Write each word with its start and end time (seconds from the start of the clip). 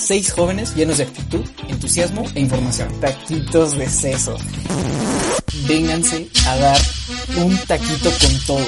seis 0.00 0.32
jóvenes 0.32 0.74
llenos 0.74 0.98
de 0.98 1.04
actitud, 1.04 1.44
entusiasmo 1.68 2.24
e 2.34 2.40
información. 2.40 2.88
Taquitos 3.00 3.76
de 3.76 3.88
seso. 3.88 4.36
Vénganse 5.66 6.28
a 6.46 6.56
dar 6.56 6.80
un 7.36 7.56
taquito 7.66 8.10
con 8.20 8.38
todo. 8.46 8.66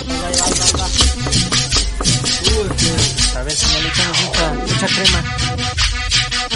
A 3.35 3.43
ver 3.45 3.53
si 3.55 3.67
me 3.75 3.81
le 3.83 3.89
echamos 3.89 4.25
mucha, 4.25 4.53
mucha 4.55 4.87
crema. 4.87 5.25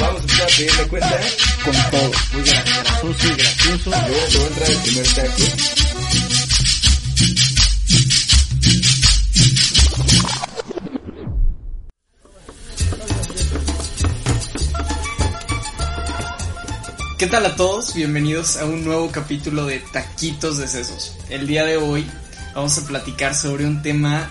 Vamos 0.01 0.17
a 0.17 0.21
empezar 0.21 0.43
a 0.43 0.47
pedirle 0.47 0.87
cuenta. 0.89 1.21
Con 1.65 1.75
todo. 1.91 2.11
Muy 2.33 2.43
gra- 2.43 2.65
gracioso 2.65 3.27
y 3.27 3.35
gracioso. 3.37 3.91
Luego 3.91 4.27
te 4.31 4.39
va 4.39 4.45
a 4.45 4.49
entrar 4.49 4.71
el 4.71 4.77
primer 4.79 5.15
taco. 5.15 5.86
¿Qué 17.19 17.27
tal 17.27 17.47
a 17.47 17.57
todos? 17.57 17.95
Bienvenidos 17.95 18.59
a 18.59 18.67
un 18.67 18.85
nuevo 18.85 19.11
capítulo 19.11 19.65
de 19.65 19.79
Taquitos 19.79 20.59
de 20.59 20.69
Sesos. 20.69 21.17
El 21.31 21.47
día 21.47 21.65
de 21.65 21.79
hoy 21.79 22.05
vamos 22.55 22.77
a 22.77 22.87
platicar 22.87 23.35
sobre 23.35 23.65
un 23.65 23.81
tema 23.81 24.31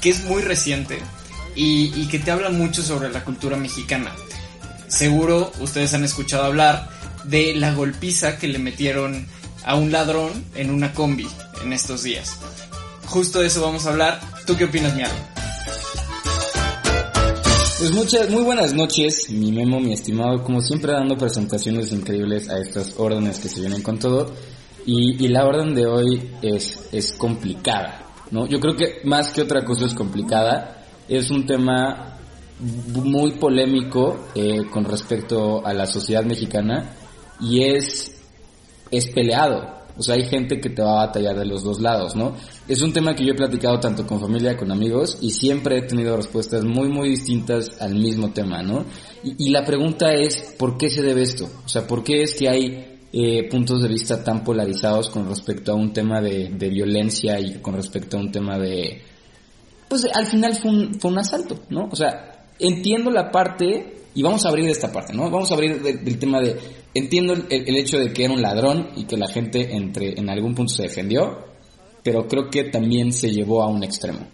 que 0.00 0.10
es 0.10 0.22
muy 0.22 0.40
reciente 0.40 1.00
y, 1.56 2.06
que 2.06 2.20
te 2.20 2.30
habla 2.30 2.50
mucho 2.50 2.84
sobre 2.84 3.10
la 3.10 3.24
cultura 3.24 3.56
mexicana. 3.56 4.12
Seguro 4.86 5.50
ustedes 5.58 5.92
han 5.92 6.04
escuchado 6.04 6.44
hablar 6.44 6.88
de 7.24 7.56
la 7.56 7.74
golpiza 7.74 8.38
que 8.38 8.46
le 8.46 8.60
metieron 8.60 9.26
a 9.64 9.74
un 9.74 9.90
ladrón 9.90 10.44
en 10.54 10.70
una 10.70 10.92
combi 10.94 11.26
en 11.60 11.72
estos 11.72 12.04
días. 12.04 12.36
Justo 13.06 13.40
de 13.40 13.48
eso 13.48 13.62
vamos 13.62 13.86
a 13.86 13.90
hablar. 13.90 14.20
¿Tú 14.46 14.56
qué 14.56 14.66
opinas, 14.66 14.94
Miaro? 14.94 15.39
Pues 17.80 17.92
muchas, 17.92 18.28
muy 18.28 18.42
buenas 18.42 18.74
noches, 18.74 19.30
mi 19.30 19.52
Memo, 19.52 19.80
mi 19.80 19.94
estimado, 19.94 20.44
como 20.44 20.60
siempre 20.60 20.92
dando 20.92 21.16
presentaciones 21.16 21.90
increíbles 21.92 22.50
a 22.50 22.58
estas 22.58 22.94
órdenes 22.98 23.38
que 23.38 23.48
se 23.48 23.60
vienen 23.60 23.82
con 23.82 23.98
todo. 23.98 24.34
Y, 24.84 25.24
y 25.24 25.28
la 25.28 25.46
orden 25.46 25.74
de 25.74 25.86
hoy 25.86 26.30
es, 26.42 26.90
es 26.92 27.12
complicada, 27.12 28.04
¿no? 28.32 28.46
Yo 28.46 28.60
creo 28.60 28.76
que 28.76 29.00
más 29.04 29.32
que 29.32 29.40
otra 29.40 29.64
cosa 29.64 29.86
es 29.86 29.94
complicada, 29.94 30.84
es 31.08 31.30
un 31.30 31.46
tema 31.46 32.18
muy 32.58 33.32
polémico 33.38 34.26
eh, 34.34 34.66
con 34.70 34.84
respecto 34.84 35.64
a 35.64 35.72
la 35.72 35.86
sociedad 35.86 36.22
mexicana 36.22 36.96
y 37.40 37.62
es, 37.62 38.14
es 38.90 39.06
peleado. 39.06 39.80
O 39.96 40.02
sea, 40.02 40.16
hay 40.16 40.26
gente 40.28 40.60
que 40.60 40.68
te 40.68 40.82
va 40.82 41.00
a 41.00 41.06
batallar 41.06 41.38
de 41.38 41.46
los 41.46 41.64
dos 41.64 41.80
lados, 41.80 42.14
¿no? 42.14 42.34
Es 42.70 42.82
un 42.82 42.92
tema 42.92 43.16
que 43.16 43.24
yo 43.24 43.32
he 43.32 43.36
platicado 43.36 43.80
tanto 43.80 44.06
con 44.06 44.20
familia, 44.20 44.56
con 44.56 44.70
amigos, 44.70 45.18
y 45.20 45.30
siempre 45.32 45.78
he 45.78 45.82
tenido 45.82 46.16
respuestas 46.16 46.62
muy, 46.62 46.88
muy 46.88 47.08
distintas 47.08 47.82
al 47.82 47.96
mismo 47.96 48.30
tema, 48.30 48.62
¿no? 48.62 48.84
Y, 49.24 49.50
la 49.50 49.64
pregunta 49.64 50.14
es, 50.14 50.54
¿por 50.56 50.78
qué 50.78 50.88
se 50.88 51.02
debe 51.02 51.22
esto? 51.22 51.48
O 51.64 51.68
sea, 51.68 51.84
¿por 51.84 52.04
qué 52.04 52.22
es 52.22 52.34
que 52.34 52.48
hay 52.48 53.00
eh, 53.12 53.48
puntos 53.50 53.82
de 53.82 53.88
vista 53.88 54.22
tan 54.22 54.44
polarizados 54.44 55.10
con 55.10 55.28
respecto 55.28 55.72
a 55.72 55.74
un 55.74 55.92
tema 55.92 56.20
de, 56.20 56.50
de 56.50 56.68
violencia 56.68 57.40
y 57.40 57.54
con 57.54 57.74
respecto 57.74 58.16
a 58.16 58.20
un 58.20 58.30
tema 58.30 58.56
de... 58.56 59.02
Pues 59.88 60.06
al 60.14 60.26
final 60.26 60.54
fue 60.54 60.70
un, 60.70 60.94
fue 61.00 61.10
un 61.10 61.18
asalto, 61.18 61.58
¿no? 61.70 61.88
O 61.90 61.96
sea, 61.96 62.46
entiendo 62.60 63.10
la 63.10 63.32
parte, 63.32 63.96
y 64.14 64.22
vamos 64.22 64.46
a 64.46 64.48
abrir 64.48 64.68
esta 64.68 64.92
parte, 64.92 65.12
¿no? 65.12 65.28
Vamos 65.28 65.50
a 65.50 65.54
abrir 65.54 65.82
de- 65.82 65.94
del 65.94 66.20
tema 66.20 66.40
de, 66.40 66.56
entiendo 66.94 67.32
el, 67.32 67.46
el 67.50 67.76
hecho 67.76 67.98
de 67.98 68.12
que 68.12 68.26
era 68.26 68.32
un 68.32 68.42
ladrón 68.42 68.90
y 68.94 69.06
que 69.06 69.16
la 69.16 69.26
gente 69.26 69.74
entre, 69.74 70.20
en 70.20 70.30
algún 70.30 70.54
punto 70.54 70.72
se 70.72 70.84
defendió, 70.84 71.49
pero 72.02 72.26
creo 72.26 72.50
que 72.50 72.64
también 72.64 73.12
se 73.12 73.30
llevó 73.30 73.62
a 73.62 73.68
un 73.68 73.82
extremo. 73.82 74.26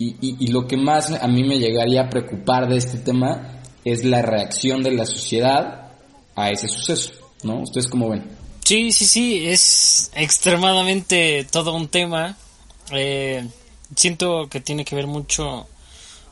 Y, 0.00 0.14
y, 0.20 0.46
lo 0.48 0.66
que 0.68 0.76
más 0.76 1.10
a 1.10 1.26
mí 1.26 1.42
me 1.42 1.58
llegaría 1.58 2.02
a 2.02 2.08
preocupar 2.08 2.68
de 2.68 2.76
este 2.76 2.98
tema 2.98 3.62
es 3.84 4.04
la 4.04 4.22
reacción 4.22 4.80
de 4.84 4.92
la 4.92 5.04
sociedad 5.04 5.90
a 6.36 6.50
ese 6.50 6.68
suceso, 6.68 7.10
¿no? 7.42 7.62
¿Ustedes 7.62 7.88
cómo 7.88 8.10
ven? 8.10 8.24
Sí, 8.64 8.92
sí, 8.92 9.06
sí, 9.06 9.48
es 9.48 10.12
extremadamente 10.14 11.48
todo 11.50 11.74
un 11.74 11.88
tema. 11.88 12.36
Eh, 12.92 13.44
siento 13.96 14.48
que 14.48 14.60
tiene 14.60 14.84
que 14.84 14.94
ver 14.94 15.08
mucho 15.08 15.66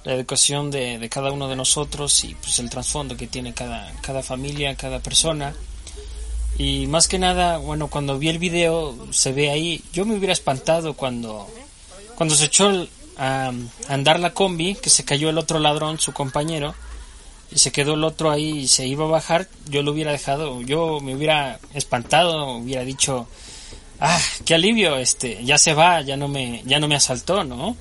la 0.04 0.14
educación 0.14 0.70
de, 0.70 0.98
de 0.98 1.08
cada 1.08 1.32
uno 1.32 1.48
de 1.48 1.56
nosotros 1.56 2.22
y 2.22 2.34
pues 2.36 2.60
el 2.60 2.70
trasfondo 2.70 3.16
que 3.16 3.26
tiene 3.26 3.52
cada, 3.52 3.92
cada 4.00 4.22
familia, 4.22 4.76
cada 4.76 5.00
persona. 5.00 5.52
Y 6.58 6.86
más 6.86 7.06
que 7.08 7.18
nada, 7.18 7.58
bueno, 7.58 7.88
cuando 7.88 8.18
vi 8.18 8.28
el 8.28 8.38
video 8.38 8.96
se 9.10 9.32
ve 9.32 9.50
ahí, 9.50 9.82
yo 9.92 10.06
me 10.06 10.16
hubiera 10.16 10.32
espantado 10.32 10.94
cuando, 10.94 11.46
cuando 12.14 12.34
se 12.34 12.46
echó 12.46 12.70
el- 12.70 12.88
a, 13.18 13.52
andar 13.88 14.20
la 14.20 14.32
combi, 14.32 14.74
que 14.74 14.90
se 14.90 15.04
cayó 15.04 15.28
el 15.30 15.38
otro 15.38 15.58
ladrón, 15.58 15.98
su 15.98 16.12
compañero, 16.12 16.74
y 17.50 17.58
se 17.58 17.72
quedó 17.72 17.94
el 17.94 18.04
otro 18.04 18.30
ahí 18.30 18.60
y 18.60 18.68
se 18.68 18.86
iba 18.86 19.04
a 19.04 19.08
bajar, 19.08 19.48
yo 19.68 19.82
lo 19.82 19.92
hubiera 19.92 20.12
dejado, 20.12 20.60
yo 20.62 21.00
me 21.00 21.14
hubiera 21.14 21.60
espantado, 21.74 22.56
hubiera 22.56 22.84
dicho, 22.84 23.26
ah, 24.00 24.20
qué 24.44 24.54
alivio, 24.54 24.96
este, 24.96 25.44
ya 25.44 25.58
se 25.58 25.74
va, 25.74 26.00
ya 26.02 26.16
no 26.16 26.28
me, 26.28 26.62
ya 26.64 26.78
no 26.78 26.88
me 26.88 26.96
asaltó, 26.96 27.44
¿no? 27.44 27.76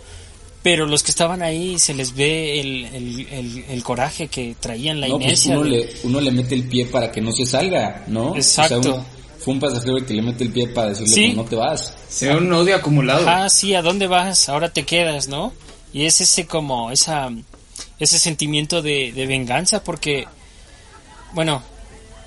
Pero 0.66 0.88
los 0.88 1.04
que 1.04 1.12
estaban 1.12 1.44
ahí 1.44 1.78
se 1.78 1.94
les 1.94 2.16
ve 2.16 2.60
el, 2.60 2.86
el, 2.86 3.28
el, 3.30 3.66
el 3.70 3.84
coraje 3.84 4.28
que 4.30 4.56
traían, 4.60 5.00
la 5.00 5.08
no, 5.08 5.20
pues 5.20 5.46
inercia. 5.46 5.60
uno 5.60 5.64
de- 5.64 5.70
le, 5.70 5.90
uno 6.06 6.22
le 6.22 6.32
mete 6.32 6.56
el 6.56 6.64
pie 6.64 6.88
para 6.88 7.12
que 7.12 7.22
no 7.22 7.32
se 7.32 7.46
salga, 7.46 8.04
¿no? 8.08 8.36
Exacto. 8.36 8.80
O 8.80 8.84
sea, 8.84 8.92
uno- 8.94 9.06
fue 9.38 9.54
un 9.54 9.60
pasajero 9.60 10.04
que 10.04 10.14
le 10.16 10.24
mete 10.24 10.44
el 10.44 10.50
pie 10.52 10.68
para 10.70 10.90
decirle 10.90 11.14
Sí. 11.14 11.30
que 11.30 11.36
no 11.36 11.46
te 11.46 11.56
vas. 11.56 11.94
Se 12.10 12.30
ve 12.30 12.38
un 12.38 12.52
odio 12.52 12.76
acumulado. 12.76 13.30
Ah, 13.30 13.48
sí, 13.48 13.76
¿a 13.76 13.84
dónde 13.84 14.08
vas? 14.08 14.50
Ahora 14.50 14.70
te 14.74 14.84
quedas, 14.86 15.28
¿no? 15.28 15.54
Y 15.94 16.06
es 16.06 16.20
ese 16.20 16.48
como, 16.48 16.90
esa, 16.90 17.30
ese 18.00 18.18
sentimiento 18.18 18.82
de, 18.82 19.12
de 19.14 19.28
venganza 19.28 19.84
porque, 19.84 20.26
bueno, 21.34 21.62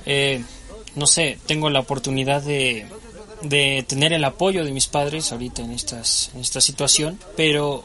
eh, 0.07 0.41
no 0.95 1.09
sé, 1.09 1.39
tengo 1.47 1.71
la 1.71 1.81
oportunidad 1.81 2.41
de, 2.43 2.87
de 3.43 3.85
tener 3.89 4.13
el 4.13 4.23
apoyo 4.25 4.65
de 4.65 4.71
mis 4.71 4.87
padres 4.87 5.33
ahorita 5.33 5.63
en, 5.63 5.73
estas, 5.73 6.31
en 6.37 6.41
esta 6.41 6.61
situación, 6.61 7.19
pero 7.37 7.85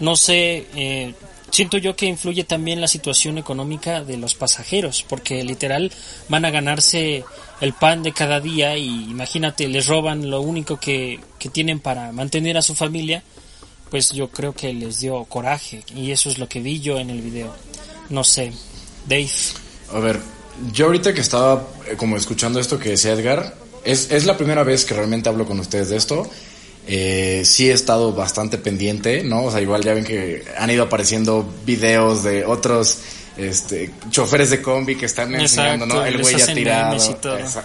no 0.00 0.16
sé, 0.16 0.66
eh, 0.74 1.14
siento 1.50 1.78
yo 1.78 1.94
que 1.94 2.06
influye 2.06 2.44
también 2.44 2.80
la 2.80 2.88
situación 2.88 3.38
económica 3.38 4.02
de 4.02 4.16
los 4.16 4.34
pasajeros, 4.34 5.04
porque 5.08 5.44
literal 5.44 5.92
van 6.28 6.44
a 6.44 6.50
ganarse 6.50 7.24
el 7.60 7.72
pan 7.72 8.02
de 8.02 8.12
cada 8.12 8.40
día 8.40 8.76
y 8.76 8.86
imagínate, 8.86 9.68
les 9.68 9.86
roban 9.86 10.30
lo 10.30 10.40
único 10.40 10.78
que, 10.80 11.20
que 11.38 11.48
tienen 11.48 11.80
para 11.80 12.12
mantener 12.12 12.56
a 12.56 12.62
su 12.62 12.74
familia, 12.74 13.22
pues 13.90 14.10
yo 14.10 14.28
creo 14.28 14.52
que 14.52 14.72
les 14.72 14.98
dio 15.00 15.24
coraje 15.24 15.84
y 15.94 16.10
eso 16.10 16.28
es 16.28 16.38
lo 16.38 16.48
que 16.48 16.60
vi 16.60 16.80
yo 16.80 16.98
en 16.98 17.10
el 17.10 17.22
video. 17.22 17.54
No 18.10 18.24
sé, 18.24 18.52
Dave. 19.08 19.30
A 19.92 20.00
ver, 20.00 20.20
yo 20.72 20.86
ahorita 20.86 21.14
que 21.14 21.20
estaba 21.20 21.68
eh, 21.88 21.96
como 21.96 22.16
escuchando 22.16 22.58
esto 22.58 22.78
que 22.78 22.90
decía 22.90 23.12
Edgar, 23.12 23.54
es, 23.84 24.10
es 24.10 24.24
la 24.24 24.36
primera 24.36 24.64
vez 24.64 24.84
que 24.84 24.94
realmente 24.94 25.28
hablo 25.28 25.46
con 25.46 25.60
ustedes 25.60 25.90
de 25.90 25.96
esto. 25.96 26.28
Eh, 26.86 27.42
sí 27.46 27.70
he 27.70 27.72
estado 27.72 28.12
bastante 28.12 28.58
pendiente, 28.58 29.22
¿no? 29.24 29.44
O 29.44 29.50
sea, 29.50 29.60
igual 29.60 29.82
ya 29.82 29.94
ven 29.94 30.04
que 30.04 30.44
han 30.58 30.70
ido 30.70 30.84
apareciendo 30.84 31.50
videos 31.64 32.22
de 32.22 32.44
otros 32.44 32.98
este, 33.36 33.90
choferes 34.10 34.50
de 34.50 34.60
combi 34.62 34.94
que 34.96 35.06
están 35.06 35.34
enseñando, 35.34 35.86
Exacto, 35.86 36.02
¿no? 36.02 36.06
El 36.06 36.20
güey 36.22 36.36
ya 36.36 36.54
tirado. 36.54 36.96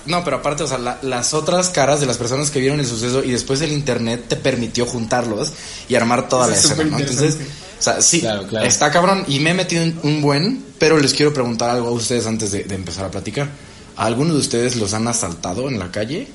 No, 0.06 0.24
pero 0.24 0.38
aparte, 0.38 0.64
o 0.64 0.68
sea, 0.68 0.78
la- 0.80 0.98
las 1.04 1.34
otras 1.34 1.70
caras 1.70 2.00
de 2.00 2.06
las 2.06 2.18
personas 2.18 2.50
que 2.50 2.60
vieron 2.60 2.80
el 2.80 2.86
suceso 2.88 3.24
y 3.24 3.32
después 3.32 3.62
el 3.62 3.72
internet 3.74 4.24
te 4.30 4.36
permitió 4.36 4.86
juntarlos 4.86 5.52
y 5.90 5.96
armar 5.96 6.28
toda 6.30 6.46
Eso 6.46 6.52
la 6.52 6.58
es 6.58 6.66
escena, 6.72 6.90
¿no? 6.90 7.00
Entonces, 7.00 7.38
o 7.78 7.82
sea, 7.82 8.02
sí, 8.02 8.22
Claro, 8.22 8.48
claro. 8.48 8.66
está 8.66 8.90
cabrón 8.90 9.26
y 9.28 9.40
me 9.40 9.52
he 9.52 9.54
metido 9.54 9.84
en 9.84 10.00
un 10.02 10.22
buen, 10.22 10.64
pero 10.80 10.98
les 10.98 11.14
quiero 11.14 11.34
preguntar 11.34 11.70
algo 11.70 11.90
a 11.90 11.92
ustedes 11.92 12.26
antes 12.26 12.52
de, 12.52 12.64
de 12.64 12.76
empezar 12.76 13.06
a 13.06 13.12
platicar. 13.12 13.50
¿A 13.96 14.06
alguno 14.06 14.34
de 14.34 14.40
ustedes 14.40 14.78
los 14.78 14.94
han 14.94 15.08
asaltado 15.10 15.68
en 15.68 15.78
la 15.78 15.92
calle? 15.92 16.30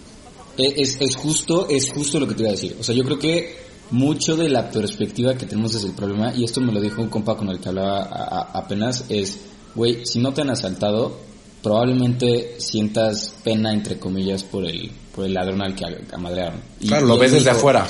Eh, 0.56 0.74
Es, 0.76 0.96
es 1.00 1.16
justo, 1.16 1.68
es 1.68 1.90
justo 1.92 2.20
lo 2.20 2.26
que 2.28 2.34
te 2.34 2.42
iba 2.42 2.50
a 2.50 2.52
decir. 2.54 2.76
O 2.78 2.82
sea, 2.82 2.94
yo 2.94 3.04
creo 3.04 3.18
que 3.18 3.56
mucho 3.90 4.36
de 4.36 4.48
la 4.48 4.70
perspectiva 4.70 5.34
que 5.34 5.46
tenemos 5.46 5.74
es 5.74 5.84
el 5.84 5.92
problema, 5.92 6.34
y 6.34 6.44
esto 6.44 6.60
me 6.60 6.72
lo 6.72 6.80
dijo 6.80 7.02
un 7.02 7.08
compa 7.08 7.36
con 7.36 7.48
el 7.50 7.60
que 7.60 7.68
hablaba 7.68 8.02
a- 8.02 8.38
a- 8.40 8.58
apenas, 8.58 9.04
es, 9.08 9.38
güey, 9.74 10.04
si 10.06 10.18
no 10.18 10.32
te 10.32 10.42
han 10.42 10.50
asaltado, 10.50 11.18
probablemente 11.62 12.54
sientas 12.58 13.34
pena, 13.42 13.72
entre 13.72 13.98
comillas, 13.98 14.42
por 14.44 14.64
el, 14.66 14.90
por 15.14 15.24
el 15.24 15.34
ladrón 15.34 15.62
al 15.62 15.74
que 15.74 15.84
amadrearon. 16.12 16.60
Y- 16.80 16.88
Claro, 16.88 17.06
lo 17.06 17.18
ves 17.18 17.32
desde 17.32 17.46
dijo- 17.50 17.56
afuera. 17.58 17.86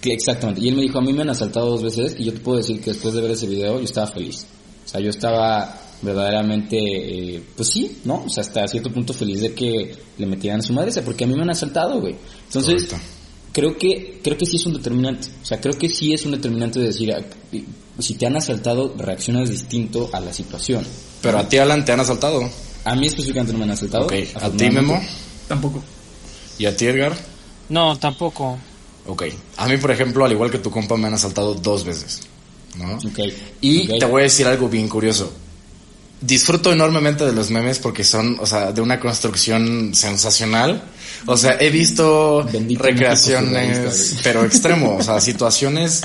que 0.00 0.12
exactamente. 0.12 0.60
Y 0.60 0.68
él 0.68 0.76
me 0.76 0.82
dijo, 0.82 0.98
a 0.98 1.02
mí 1.02 1.12
me 1.12 1.22
han 1.22 1.30
asaltado 1.30 1.70
dos 1.70 1.82
veces 1.82 2.14
y 2.18 2.24
yo 2.24 2.32
te 2.32 2.40
puedo 2.40 2.58
decir 2.58 2.80
que 2.80 2.90
después 2.92 3.14
de 3.14 3.20
ver 3.20 3.32
ese 3.32 3.46
video 3.46 3.78
yo 3.78 3.84
estaba 3.84 4.06
feliz. 4.06 4.46
O 4.84 4.88
sea, 4.88 5.00
yo 5.00 5.10
estaba 5.10 5.76
verdaderamente, 6.02 6.76
eh, 6.78 7.42
pues 7.56 7.70
sí, 7.70 7.98
¿no? 8.04 8.24
O 8.26 8.28
sea, 8.28 8.42
hasta 8.42 8.66
cierto 8.68 8.92
punto 8.92 9.12
feliz 9.12 9.40
de 9.40 9.54
que 9.54 9.96
le 10.16 10.26
metieran 10.26 10.60
a 10.60 10.62
su 10.62 10.72
madre, 10.72 10.92
porque 11.02 11.24
a 11.24 11.26
mí 11.26 11.34
me 11.34 11.42
han 11.42 11.50
asaltado, 11.50 12.00
güey. 12.00 12.16
Entonces, 12.46 12.84
Correcto. 12.84 12.96
creo 13.52 13.76
que, 13.76 14.20
creo 14.22 14.36
que 14.38 14.46
sí 14.46 14.56
es 14.56 14.66
un 14.66 14.74
determinante. 14.74 15.28
O 15.42 15.44
sea, 15.44 15.60
creo 15.60 15.76
que 15.78 15.88
sí 15.88 16.12
es 16.12 16.24
un 16.24 16.32
determinante 16.32 16.78
de 16.78 16.86
decir, 16.86 17.12
ah, 17.12 17.22
si 17.98 18.14
te 18.14 18.26
han 18.26 18.36
asaltado, 18.36 18.94
reaccionas 18.96 19.50
distinto 19.50 20.10
a 20.12 20.20
la 20.20 20.32
situación. 20.32 20.86
Pero 21.20 21.38
a 21.38 21.48
ti, 21.48 21.58
Alan, 21.58 21.84
te 21.84 21.92
han 21.92 22.00
asaltado. 22.00 22.48
A 22.84 22.94
mí 22.94 23.06
específicamente 23.06 23.52
no 23.52 23.58
me 23.58 23.64
han 23.64 23.72
asaltado. 23.72 24.04
Ok. 24.04 24.12
¿A 24.40 24.50
ti. 24.50 24.70
Memo? 24.70 25.00
Tampoco. 25.48 25.82
¿Y 26.58 26.66
a 26.66 26.76
ti, 26.76 26.86
Edgar? 26.86 27.16
No, 27.68 27.98
tampoco. 27.98 28.58
Ok. 29.06 29.24
A 29.56 29.66
mí, 29.66 29.76
por 29.78 29.90
ejemplo, 29.90 30.24
al 30.24 30.32
igual 30.32 30.50
que 30.50 30.58
tu 30.58 30.70
compa, 30.70 30.96
me 30.96 31.08
han 31.08 31.14
asaltado 31.14 31.54
dos 31.54 31.84
veces. 31.84 32.20
¿no? 32.76 32.96
Ok. 32.96 33.18
Y 33.60 33.98
te 33.98 34.04
voy 34.06 34.20
a 34.20 34.24
decir 34.24 34.46
algo 34.46 34.68
bien 34.68 34.88
curioso. 34.88 35.32
Disfruto 36.20 36.72
enormemente 36.72 37.24
de 37.24 37.32
los 37.32 37.50
memes 37.50 37.78
porque 37.78 38.02
son, 38.02 38.38
o 38.40 38.46
sea, 38.46 38.72
de 38.72 38.80
una 38.80 38.98
construcción 38.98 39.94
sensacional. 39.94 40.82
O 41.26 41.36
sea, 41.36 41.56
he 41.60 41.70
visto 41.70 42.44
Bendito 42.52 42.82
recreaciones, 42.82 44.18
pero 44.22 44.44
extremo, 44.44 44.96
o 44.96 45.02
sea, 45.02 45.20
situaciones, 45.20 46.02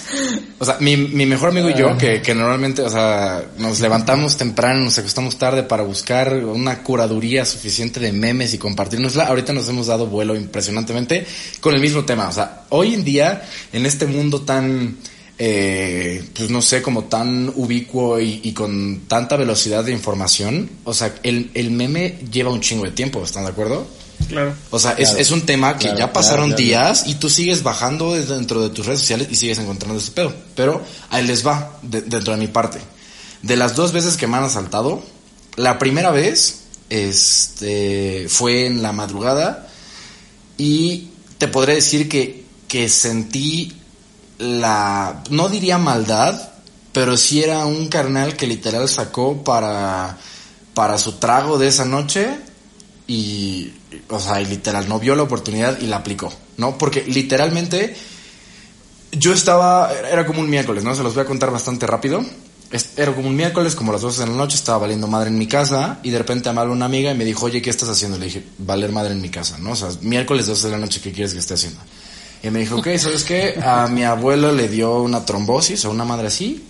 o 0.60 0.66
sea, 0.66 0.78
mi, 0.80 0.98
mi 0.98 1.26
mejor 1.26 1.50
amigo 1.50 1.70
y 1.70 1.76
yo, 1.76 1.98
que, 1.98 2.22
que 2.22 2.34
normalmente, 2.34 2.82
o 2.82 2.90
sea, 2.90 3.44
nos 3.58 3.80
levantamos 3.80 4.38
temprano, 4.38 4.82
nos 4.82 4.98
acostamos 4.98 5.38
tarde 5.38 5.64
para 5.64 5.84
buscar 5.84 6.34
una 6.34 6.82
curaduría 6.84 7.46
suficiente 7.46 8.00
de 8.00 8.12
memes 8.12 8.54
y 8.54 8.58
compartirnosla, 8.58 9.26
ahorita 9.26 9.54
nos 9.54 9.70
hemos 9.70 9.88
dado 9.88 10.08
vuelo 10.08 10.36
impresionantemente 10.36 11.26
con 11.60 11.76
el 11.76 11.82
mismo 11.82 12.06
tema, 12.06 12.30
o 12.30 12.34
sea, 12.34 12.64
hoy 12.70 12.94
en 12.94 13.04
día, 13.04 13.44
en 13.72 13.86
este 13.86 14.08
mundo 14.08 14.42
tan, 14.42 14.98
eh, 15.46 16.24
pues 16.34 16.50
no 16.50 16.62
sé, 16.62 16.82
como 16.82 17.04
tan 17.06 17.52
ubicuo 17.56 18.18
y, 18.22 18.40
y 18.44 18.54
con 18.54 19.02
tanta 19.10 19.36
velocidad 19.36 19.84
de 19.84 19.92
información, 19.92 20.70
o 20.86 20.94
sea, 20.94 21.14
el, 21.24 21.52
el 21.54 21.70
meme 21.72 22.18
lleva 22.32 22.50
un 22.50 22.62
chingo 22.62 22.86
de 22.86 22.92
tiempo, 22.92 23.22
¿están 23.22 23.44
de 23.44 23.50
acuerdo? 23.50 23.86
Claro. 24.30 24.54
O 24.70 24.80
sea, 24.80 24.92
es, 24.92 25.10
Claro. 25.10 25.20
es 25.22 25.32
un 25.32 25.42
tema 25.42 25.74
que 25.78 25.88
Claro, 25.88 26.00
ya 26.00 26.14
pasaron 26.14 26.52
claro, 26.52 26.64
claro. 26.64 26.88
días 26.94 27.04
y 27.08 27.16
tú 27.16 27.30
sigues 27.30 27.62
bajando 27.62 28.14
dentro 28.14 28.62
de 28.62 28.70
tus 28.70 28.86
redes 28.86 29.02
sociales 29.02 29.28
y 29.32 29.36
sigues 29.36 29.58
encontrando 29.60 30.00
ese 30.00 30.12
pedo. 30.12 30.34
Pero 30.56 30.82
ahí 31.10 31.28
les 31.28 31.46
va, 31.46 31.78
de- 31.82 32.04
dentro 32.04 32.32
de 32.34 32.40
mi 32.40 32.48
parte. 32.48 32.80
De 33.42 33.58
las 33.58 33.76
dos 33.76 33.92
veces 33.92 34.16
que 34.16 34.28
me 34.28 34.38
han 34.38 34.46
asaltado, 34.46 35.04
la 35.58 35.78
primera 35.78 36.12
vez 36.12 36.60
este, 36.90 38.28
fue 38.30 38.66
en 38.68 38.82
la 38.82 38.94
madrugada 38.94 39.68
y 40.58 41.10
te 41.38 41.50
podré 41.50 41.76
decir 41.76 42.08
que, 42.08 42.46
que 42.70 42.88
sentí 42.88 43.74
la, 44.38 45.24
no 45.30 45.50
diría 45.50 45.78
maldad, 45.78 46.50
pero 46.92 47.18
sí 47.18 47.44
era 47.44 47.66
un 47.66 47.88
carnal 47.88 48.36
que 48.36 48.48
literal 48.48 48.88
sacó 48.88 49.44
para, 49.44 50.18
para 50.74 50.98
su 50.98 51.14
trago 51.14 51.58
de 51.58 51.68
esa 51.68 51.86
noche 51.86 52.38
y, 53.08 53.74
o 54.10 54.20
sea, 54.20 54.42
y 54.42 54.46
literal, 54.46 54.88
no 54.88 55.00
vio 55.00 55.16
la 55.16 55.24
oportunidad 55.24 55.80
y 55.82 55.88
la 55.88 55.98
aplicó, 55.98 56.32
¿no? 56.58 56.78
Porque 56.78 57.04
literalmente 57.06 57.96
yo 59.12 59.34
estaba, 59.34 59.92
era 59.92 60.26
como 60.26 60.42
un 60.42 60.50
miércoles, 60.50 60.84
¿no? 60.84 60.96
Se 60.96 61.04
los 61.04 61.14
voy 61.14 61.24
a 61.24 61.28
contar 61.28 61.52
bastante 61.52 61.88
rápido. 61.88 62.24
Era 62.98 63.14
como 63.14 63.28
un 63.28 63.36
miércoles, 63.36 63.76
como 63.76 63.92
las 63.92 64.02
12 64.02 64.22
de 64.22 64.28
la 64.30 64.36
noche, 64.36 64.56
estaba 64.56 64.80
valiendo 64.80 65.08
madre 65.08 65.30
en 65.30 65.38
mi 65.38 65.46
casa 65.46 66.00
y 66.02 66.10
de 66.10 66.18
repente 66.18 66.50
habló 66.50 66.72
una 66.72 66.86
amiga 66.86 67.12
y 67.12 67.16
me 67.16 67.24
dijo, 67.24 67.46
oye, 67.46 67.62
¿qué 67.62 67.70
estás 67.70 67.90
haciendo? 67.90 68.18
Le 68.18 68.26
dije, 68.26 68.44
valer 68.58 68.92
madre 68.92 69.14
en 69.14 69.22
mi 69.22 69.30
casa, 69.30 69.60
¿no? 69.60 69.72
O 69.72 69.76
sea, 69.76 69.90
miércoles 70.02 70.48
12 70.48 70.68
de 70.68 70.72
la 70.72 70.80
noche, 70.80 71.00
¿qué 71.00 71.12
quieres 71.12 71.34
que 71.34 71.40
esté 71.40 71.54
haciendo? 71.54 71.80
Y 72.44 72.50
me 72.52 72.60
dijo, 72.60 72.76
ok, 72.76 72.90
¿sabes 72.98 73.24
qué? 73.24 73.58
A 73.64 73.88
mi 73.88 74.04
abuelo 74.04 74.52
le 74.52 74.68
dio 74.68 75.02
una 75.02 75.26
trombosis 75.26 75.86
o 75.86 75.92
una 75.92 76.06
madre 76.06 76.28
así 76.28 76.68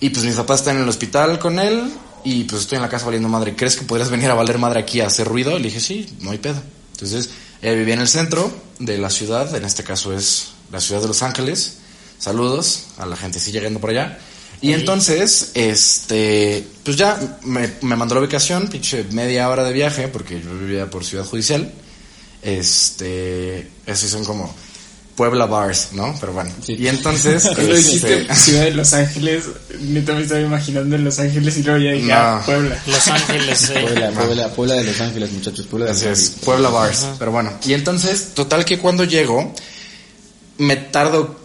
y 0.00 0.10
pues 0.10 0.24
mis 0.24 0.34
papás 0.34 0.60
están 0.60 0.76
en 0.76 0.82
el 0.82 0.88
hospital 0.88 1.38
con 1.38 1.58
él 1.58 1.90
y 2.24 2.44
pues 2.44 2.62
estoy 2.62 2.76
en 2.76 2.82
la 2.82 2.88
casa 2.88 3.06
valiendo 3.06 3.28
madre. 3.28 3.54
¿Crees 3.56 3.76
que 3.76 3.84
podrías 3.84 4.10
venir 4.10 4.30
a 4.30 4.34
valer 4.34 4.58
madre 4.58 4.80
aquí 4.80 5.00
a 5.00 5.06
hacer 5.06 5.26
ruido? 5.26 5.58
Le 5.58 5.64
dije, 5.64 5.80
sí, 5.80 6.06
no 6.20 6.32
hay 6.32 6.38
pedo. 6.38 6.62
Entonces, 6.92 7.30
ella 7.62 7.74
vivía 7.74 7.94
en 7.94 8.00
el 8.00 8.08
centro 8.08 8.50
de 8.78 8.98
la 8.98 9.10
ciudad, 9.10 9.54
en 9.54 9.64
este 9.64 9.84
caso 9.84 10.12
es 10.12 10.48
la 10.70 10.80
ciudad 10.80 11.00
de 11.00 11.08
Los 11.08 11.22
Ángeles. 11.22 11.78
Saludos 12.18 12.88
a 12.98 13.06
la 13.06 13.16
gente 13.16 13.38
sí 13.38 13.52
llegando 13.52 13.80
por 13.80 13.90
allá. 13.90 14.18
Y 14.60 14.72
entonces, 14.72 15.52
este, 15.54 16.66
pues 16.82 16.96
ya 16.96 17.38
me, 17.42 17.70
me 17.82 17.96
mandó 17.96 18.14
la 18.14 18.22
ubicación, 18.22 18.68
pinche 18.68 19.04
media 19.10 19.48
hora 19.48 19.64
de 19.64 19.72
viaje, 19.72 20.08
porque 20.08 20.40
yo 20.40 20.58
vivía 20.58 20.90
por 20.90 21.04
Ciudad 21.04 21.24
Judicial. 21.24 21.72
Este, 22.42 23.70
esos 23.86 24.10
son 24.10 24.24
como 24.24 24.54
Puebla 25.16 25.46
Bars, 25.46 25.88
¿no? 25.92 26.14
Pero 26.20 26.32
bueno. 26.34 26.50
Sí. 26.62 26.74
Y 26.78 26.88
entonces, 26.88 27.42
Cuando 27.54 27.74
dijiste 27.74 28.20
este, 28.22 28.34
Ciudad 28.36 28.64
de 28.64 28.70
Los 28.72 28.92
Ángeles, 28.92 29.44
neta 29.80 30.12
me 30.12 30.22
estaba 30.22 30.40
imaginando 30.40 30.94
en 30.94 31.04
Los 31.04 31.18
Ángeles 31.18 31.56
y 31.56 31.62
luego 31.62 31.80
ya 31.80 31.92
dije, 31.92 32.06
No. 32.08 32.14
ah, 32.14 32.42
Puebla. 32.44 32.82
Los 32.86 33.08
Ángeles, 33.08 33.70
eh. 33.70 33.80
Puebla, 33.80 34.10
Puebla, 34.10 34.48
Puebla 34.50 34.74
de 34.74 34.84
Los 34.84 35.00
Ángeles, 35.00 35.32
muchachos, 35.32 35.66
Puebla 35.66 35.86
de 35.86 35.92
Los 35.92 36.02
Así 36.02 36.08
es, 36.10 36.18
Ángeles. 36.28 36.44
Puebla 36.44 36.68
Bars. 36.68 37.06
Pero 37.18 37.32
bueno, 37.32 37.52
y 37.64 37.72
entonces, 37.72 38.34
total 38.34 38.64
que 38.66 38.78
cuando 38.78 39.04
llego, 39.04 39.54
me 40.58 40.76
tardo, 40.76 41.36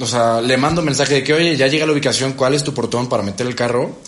o 0.00 0.06
sea, 0.06 0.40
le 0.40 0.56
mando 0.56 0.80
mensaje 0.82 1.14
de 1.14 1.22
que, 1.24 1.34
oye, 1.34 1.56
ya 1.56 1.66
llega 1.66 1.84
la 1.86 1.92
ubicación, 1.92 2.32
¿cuál 2.32 2.54
es 2.54 2.64
tu 2.64 2.72
portón 2.72 3.08
para 3.10 3.22
meter 3.22 3.46
el 3.46 3.54
carro? 3.54 3.98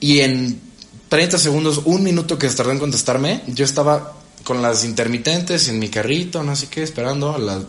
Y 0.00 0.20
en 0.20 0.60
30 1.08 1.38
segundos, 1.38 1.82
un 1.84 2.02
minuto 2.02 2.36
que 2.36 2.48
se 2.50 2.56
tardó 2.56 2.72
en 2.72 2.78
contestarme, 2.80 3.42
yo 3.46 3.64
estaba 3.64 4.14
con 4.42 4.60
las 4.62 4.84
intermitentes 4.84 5.68
en 5.68 5.78
mi 5.78 5.88
carrito, 5.88 6.42
no 6.42 6.56
sé 6.56 6.66
qué, 6.68 6.82
esperando 6.82 7.34
a 7.34 7.38
la 7.38 7.60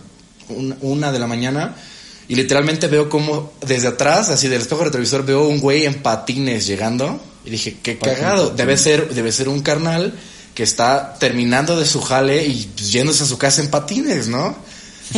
un- 0.51 0.77
una 0.81 1.11
de 1.11 1.19
la 1.19 1.27
mañana. 1.27 1.75
Y 2.27 2.35
literalmente 2.35 2.87
veo 2.87 3.09
como 3.09 3.51
desde 3.65 3.87
atrás, 3.87 4.29
así 4.29 4.47
del 4.47 4.61
espejo 4.61 4.83
retrovisor, 4.85 5.25
veo 5.25 5.47
un 5.47 5.59
güey 5.59 5.85
en 5.85 5.95
patines 6.01 6.65
llegando. 6.65 7.19
Y 7.43 7.49
dije, 7.49 7.77
qué 7.81 7.97
cagado. 7.97 8.51
Debe 8.51 8.77
ser, 8.77 9.13
debe 9.13 9.31
ser 9.31 9.49
un 9.49 9.61
carnal 9.61 10.13
que 10.53 10.63
está 10.63 11.15
terminando 11.19 11.77
de 11.79 11.85
su 11.85 12.01
jale 12.01 12.45
y 12.45 12.69
yéndose 12.75 13.23
a 13.23 13.25
su 13.27 13.37
casa 13.37 13.61
en 13.61 13.69
patines, 13.69 14.27
¿no? 14.27 14.55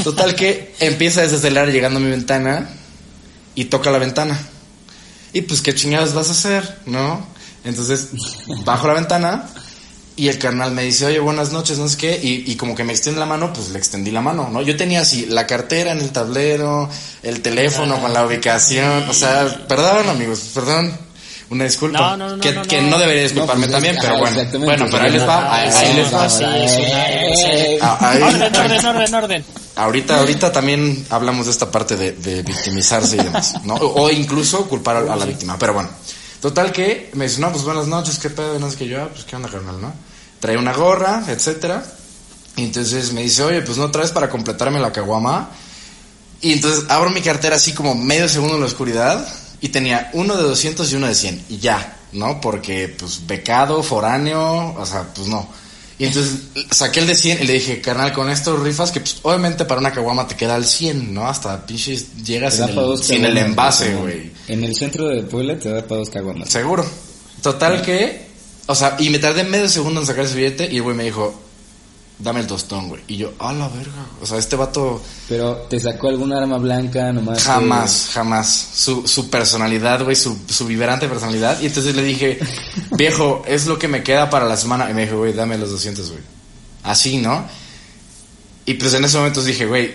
Total 0.04 0.36
que 0.36 0.74
empieza 0.80 1.20
a 1.20 1.24
desacelerar 1.24 1.70
llegando 1.72 2.00
a 2.00 2.02
mi 2.04 2.10
ventana 2.10 2.70
y 3.56 3.66
toca 3.66 3.92
la 3.92 4.00
ventana. 4.00 4.40
Y 5.34 5.42
pues, 5.42 5.62
¿qué 5.62 5.76
chingados 5.76 6.14
vas 6.14 6.30
a 6.30 6.32
hacer? 6.32 6.78
¿No? 6.86 7.28
Entonces, 7.66 8.10
bajo 8.66 8.88
la 8.88 8.94
ventana 8.94 9.50
y 10.16 10.28
el 10.28 10.38
carnal 10.38 10.72
me 10.72 10.84
dice, 10.84 11.06
oye, 11.06 11.20
buenas 11.20 11.52
noches, 11.52 11.78
no 11.80 11.88
sé 11.90 11.98
qué. 11.98 12.20
Y, 12.22 12.52
y 12.52 12.56
como 12.56 12.76
que 12.76 12.84
me 12.84 12.94
extiende 12.94 13.20
la 13.20 13.26
mano, 13.26 13.52
pues 13.54 13.70
le 13.70 13.80
extendí 13.80 14.12
la 14.12 14.22
mano, 14.22 14.50
¿no? 14.52 14.62
Yo 14.62 14.78
tenía 14.78 15.02
así 15.02 15.26
la 15.26 15.48
cartera 15.48 15.92
en 15.92 16.00
el 16.00 16.12
tablero, 16.12 16.90
el 17.24 17.42
teléfono 17.42 18.00
con 18.00 18.14
la 18.14 18.26
ubicación. 18.26 19.10
O 19.10 19.14
sea, 19.14 19.66
perdón, 19.68 20.10
amigos, 20.10 20.52
perdón. 20.54 20.98
Una 21.50 21.66
disculpa. 21.66 22.00
No, 22.00 22.18
no, 22.18 22.36
no, 22.38 22.42
que, 22.42 22.52
no, 22.52 22.62
que 22.64 22.82
no. 22.82 22.98
debería 22.98 23.24
disculparme 23.24 23.68
pues, 23.68 23.72
también, 23.72 23.96
pero 24.02 24.18
bueno. 24.18 24.38
Bueno, 24.60 24.86
pero 24.90 25.04
ahí 25.04 25.12
les 25.12 25.28
va, 25.28 25.56
ahí, 25.56 25.94
les 25.94 26.14
va. 26.14 26.28
Ah, 27.82 28.16
Orden, 28.22 28.56
orden, 28.56 28.86
orden, 28.86 29.14
orden. 29.16 29.46
Ahorita, 29.76 30.20
ahorita 30.20 30.52
también 30.52 31.06
hablamos 31.10 31.46
de 31.46 31.52
esta 31.52 31.70
parte 31.70 31.96
de, 31.96 32.14
de 32.14 32.42
victimizarse 32.44 33.18
y 33.18 33.20
demás, 33.24 33.56
¿no? 33.66 33.76
O, 33.76 34.04
o 34.04 34.10
incluso 34.10 34.68
culpar 34.68 34.96
a, 34.98 35.14
a 35.14 35.16
la 35.16 35.26
víctima, 35.26 35.58
pero 35.60 35.74
bueno. 35.74 35.90
Total 36.44 36.74
que 36.74 37.10
me 37.14 37.24
dice, 37.24 37.40
no, 37.40 37.54
pues 37.54 37.64
buenas 37.64 37.88
noches, 37.88 38.20
qué 38.20 38.30
pedo, 38.30 38.60
no 38.60 38.70
sé 38.70 38.76
qué 38.76 38.86
yo, 38.86 39.02
ah, 39.02 39.08
pues 39.10 39.24
qué 39.24 39.38
onda, 39.38 39.48
carnal, 39.48 39.80
¿no? 39.80 39.94
Trae 40.42 40.58
una 40.58 40.74
gorra, 40.74 41.24
etcétera. 41.30 41.82
Y 42.58 42.66
entonces 42.66 43.14
me 43.14 43.22
dice, 43.22 43.44
oye, 43.44 43.62
pues 43.62 43.78
no 43.78 43.90
traes 43.92 44.12
para 44.12 44.30
completarme 44.30 44.78
la 44.82 44.92
caguama. 44.92 45.52
Y 46.42 46.52
entonces 46.52 46.84
abro 46.90 47.12
mi 47.12 47.22
cartera 47.22 47.56
así 47.56 47.72
como 47.72 47.96
medio 47.96 48.28
segundo 48.28 48.56
en 48.56 48.60
la 48.60 48.66
oscuridad 48.66 49.26
y 49.62 49.70
tenía 49.70 50.10
uno 50.12 50.36
de 50.36 50.44
200 50.44 50.92
y 50.92 50.96
uno 50.98 51.08
de 51.08 51.16
100 51.16 51.46
y 51.48 51.60
ya, 51.60 51.96
¿no? 52.12 52.42
Porque 52.42 52.94
pues 53.00 53.26
becado, 53.26 53.82
foráneo, 53.82 54.76
o 54.78 54.86
sea, 54.86 55.14
pues 55.16 55.30
no. 55.30 55.48
Y 56.00 56.06
entonces 56.06 56.40
saqué 56.72 57.02
el 57.02 57.08
de 57.08 57.16
100 57.16 57.44
y 57.44 57.46
le 57.46 57.54
dije, 57.54 57.82
carnal, 57.82 58.14
con 58.14 58.30
estos 58.30 58.60
rifas 58.60 58.92
que 58.92 59.00
pues 59.00 59.18
obviamente 59.22 59.66
para 59.66 59.80
una 59.80 59.92
caguama 59.92 60.28
te 60.28 60.36
queda 60.36 60.56
al 60.56 60.66
100, 60.66 61.14
¿no? 61.14 61.28
Hasta 61.28 61.66
pinches 61.66 62.24
llegas 62.24 62.56
sin 62.56 62.70
el, 62.70 62.98
sin 62.98 63.26
el 63.26 63.38
envase, 63.38 63.96
güey. 63.96 64.32
En 64.48 64.64
el 64.64 64.76
centro 64.76 65.08
de 65.08 65.24
Puebla 65.24 65.58
te 65.60 65.70
da 65.70 65.82
para 65.84 66.00
dos 66.00 66.10
caguamas. 66.10 66.50
Seguro. 66.50 66.86
Total 67.42 67.82
que, 67.82 68.28
o 68.66 68.76
sea, 68.76 68.96
y 69.00 69.10
me 69.10 69.20
tardé 69.20 69.44
medio 69.44 69.70
segundo 69.70 70.02
en 70.02 70.08
sacar 70.08 70.26
ese 70.26 70.36
billete 70.36 70.70
y 70.72 70.78
el 70.78 70.82
güey 70.84 70.96
me 70.96 71.04
dijo, 71.04 71.43
dame 72.24 72.40
el 72.40 72.48
tostón, 72.48 72.90
güey. 72.90 73.02
Y 73.08 73.18
yo, 73.18 73.34
a 73.40 73.52
la 73.54 73.68
verga. 73.68 74.06
O 74.22 74.26
sea, 74.26 74.38
este 74.38 74.56
vato 74.56 75.02
Pero 75.28 75.58
te 75.70 75.80
sacó 75.80 76.08
algún 76.08 76.32
arma 76.34 76.58
blanca 76.58 77.12
nomás. 77.12 77.38
que- 77.40 77.44
jamás, 77.44 78.10
jamás. 78.14 78.68
Su, 78.74 79.08
su 79.08 79.30
personalidad, 79.30 80.04
güey, 80.04 80.16
su, 80.16 80.38
su 80.50 80.66
vibrante 80.66 81.08
personalidad. 81.08 81.60
Y 81.62 81.68
entonces 81.68 81.96
le 81.96 82.04
dije, 82.04 82.40
viejo, 82.92 83.44
es 83.46 83.68
lo 83.68 83.78
que 83.78 83.88
me 83.88 84.02
queda 84.04 84.30
para 84.30 84.46
la 84.48 84.58
semana. 84.58 84.90
Y 84.90 84.94
me 84.94 85.04
dijo, 85.06 85.18
güey, 85.18 85.34
dame 85.34 85.58
los 85.58 85.70
200, 85.72 86.10
güey. 86.10 86.22
Así, 86.84 87.18
¿no? 87.18 87.46
Y 88.66 88.76
pues 88.76 88.94
en 88.94 89.04
ese 89.04 89.18
momento 89.18 89.44
dije, 89.44 89.66
güey, 89.66 89.94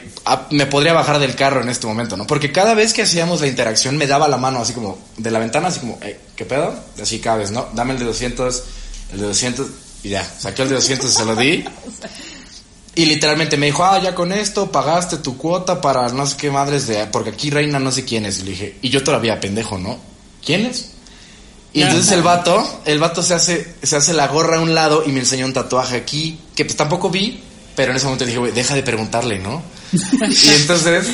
me 0.51 0.67
podría 0.67 0.93
bajar 0.93 1.19
del 1.19 1.35
carro 1.35 1.63
en 1.63 1.71
este 1.71 1.87
momento, 1.87 2.19
¿no? 2.19 2.27
Porque 2.27 2.53
cada 2.53 2.75
vez 2.75 2.93
que 2.93 3.01
hacíamos 3.03 3.41
la 3.41 3.47
interacción 3.47 3.97
me 3.97 4.07
daba 4.07 4.29
la 4.29 4.37
mano 4.37 4.59
así 4.61 4.75
como 4.75 4.99
de 5.17 5.31
la 5.31 5.39
ventana, 5.39 5.69
así 5.69 5.81
como, 5.81 5.99
¿qué 6.37 6.45
pedo? 6.45 6.75
Así 7.01 7.19
vez, 7.19 7.51
¿no? 7.51 7.69
Dame 7.75 7.95
el 7.95 7.99
de 7.99 8.05
200, 8.05 8.63
el 9.15 9.21
de 9.21 9.27
200, 9.27 9.67
y 10.03 10.11
ya, 10.11 10.25
saqué 10.25 10.63
el 10.63 10.69
de 10.69 10.75
200 10.77 11.11
y 11.11 11.13
se 11.13 11.25
lo 11.25 11.37
di. 11.37 11.65
Y 12.95 13.05
literalmente 13.07 13.57
me 13.57 13.67
dijo, 13.67 13.85
ah, 13.85 14.01
ya 14.03 14.15
con 14.15 14.33
esto 14.33 14.73
pagaste 14.73 15.19
tu 15.19 15.37
cuota 15.37 15.81
para 15.81 16.09
no 16.09 16.27
sé 16.27 16.37
qué 16.37 16.51
madres 16.51 16.87
de, 16.87 17.07
porque 17.07 17.31
aquí 17.31 17.51
reina 17.51 17.79
no 17.79 17.93
sé 17.93 18.05
quién 18.05 18.27
es. 18.27 18.41
Y 18.41 18.43
le 18.43 18.51
dije, 18.51 18.77
y 18.83 18.89
yo 18.89 19.05
todavía 19.05 19.41
pendejo, 19.41 19.79
¿no? 19.79 19.99
¿Quién 20.45 20.67
es? 20.67 20.91
Y 21.73 21.83
entonces 21.83 22.11
el 22.13 22.23
vato, 22.23 22.83
el 22.87 22.99
vato 22.99 23.23
se 23.23 23.35
hace, 23.35 23.75
se 23.83 23.97
hace 23.97 24.15
la 24.15 24.27
gorra 24.29 24.57
a 24.57 24.61
un 24.61 24.75
lado 24.75 25.05
y 25.07 25.13
me 25.13 25.21
enseñó 25.21 25.45
un 25.45 25.53
tatuaje 25.53 25.97
aquí, 25.97 26.41
que 26.57 26.65
pues 26.65 26.77
tampoco 26.77 27.11
vi, 27.11 27.41
pero 27.77 27.91
en 27.93 27.99
ese 27.99 28.07
momento 28.07 28.25
dije, 28.25 28.39
güey, 28.39 28.53
deja 28.53 28.75
de 28.75 28.83
preguntarle, 28.83 29.39
¿no? 29.39 29.63
y 29.93 30.49
entonces 30.49 31.07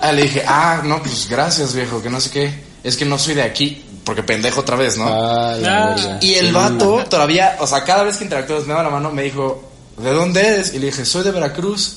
ah, 0.00 0.12
le 0.12 0.22
dije, 0.22 0.44
ah, 0.46 0.82
no, 0.84 1.02
pues 1.02 1.28
gracias, 1.28 1.74
viejo, 1.74 2.02
que 2.02 2.10
no 2.10 2.20
sé 2.20 2.30
qué. 2.30 2.66
Es 2.84 2.96
que 2.96 3.04
no 3.04 3.18
soy 3.18 3.34
de 3.34 3.42
aquí, 3.42 3.84
porque 4.06 4.22
pendejo 4.22 4.60
otra 4.60 4.76
vez, 4.76 4.96
¿no? 4.96 5.04
Ah, 5.06 5.56
la 5.58 5.92
Ah. 5.94 6.18
Y 6.22 6.34
el 6.34 6.52
vato 6.52 7.04
todavía, 7.10 7.56
o 7.58 7.66
sea, 7.66 7.82
cada 7.84 8.04
vez 8.04 8.16
que 8.16 8.24
interactuamos 8.24 8.64
me 8.66 8.72
daba 8.72 8.84
la 8.84 8.90
mano, 8.90 9.10
me 9.10 9.24
dijo, 9.24 9.68
¿de 9.98 10.12
dónde 10.12 10.40
eres? 10.46 10.72
Y 10.74 10.78
le 10.78 10.86
dije, 10.86 11.04
soy 11.04 11.24
de 11.24 11.32
Veracruz. 11.32 11.96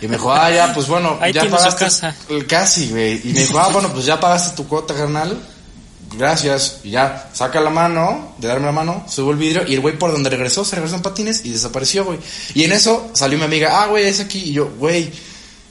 Y 0.00 0.08
me 0.08 0.16
dijo, 0.16 0.32
ah, 0.32 0.50
ya, 0.50 0.72
pues 0.72 0.86
bueno, 0.88 1.18
Ahí 1.20 1.32
ya 1.34 1.44
pagaste. 1.44 1.84
casa. 1.84 2.16
Casi, 2.48 2.88
güey. 2.88 3.20
Y 3.22 3.32
me 3.34 3.40
dijo, 3.40 3.58
ah, 3.58 3.68
bueno, 3.70 3.92
pues 3.92 4.06
ya 4.06 4.18
pagaste 4.18 4.56
tu 4.56 4.66
cuota, 4.66 4.94
carnal. 4.94 5.38
gracias. 6.16 6.78
Y 6.84 6.92
ya, 6.92 7.28
saca 7.34 7.60
la 7.60 7.68
mano, 7.68 8.34
de 8.38 8.48
darme 8.48 8.66
la 8.66 8.72
mano, 8.72 9.04
subo 9.06 9.32
el 9.32 9.36
vidrio 9.36 9.64
y 9.68 9.74
el 9.74 9.80
güey 9.80 9.98
por 9.98 10.12
donde 10.12 10.30
regresó, 10.30 10.64
se 10.64 10.76
regresó 10.76 10.96
en 10.96 11.02
patines 11.02 11.44
y 11.44 11.50
desapareció, 11.50 12.04
güey. 12.06 12.18
Y 12.54 12.64
en 12.64 12.72
eso 12.72 13.10
salió 13.12 13.36
mi 13.36 13.44
amiga, 13.44 13.82
ah, 13.82 13.86
güey, 13.88 14.06
es 14.06 14.20
aquí. 14.20 14.38
Y 14.38 14.52
yo, 14.54 14.70
güey, 14.78 15.10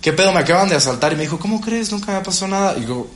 ¿qué 0.02 0.14
pedo? 0.14 0.32
Me 0.32 0.40
acaban 0.42 0.70
de 0.70 0.76
asaltar. 0.76 1.14
Y 1.14 1.16
me 1.16 1.24
dijo, 1.24 1.40
¿cómo 1.40 1.60
crees? 1.62 1.92
Nunca 1.92 2.12
me 2.12 2.22
pasó 2.22 2.48
nada. 2.48 2.78
Y 2.78 2.86
yo, 2.86 3.08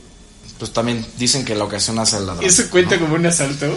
pues 0.60 0.72
también 0.72 1.04
dicen 1.18 1.44
que 1.44 1.56
la 1.56 1.64
ocasión 1.64 1.98
hace 1.98 2.18
el 2.18 2.26
ladrón. 2.26 2.44
¿Eso 2.44 2.70
cuenta 2.70 2.96
como 3.00 3.16
un 3.16 3.26
asalto? 3.26 3.76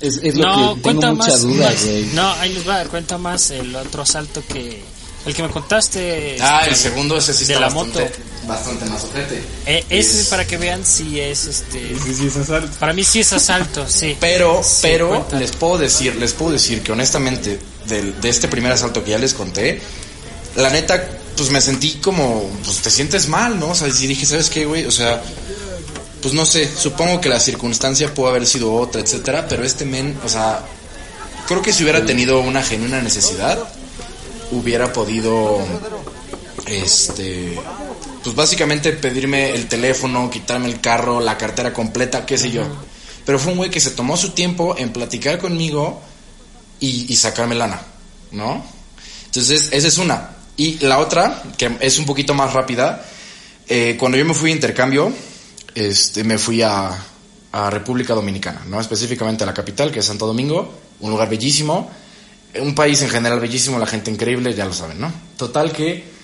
Es, 0.00 0.20
es 0.22 0.36
lo 0.36 0.44
No, 0.46 0.52
que 0.52 0.58
tengo 0.58 0.82
cuenta 0.82 1.12
mucha 1.12 1.28
más. 1.32 1.42
duda, 1.42 1.70
más- 1.70 1.84
güey. 1.84 2.04
no, 2.12 2.32
ahí 2.34 2.52
les 2.52 2.68
va, 2.68 2.84
cuenta 2.84 3.18
más 3.18 3.50
el 3.50 3.74
otro 3.74 4.02
asalto 4.02 4.42
que. 4.46 4.82
El 5.26 5.32
que 5.34 5.42
me 5.42 5.48
contaste. 5.48 6.36
Ah, 6.38 6.64
el 6.66 6.74
este, 6.74 6.90
segundo 6.90 7.16
ese 7.16 7.32
sí 7.32 7.46
de 7.46 7.54
está 7.54 7.66
la 7.66 7.74
bastante, 7.74 8.00
moto. 8.02 8.14
bastante 8.46 8.84
más 8.84 9.04
ojete. 9.04 9.42
Eh, 9.64 9.82
ese 9.88 10.20
Es- 10.20 10.26
para 10.26 10.46
que 10.46 10.58
vean 10.58 10.84
si 10.84 11.18
es 11.18 11.46
este. 11.46 11.96
Sí, 12.04 12.14
sí, 12.14 12.26
es 12.26 12.36
asalto. 12.36 12.76
Para 12.78 12.92
mí 12.92 13.02
sí 13.04 13.20
es 13.20 13.32
asalto, 13.32 13.86
sí. 13.88 14.14
Pero, 14.20 14.60
Sí, 14.62 14.80
pero 14.82 15.26
les 15.38 15.52
puedo 15.52 15.78
decir, 15.78 16.14
les 16.16 16.34
puedo 16.34 16.52
decir 16.52 16.82
que 16.82 16.92
honestamente 16.92 17.58
del- 17.86 18.20
de 18.20 18.28
este 18.28 18.48
primer 18.48 18.72
asalto 18.72 19.02
que 19.02 19.12
ya 19.12 19.18
les 19.18 19.32
conté, 19.32 19.80
la 20.56 20.68
neta, 20.68 21.02
pues 21.38 21.48
me 21.50 21.62
sentí 21.62 21.92
como, 22.02 22.50
pues 22.62 22.82
te 22.82 22.90
sientes 22.90 23.26
mal, 23.28 23.58
¿no? 23.58 23.70
O 23.70 23.74
sea, 23.74 23.90
si 23.90 24.06
dije, 24.06 24.26
¿sabes 24.26 24.50
qué, 24.50 24.66
güey? 24.66 24.84
O 24.84 24.90
sea, 24.90 25.22
pues 26.24 26.32
no 26.32 26.46
sé, 26.46 26.66
supongo 26.74 27.20
que 27.20 27.28
la 27.28 27.38
circunstancia 27.38 28.14
pudo 28.14 28.28
haber 28.28 28.46
sido 28.46 28.72
otra, 28.72 29.02
etcétera, 29.02 29.46
pero 29.46 29.62
este 29.62 29.84
men, 29.84 30.18
o 30.24 30.28
sea, 30.30 30.64
creo 31.46 31.60
que 31.60 31.70
si 31.70 31.82
hubiera 31.82 32.06
tenido 32.06 32.40
una 32.40 32.62
genuina 32.62 33.02
necesidad, 33.02 33.58
hubiera 34.50 34.90
podido, 34.90 35.58
este, 36.64 37.60
pues 38.22 38.34
básicamente 38.34 38.94
pedirme 38.94 39.50
el 39.50 39.68
teléfono, 39.68 40.30
quitarme 40.30 40.68
el 40.68 40.80
carro, 40.80 41.20
la 41.20 41.36
cartera 41.36 41.74
completa, 41.74 42.24
qué 42.24 42.38
sé 42.38 42.50
yo. 42.50 42.62
Pero 43.26 43.38
fue 43.38 43.52
un 43.52 43.58
güey 43.58 43.68
que 43.68 43.80
se 43.80 43.90
tomó 43.90 44.16
su 44.16 44.30
tiempo 44.30 44.76
en 44.78 44.94
platicar 44.94 45.38
conmigo 45.38 46.00
y, 46.80 47.04
y 47.12 47.16
sacarme 47.16 47.54
lana, 47.54 47.82
¿no? 48.32 48.64
Entonces, 49.26 49.68
esa 49.72 49.88
es 49.88 49.98
una. 49.98 50.30
Y 50.56 50.78
la 50.78 51.00
otra, 51.00 51.42
que 51.58 51.76
es 51.80 51.98
un 51.98 52.06
poquito 52.06 52.32
más 52.32 52.54
rápida, 52.54 53.04
eh, 53.68 53.96
cuando 53.98 54.16
yo 54.16 54.24
me 54.24 54.32
fui 54.32 54.48
de 54.48 54.56
intercambio, 54.56 55.12
este, 55.74 56.24
me 56.24 56.38
fui 56.38 56.62
a, 56.62 56.90
a 57.52 57.70
República 57.70 58.14
Dominicana, 58.14 58.64
¿no? 58.68 58.80
Específicamente 58.80 59.44
a 59.44 59.46
la 59.46 59.54
capital, 59.54 59.90
que 59.90 60.00
es 60.00 60.04
Santo 60.04 60.26
Domingo, 60.26 60.72
un 61.00 61.10
lugar 61.10 61.28
bellísimo, 61.28 61.90
un 62.60 62.74
país 62.74 63.02
en 63.02 63.10
general 63.10 63.40
bellísimo, 63.40 63.78
la 63.78 63.86
gente 63.86 64.10
increíble, 64.10 64.54
ya 64.54 64.64
lo 64.64 64.72
saben, 64.72 65.00
¿no? 65.00 65.12
Total 65.36 65.72
que 65.72 66.14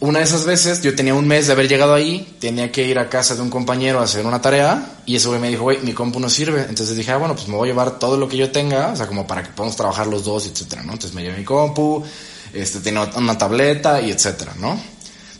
una 0.00 0.20
de 0.20 0.24
esas 0.24 0.44
veces 0.44 0.80
yo 0.82 0.94
tenía 0.94 1.14
un 1.14 1.26
mes 1.26 1.48
de 1.48 1.52
haber 1.52 1.68
llegado 1.68 1.94
ahí, 1.94 2.36
tenía 2.38 2.70
que 2.70 2.86
ir 2.86 3.00
a 3.00 3.08
casa 3.08 3.34
de 3.34 3.42
un 3.42 3.50
compañero 3.50 3.98
a 3.98 4.04
hacer 4.04 4.24
una 4.24 4.40
tarea 4.40 5.00
y 5.04 5.16
ese 5.16 5.26
güey 5.26 5.40
me 5.40 5.48
dijo, 5.48 5.64
güey, 5.64 5.78
mi 5.82 5.92
compu 5.92 6.20
no 6.20 6.30
sirve. 6.30 6.66
Entonces 6.68 6.96
dije, 6.96 7.10
ah, 7.10 7.16
bueno, 7.16 7.34
pues 7.34 7.48
me 7.48 7.56
voy 7.56 7.68
a 7.68 7.72
llevar 7.72 7.98
todo 7.98 8.16
lo 8.16 8.28
que 8.28 8.36
yo 8.36 8.52
tenga, 8.52 8.92
o 8.92 8.96
sea, 8.96 9.08
como 9.08 9.26
para 9.26 9.42
que 9.42 9.50
podamos 9.50 9.76
trabajar 9.76 10.06
los 10.06 10.24
dos, 10.24 10.46
etcétera, 10.46 10.84
¿no? 10.84 10.92
Entonces 10.92 11.14
me 11.14 11.22
llevé 11.22 11.38
mi 11.38 11.44
compu, 11.44 12.04
este, 12.52 12.78
tenía 12.78 13.10
una 13.16 13.36
tableta 13.36 14.00
y 14.00 14.12
etcétera, 14.12 14.54
¿no? 14.60 14.80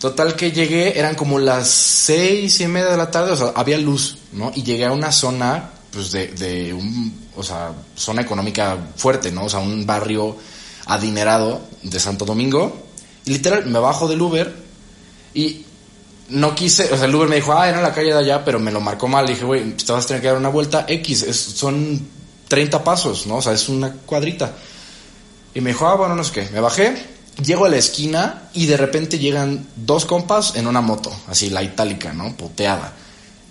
Total 0.00 0.36
que 0.36 0.52
llegué, 0.52 0.98
eran 0.98 1.16
como 1.16 1.38
las 1.38 1.68
seis 1.68 2.60
y 2.60 2.68
media 2.68 2.90
de 2.90 2.96
la 2.96 3.10
tarde, 3.10 3.32
o 3.32 3.36
sea, 3.36 3.52
había 3.54 3.78
luz, 3.78 4.18
¿no? 4.32 4.52
Y 4.54 4.62
llegué 4.62 4.84
a 4.84 4.92
una 4.92 5.10
zona, 5.10 5.70
pues, 5.90 6.12
de, 6.12 6.28
de 6.28 6.72
un, 6.72 7.28
o 7.36 7.42
sea, 7.42 7.72
zona 7.96 8.22
económica 8.22 8.76
fuerte, 8.96 9.32
¿no? 9.32 9.44
O 9.44 9.48
sea, 9.48 9.58
un 9.58 9.84
barrio 9.84 10.36
adinerado 10.86 11.60
de 11.82 11.98
Santo 11.98 12.24
Domingo. 12.24 12.86
Y 13.24 13.30
literal, 13.30 13.66
me 13.66 13.78
bajo 13.78 14.08
del 14.08 14.20
Uber 14.22 14.54
y 15.34 15.64
no 16.28 16.54
quise, 16.54 16.92
o 16.92 16.96
sea, 16.96 17.06
el 17.06 17.14
Uber 17.14 17.28
me 17.28 17.36
dijo, 17.36 17.52
ah, 17.52 17.68
era 17.68 17.78
en 17.78 17.82
la 17.82 17.92
calle 17.92 18.12
de 18.12 18.18
allá, 18.18 18.44
pero 18.44 18.58
me 18.58 18.70
lo 18.70 18.80
marcó 18.80 19.08
mal. 19.08 19.26
dije, 19.26 19.44
güey, 19.44 19.72
te 19.76 19.92
vas 19.92 20.04
a 20.04 20.08
tener 20.08 20.22
que 20.22 20.28
dar 20.28 20.36
una 20.36 20.48
vuelta 20.48 20.84
X, 20.88 21.26
son 21.54 22.06
30 22.48 22.84
pasos, 22.84 23.26
¿no? 23.26 23.36
O 23.36 23.42
sea, 23.42 23.52
es 23.52 23.68
una 23.68 23.92
cuadrita. 23.92 24.52
Y 25.54 25.60
me 25.60 25.70
dijo, 25.70 25.86
ah, 25.86 25.94
bueno, 25.94 26.14
no 26.14 26.24
sé 26.24 26.32
qué. 26.32 26.48
Me 26.52 26.60
bajé, 26.60 26.96
llego 27.44 27.64
a 27.64 27.68
la 27.68 27.76
esquina 27.76 28.50
y 28.54 28.66
de 28.66 28.76
repente 28.76 29.18
llegan 29.18 29.66
dos 29.76 30.04
compas 30.04 30.54
en 30.56 30.66
una 30.66 30.80
moto, 30.80 31.14
así, 31.28 31.50
la 31.50 31.62
itálica, 31.62 32.12
¿no? 32.12 32.36
Puteada. 32.36 32.92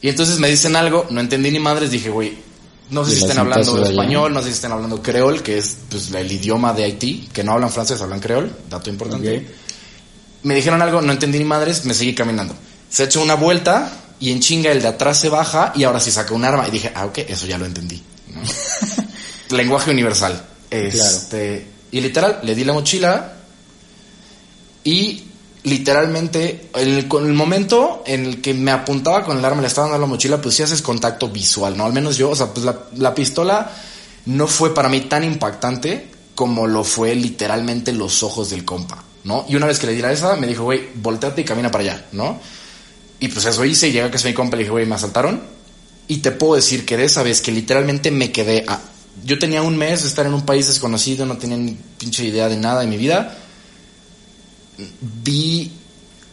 Y 0.02 0.10
entonces 0.10 0.40
me 0.40 0.50
dicen 0.50 0.76
algo, 0.76 1.08
no 1.10 1.20
entendí 1.22 1.52
ni 1.52 1.60
madres, 1.60 1.92
dije, 1.92 2.10
güey, 2.10 2.38
no 2.90 3.04
sé 3.04 3.12
¿Y 3.12 3.16
si 3.16 3.22
estén 3.22 3.40
hablando 3.40 3.84
español, 3.84 4.34
no 4.34 4.40
sé 4.40 4.48
si 4.48 4.54
estén 4.54 4.72
hablando 4.72 5.02
creol, 5.02 5.42
que 5.42 5.58
es 5.58 5.78
pues, 5.90 6.12
el 6.14 6.32
idioma 6.32 6.74
de 6.74 6.84
Haití, 6.84 7.30
que 7.34 7.44
no 7.44 7.54
hablan 7.54 7.72
francés, 7.72 8.02
hablan 8.02 8.20
creol, 8.20 8.56
dato 8.70 8.90
importante. 8.90 9.48
Me 10.44 10.56
dijeron 10.56 10.82
algo, 10.82 11.02
no 11.02 11.12
entendí 11.12 11.40
ni 11.40 11.46
madres, 11.46 11.84
me 11.86 11.94
seguí 11.94 12.14
caminando. 12.14 12.56
Se 12.90 13.06
echó 13.06 13.22
una 13.22 13.36
vuelta 13.36 13.92
y 14.20 14.32
en 14.32 14.40
chinga 14.40 14.72
el 14.72 14.82
de 14.82 14.88
atrás 14.88 15.20
se 15.20 15.30
baja 15.30 15.74
y 15.76 15.84
ahora 15.84 16.00
sí 16.00 16.12
saca 16.12 16.34
un 16.34 16.46
arma. 16.46 16.68
Y 16.68 16.72
dije, 16.72 16.92
ah, 16.96 17.06
ok, 17.06 17.20
eso 17.28 17.48
ya 17.48 17.58
lo 17.58 17.66
entendí. 17.66 18.02
¿no? 18.34 18.42
Lenguaje 19.58 19.92
universal. 19.92 20.42
Este, 20.70 21.68
Y 21.92 22.00
literal, 22.00 22.40
le 22.44 22.56
di 22.56 22.64
la 22.64 22.74
mochila 22.74 23.37
y 24.88 25.22
literalmente 25.64 26.70
el, 26.74 27.10
con 27.10 27.26
el 27.26 27.34
momento 27.34 28.04
en 28.06 28.26
el 28.26 28.42
que 28.42 28.54
me 28.54 28.72
apuntaba 28.72 29.26
con 29.26 29.38
el 29.38 29.44
arma, 29.44 29.60
le 29.60 29.68
estaba 29.68 29.90
dando 29.90 30.06
la 30.06 30.10
mochila, 30.10 30.42
pues 30.42 30.56
sí 30.56 30.64
haces 30.64 30.82
contacto 30.82 31.28
visual, 31.28 31.76
¿no? 31.76 31.84
Al 31.84 31.92
menos 31.92 32.16
yo, 32.16 32.30
o 32.30 32.36
sea, 32.38 32.54
pues 32.54 32.66
la, 32.66 32.84
la 32.96 33.14
pistola 33.14 33.70
no 34.28 34.48
fue 34.48 34.74
para 34.74 34.88
mí 34.88 35.02
tan 35.02 35.26
impactante 35.26 36.08
como 36.36 36.68
lo 36.68 36.86
fue 36.86 37.16
literalmente 37.16 37.92
los 37.92 38.24
ojos 38.24 38.50
del 38.50 38.64
compa, 38.64 39.04
¿no? 39.26 39.46
Y 39.50 39.58
una 39.58 39.66
vez 39.66 39.78
que 39.78 39.88
le 39.88 39.94
di 39.94 40.02
la 40.02 40.14
esa, 40.14 40.38
me 40.38 40.48
dijo, 40.48 40.64
güey, 40.64 40.88
volteate 40.96 41.42
y 41.42 41.44
camina 41.44 41.70
para 41.70 41.84
allá, 41.84 42.06
¿no? 42.14 42.40
Y 43.20 43.28
pues 43.28 43.46
eso 43.46 43.66
hice 43.66 43.90
y 43.90 43.92
llegué 43.92 44.06
a 44.06 44.12
casa 44.12 44.24
de 44.24 44.30
mi 44.30 44.36
compa 44.36 44.56
le 44.56 44.64
dije, 44.64 44.72
güey, 44.72 44.86
me 44.86 44.96
asaltaron. 44.96 45.42
Y 46.08 46.20
te 46.20 46.32
puedo 46.32 46.56
decir 46.56 46.86
que 46.86 46.96
de 46.96 47.04
esa 47.04 47.24
vez 47.24 47.42
que 47.42 47.52
literalmente 47.52 48.10
me 48.10 48.32
quedé. 48.32 48.66
Yo 49.26 49.38
tenía 49.38 49.62
un 49.64 49.76
mes 49.76 50.04
de 50.04 50.08
estar 50.08 50.26
en 50.26 50.34
un 50.34 50.46
país 50.46 50.68
desconocido, 50.68 51.26
no 51.26 51.36
tenía 51.36 51.58
ni 51.58 51.78
pinche 51.98 52.24
idea 52.24 52.48
de 52.48 52.56
nada 52.56 52.84
en 52.84 52.90
mi 52.90 52.96
vida. 52.96 53.38
Vi 55.02 55.72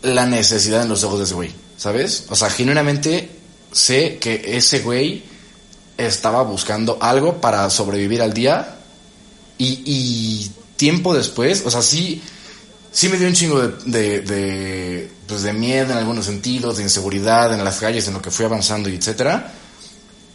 la 0.02 0.26
necesidad 0.26 0.82
en 0.82 0.88
los 0.88 1.02
ojos 1.04 1.18
de 1.18 1.24
ese 1.24 1.34
güey, 1.34 1.50
¿sabes? 1.76 2.26
O 2.28 2.36
sea, 2.36 2.50
genuinamente 2.50 3.30
sé 3.72 4.18
que 4.18 4.56
ese 4.56 4.80
güey 4.80 5.24
estaba 5.96 6.42
buscando 6.42 6.98
algo 7.00 7.40
para 7.40 7.68
sobrevivir 7.70 8.20
al 8.22 8.34
día 8.34 8.78
y, 9.58 10.50
tiempo 10.76 11.14
después, 11.14 11.62
o 11.64 11.70
sea, 11.70 11.82
sí, 11.82 12.20
sí 12.90 13.08
me 13.08 13.16
dio 13.16 13.28
un 13.28 13.34
chingo 13.34 13.60
de, 13.60 13.70
de, 13.86 14.20
de, 14.22 15.10
pues 15.26 15.42
de 15.42 15.52
miedo 15.52 15.92
en 15.92 15.98
algunos 15.98 16.24
sentidos, 16.24 16.76
de 16.76 16.82
inseguridad 16.82 17.54
en 17.54 17.64
las 17.64 17.78
calles, 17.78 18.08
en 18.08 18.14
lo 18.14 18.20
que 18.20 18.32
fui 18.32 18.44
avanzando 18.44 18.88
y 18.88 18.96
etcétera. 18.96 19.52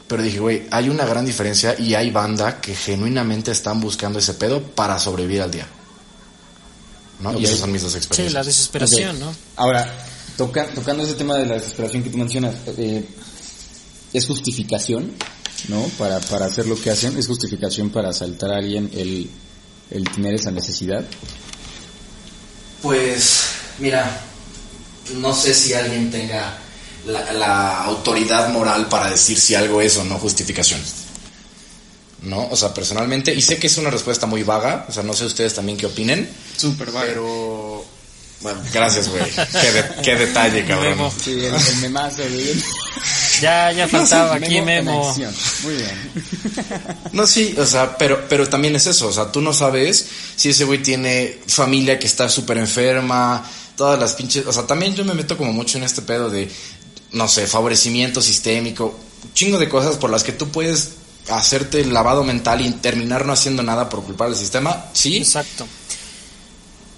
Pero 0.08 0.24
dije, 0.24 0.40
güey, 0.40 0.66
hay 0.72 0.90
una 0.90 1.06
gran 1.06 1.26
diferencia 1.26 1.76
y 1.78 1.94
hay 1.94 2.10
banda 2.10 2.62
que 2.62 2.74
genuinamente 2.74 3.52
están 3.52 3.80
buscando 3.82 4.18
ese 4.18 4.34
pedo 4.34 4.64
para 4.64 4.98
sobrevivir 4.98 5.42
al 5.42 5.52
día. 5.52 5.68
¿No? 7.20 7.38
Y 7.40 7.46
esas 7.46 7.60
son 7.60 7.72
mis 7.72 7.82
dos 7.82 7.92
Sí, 7.92 7.98
experiencias. 7.98 8.34
la 8.34 8.44
desesperación. 8.44 9.20
¿no? 9.20 9.34
Ahora, 9.58 10.06
toca, 10.38 10.68
tocando 10.68 11.04
ese 11.04 11.14
tema 11.16 11.36
de 11.36 11.46
la 11.46 11.56
desesperación 11.56 12.04
que 12.04 12.10
tú 12.10 12.18
mencionas, 12.18 12.56
eh, 12.78 13.04
¿es 14.14 14.26
justificación, 14.26 15.12
no? 15.68 15.82
Para, 15.98 16.20
para 16.22 16.46
hacer 16.46 16.66
lo 16.68 16.80
que 16.80 16.90
hacen, 16.92 17.18
¿es 17.18 17.28
justificación 17.28 17.90
para 17.90 18.10
asaltar 18.10 18.52
a 18.52 18.58
alguien 18.58 18.90
el, 18.94 19.30
el 19.92 20.10
tener 20.10 20.36
esa 20.36 20.52
necesidad? 20.52 21.04
Pues, 22.82 23.42
mira, 23.80 24.22
no 25.16 25.34
sé 25.34 25.54
si 25.54 25.74
alguien 25.74 26.10
tenga 26.12 26.58
la, 27.06 27.34
la 27.34 27.84
autoridad 27.84 28.50
moral 28.54 28.88
para 28.88 29.10
decir 29.10 29.38
si 29.40 29.56
algo 29.56 29.82
es 29.82 29.98
o 29.98 30.04
no 30.06 30.18
justificación. 30.18 30.80
¿No? 32.24 32.48
O 32.52 32.56
sea, 32.58 32.74
personalmente, 32.74 33.34
y 33.34 33.42
sé 33.42 33.58
que 33.58 33.68
es 33.68 33.78
una 33.78 33.90
respuesta 33.90 34.26
muy 34.26 34.44
vaga, 34.44 34.86
o 34.90 34.92
sea, 34.92 35.04
no 35.04 35.14
sé 35.14 35.26
ustedes 35.26 35.54
también 35.54 35.78
qué 35.78 35.86
opinen, 35.86 36.30
Súper 36.58 36.92
vago. 36.92 37.06
pero... 37.08 37.86
Bueno, 38.42 38.62
gracias, 38.74 39.10
güey. 39.10 39.22
Qué, 39.52 39.72
de- 39.72 40.02
qué 40.02 40.16
detalle, 40.16 40.64
cabrón. 40.66 40.92
Memo. 40.92 41.14
Sí, 41.24 41.32
el, 41.32 41.54
el 41.54 41.76
memazo, 41.82 42.18
güey. 42.24 42.54
Ya, 43.42 43.72
ya 43.74 43.86
faltaba 43.88 44.36
aquí 44.36 44.62
Memo. 44.62 45.10
acción. 45.10 45.34
Muy 45.64 45.76
bien. 45.76 46.12
No, 47.12 47.28
sí, 47.28 47.54
o 47.58 47.66
sea, 47.66 47.98
pero, 47.98 48.26
pero 48.30 48.48
también 48.48 48.76
es 48.78 48.88
eso, 48.88 49.08
o 49.08 49.12
sea, 49.14 49.30
tú 49.32 49.42
no 49.42 49.54
sabes 49.54 50.06
si 50.38 50.50
ese 50.50 50.64
güey 50.64 50.82
tiene 50.82 51.38
familia 51.48 52.00
que 52.00 52.08
está 52.08 52.30
súper 52.30 52.58
enferma, 52.60 53.46
todas 53.76 54.00
las 54.00 54.14
pinches, 54.14 54.46
o 54.46 54.54
sea, 54.54 54.64
también 54.66 54.96
yo 54.96 55.04
me 55.04 55.14
meto 55.14 55.38
como 55.38 55.52
mucho 55.52 55.78
en 55.78 55.84
este 55.84 56.02
pedo 56.02 56.30
de, 56.30 56.50
no 57.12 57.28
sé, 57.28 57.46
favorecimiento 57.48 58.22
sistémico, 58.22 58.98
chingo 59.34 59.58
de 59.58 59.68
cosas 59.68 59.98
por 59.98 60.10
las 60.10 60.24
que 60.24 60.32
tú 60.32 60.50
puedes 60.50 60.92
hacerte 61.30 61.82
el 61.82 61.94
lavado 61.94 62.24
mental 62.24 62.62
y 62.66 62.70
terminar 62.72 63.26
no 63.26 63.34
haciendo 63.34 63.64
nada 63.64 63.90
por 63.90 64.04
culpar 64.04 64.28
al 64.30 64.36
sistema, 64.36 64.86
sí, 64.94 65.18
Exacto. 65.18 65.66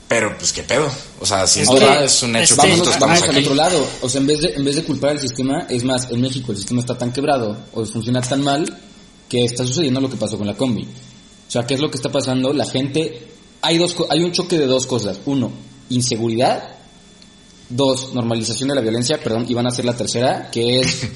pero 0.08 0.38
pues 0.38 0.52
qué 0.52 0.64
pedo, 0.64 0.90
o 1.20 1.26
sea, 1.26 1.48
si 1.48 1.62
Es 1.62 1.70
es, 1.70 1.80
que- 1.80 2.04
es 2.06 2.24
un 2.24 2.36
hecho 2.36 2.54
este, 2.56 2.68
que 2.70 2.78
nosotros 2.78 3.02
al 3.24 3.38
otro 3.38 3.56
lado. 3.56 3.88
O 4.02 4.10
sea, 4.10 4.20
en 4.22 4.28
vez, 4.28 4.42
de, 4.42 4.54
en 4.56 4.64
vez 4.66 4.76
de 4.76 4.84
culpar 4.84 5.12
al 5.12 5.20
sistema, 5.20 5.68
es 5.70 5.84
más, 5.84 6.10
en 6.12 6.20
México 6.20 6.52
el 6.52 6.58
sistema 6.58 6.82
está 6.82 6.98
tan 6.98 7.14
quebrado 7.14 7.58
o 7.74 7.86
funciona 7.86 8.22
tan 8.22 8.44
mal 8.44 8.78
que 9.30 9.46
está 9.46 9.66
sucediendo 9.66 10.02
lo 10.02 10.10
que 10.10 10.18
pasó 10.18 10.38
con 10.38 10.48
la 10.48 10.56
combi. 10.56 10.84
O 10.84 11.52
sea, 11.52 11.66
¿qué 11.66 11.76
es 11.76 11.80
lo 11.80 11.90
que 11.90 11.96
está 11.98 12.12
pasando? 12.12 12.52
La 12.54 12.66
gente... 12.66 13.28
Hay, 13.62 13.78
dos, 13.78 13.96
hay 14.10 14.22
un 14.24 14.32
choque 14.32 14.58
de 14.58 14.66
dos 14.66 14.86
cosas. 14.88 15.20
Uno, 15.26 15.52
inseguridad. 15.90 16.76
Dos, 17.70 18.14
normalización 18.14 18.68
de 18.70 18.76
la 18.76 18.82
violencia, 18.82 19.18
perdón, 19.24 19.46
y 19.48 19.54
van 19.54 19.68
a 19.68 19.72
ser 19.72 19.86
la 19.86 19.96
tercera, 19.96 20.50
que 20.52 20.82
es 20.82 21.08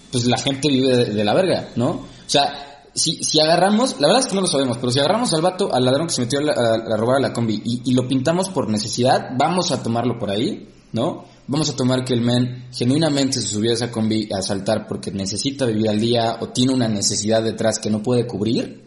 pues 0.12 0.24
la 0.26 0.38
gente 0.38 0.68
vive 0.68 0.96
de, 0.96 1.04
de 1.06 1.24
la 1.24 1.34
verga, 1.34 1.70
¿no? 1.74 2.06
O 2.26 2.30
sea, 2.30 2.82
si, 2.94 3.22
si 3.24 3.40
agarramos, 3.40 4.00
la 4.00 4.06
verdad 4.06 4.22
es 4.22 4.28
que 4.28 4.34
no 4.34 4.40
lo 4.42 4.46
sabemos, 4.46 4.78
pero 4.78 4.92
si 4.92 5.00
agarramos 5.00 5.32
al 5.34 5.42
vato, 5.42 5.74
al 5.74 5.84
ladrón 5.84 6.06
que 6.06 6.14
se 6.14 6.20
metió 6.20 6.38
a, 6.40 6.52
a- 6.52 6.96
robar 6.96 7.16
a 7.16 7.20
la 7.20 7.32
combi 7.32 7.60
y, 7.64 7.92
lo 7.92 8.06
pintamos 8.06 8.48
por 8.50 8.68
necesidad, 8.68 9.30
vamos 9.36 9.72
a 9.72 9.82
tomarlo 9.82 10.18
por 10.18 10.30
ahí, 10.30 10.68
¿no? 10.92 11.24
Vamos 11.46 11.68
a 11.68 11.76
tomar 11.76 12.04
que 12.04 12.14
el 12.14 12.20
men 12.22 12.68
genuinamente 12.72 13.40
se 13.40 13.48
subió 13.48 13.72
a 13.72 13.74
esa 13.74 13.90
combi 13.90 14.28
a 14.32 14.38
asaltar 14.38 14.86
porque 14.86 15.10
necesita 15.10 15.66
vivir 15.66 15.90
al 15.90 16.00
día 16.00 16.38
o 16.40 16.48
tiene 16.48 16.72
una 16.72 16.88
necesidad 16.88 17.42
detrás 17.42 17.78
que 17.78 17.90
no 17.90 18.02
puede 18.02 18.26
cubrir, 18.26 18.84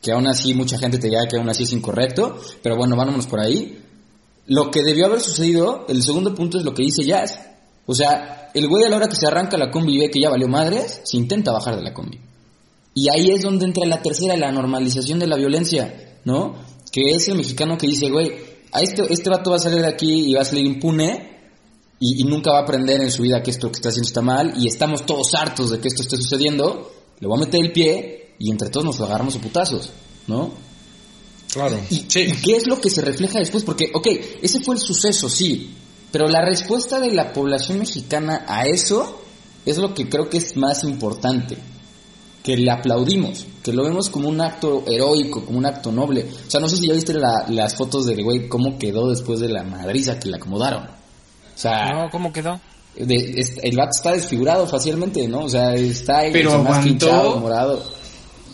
que 0.00 0.12
aún 0.12 0.26
así 0.28 0.54
mucha 0.54 0.78
gente 0.78 0.98
te 0.98 1.08
dirá 1.08 1.26
que 1.28 1.36
aún 1.36 1.48
así 1.48 1.64
es 1.64 1.72
incorrecto, 1.72 2.38
pero 2.62 2.76
bueno, 2.76 2.94
vámonos 2.94 3.26
por 3.26 3.40
ahí. 3.40 3.82
Lo 4.46 4.70
que 4.70 4.82
debió 4.82 5.06
haber 5.06 5.20
sucedido, 5.20 5.86
el 5.88 6.02
segundo 6.02 6.34
punto 6.34 6.58
es 6.58 6.64
lo 6.64 6.74
que 6.74 6.82
dice 6.82 7.04
Jazz. 7.04 7.38
O 7.86 7.94
sea, 7.94 8.50
el 8.54 8.68
güey 8.68 8.84
a 8.84 8.88
la 8.88 8.96
hora 8.96 9.08
que 9.08 9.16
se 9.16 9.26
arranca 9.26 9.56
la 9.56 9.70
combi 9.70 9.96
y 9.96 9.98
ve 10.00 10.10
que 10.10 10.20
ya 10.20 10.30
valió 10.30 10.46
madres, 10.48 11.00
se 11.04 11.16
intenta 11.16 11.52
bajar 11.52 11.76
de 11.76 11.82
la 11.82 11.92
combi. 11.92 12.20
Y 12.94 13.08
ahí 13.08 13.30
es 13.30 13.42
donde 13.42 13.66
entra 13.66 13.86
la 13.86 14.02
tercera, 14.02 14.36
la 14.36 14.52
normalización 14.52 15.18
de 15.18 15.26
la 15.26 15.36
violencia, 15.36 16.18
¿no? 16.24 16.56
Que 16.90 17.12
es 17.14 17.28
el 17.28 17.36
mexicano 17.36 17.78
que 17.78 17.86
dice, 17.86 18.10
güey, 18.10 18.32
a 18.72 18.80
este, 18.80 19.12
este 19.12 19.30
vato 19.30 19.50
va 19.50 19.56
a 19.56 19.60
salir 19.60 19.80
de 19.80 19.88
aquí 19.88 20.30
y 20.30 20.34
va 20.34 20.42
a 20.42 20.44
salir 20.44 20.66
impune 20.66 21.38
y, 21.98 22.22
y 22.22 22.24
nunca 22.24 22.52
va 22.52 22.58
a 22.58 22.62
aprender 22.62 23.00
en 23.00 23.10
su 23.10 23.22
vida 23.22 23.42
que 23.42 23.50
esto 23.50 23.70
que 23.70 23.76
está 23.76 23.90
haciendo 23.90 24.08
está 24.08 24.22
mal 24.22 24.54
y 24.56 24.66
estamos 24.66 25.06
todos 25.06 25.34
hartos 25.34 25.70
de 25.70 25.80
que 25.80 25.88
esto 25.88 26.02
esté 26.02 26.16
sucediendo, 26.16 26.90
le 27.20 27.28
voy 27.28 27.36
a 27.36 27.44
meter 27.44 27.60
el 27.64 27.72
pie 27.72 28.34
y 28.38 28.50
entre 28.50 28.70
todos 28.70 28.86
nos 28.86 28.98
lo 28.98 29.06
agarramos 29.06 29.36
a 29.36 29.40
putazos, 29.40 29.90
¿no? 30.26 30.52
Claro. 31.52 31.78
¿Y, 31.90 32.06
Sí. 32.08 32.20
¿Y 32.20 32.32
qué 32.40 32.56
es 32.56 32.66
lo 32.66 32.80
que 32.80 32.90
se 32.90 33.02
refleja 33.02 33.38
después? 33.38 33.64
Porque, 33.64 33.90
ok, 33.92 34.06
ese 34.42 34.60
fue 34.60 34.76
el 34.76 34.80
suceso, 34.80 35.28
sí, 35.28 35.74
pero 36.10 36.26
la 36.28 36.44
respuesta 36.44 37.00
de 37.00 37.12
la 37.12 37.32
población 37.32 37.78
mexicana 37.78 38.44
a 38.48 38.64
eso 38.64 39.20
es 39.66 39.78
lo 39.78 39.94
que 39.94 40.08
creo 40.08 40.28
que 40.28 40.38
es 40.38 40.56
más 40.56 40.84
importante. 40.84 41.58
Que 42.42 42.56
le 42.56 42.70
aplaudimos, 42.70 43.46
que 43.62 43.72
lo 43.72 43.84
vemos 43.84 44.08
como 44.08 44.28
un 44.28 44.40
acto 44.40 44.82
heroico, 44.86 45.44
como 45.44 45.58
un 45.58 45.66
acto 45.66 45.92
noble. 45.92 46.26
O 46.46 46.50
sea, 46.50 46.58
no 46.60 46.68
sé 46.68 46.76
si 46.76 46.86
ya 46.88 46.94
viste 46.94 47.12
la- 47.12 47.44
las 47.48 47.74
fotos 47.76 48.06
del 48.06 48.22
güey, 48.24 48.48
cómo 48.48 48.78
quedó 48.78 49.10
después 49.10 49.40
de 49.40 49.48
la 49.48 49.62
madriza 49.62 50.18
que 50.18 50.28
le 50.30 50.36
acomodaron. 50.36 50.84
O 50.84 50.88
sea, 51.58 51.90
No, 51.92 52.08
¿cómo 52.10 52.32
quedó? 52.32 52.58
de- 52.96 53.34
es- 53.36 53.54
el 53.62 53.76
vato 53.76 53.90
está 53.94 54.12
desfigurado 54.12 54.66
facialmente, 54.66 55.28
¿no? 55.28 55.40
O 55.44 55.48
sea, 55.50 55.74
está 55.74 56.22
Pero 56.32 56.62
más 56.62 56.84
hinchado, 56.86 57.36
morado. 57.38 57.82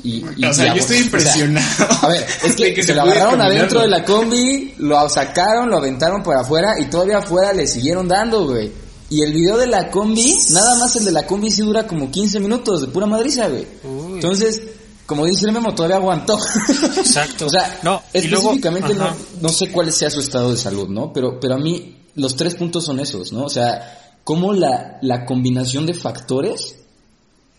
Y, 0.02 0.24
y- 0.36 0.44
O 0.44 0.52
sea, 0.52 0.74
yo 0.74 0.80
estoy 0.80 0.96
o 0.96 0.98
sea, 0.98 1.06
impresionado 1.06 1.86
a 2.02 2.08
ver, 2.08 2.26
es 2.44 2.54
que, 2.56 2.74
se, 2.76 2.82
se 2.82 2.94
lo 2.94 3.02
agarraron 3.02 3.40
adentro 3.40 3.80
de 3.80 3.88
la 3.88 4.04
combi, 4.04 4.74
lo 4.78 5.08
sacaron, 5.08 5.68
lo 5.70 5.78
aventaron 5.78 6.22
por 6.22 6.36
afuera 6.36 6.74
y 6.80 6.84
todavía 6.86 7.18
afuera 7.18 7.52
le 7.52 7.66
siguieron 7.66 8.06
dando, 8.08 8.46
güey. 8.46 8.70
Y 9.08 9.22
el 9.22 9.32
video 9.32 9.56
de 9.56 9.66
la 9.68 9.90
combi, 9.90 10.36
nada 10.52 10.76
más 10.78 10.96
el 10.96 11.04
de 11.04 11.12
la 11.12 11.26
combi 11.26 11.50
sí 11.50 11.62
dura 11.62 11.86
como 11.86 12.10
15 12.10 12.40
minutos 12.40 12.80
de 12.80 12.88
pura 12.88 13.06
madriza, 13.06 13.48
güey. 13.48 13.66
Uy. 13.84 14.14
Entonces, 14.14 14.60
como 15.06 15.24
dice 15.26 15.46
el 15.46 15.52
memo, 15.52 15.74
todavía 15.74 15.96
aguantó. 15.96 16.36
Exacto. 16.96 17.46
o 17.46 17.50
sea, 17.50 17.78
No, 17.84 18.02
luego- 18.12 18.36
específicamente 18.52 18.94
no, 18.94 19.14
no 19.40 19.48
sé 19.48 19.70
cuál 19.70 19.92
sea 19.92 20.10
su 20.10 20.20
estado 20.20 20.50
de 20.50 20.56
salud, 20.56 20.88
¿no? 20.88 21.12
Pero, 21.12 21.38
pero 21.40 21.54
a 21.54 21.58
mí 21.58 21.98
los 22.16 22.34
tres 22.34 22.56
puntos 22.56 22.84
son 22.84 22.98
esos, 22.98 23.32
¿no? 23.32 23.44
O 23.44 23.48
sea, 23.48 24.16
cómo 24.24 24.52
la, 24.52 24.98
la 25.02 25.24
combinación 25.24 25.86
de 25.86 25.94
factores 25.94 26.74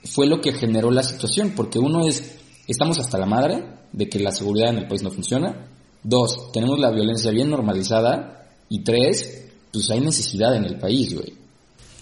fue 0.04 0.28
lo 0.28 0.42
que 0.42 0.52
generó 0.54 0.92
la 0.92 1.04
situación, 1.04 1.54
porque 1.56 1.80
uno 1.80 2.06
es, 2.06 2.24
estamos 2.68 3.00
hasta 3.00 3.18
la 3.18 3.26
madre 3.26 3.64
de 3.94 4.10
que 4.10 4.20
la 4.20 4.32
seguridad 4.32 4.70
en 4.70 4.80
el 4.80 4.88
país 4.88 5.02
no 5.02 5.12
funciona, 5.12 5.68
dos, 6.04 6.52
tenemos 6.52 6.78
la 6.80 6.92
violencia 6.92 7.32
bien 7.32 7.50
normalizada, 7.50 8.34
y 8.70 8.84
tres, 8.84 9.47
pues 9.72 9.90
hay 9.90 10.00
necesidad 10.00 10.56
en 10.56 10.66
el 10.66 10.76
país, 10.76 11.14
güey, 11.14 11.34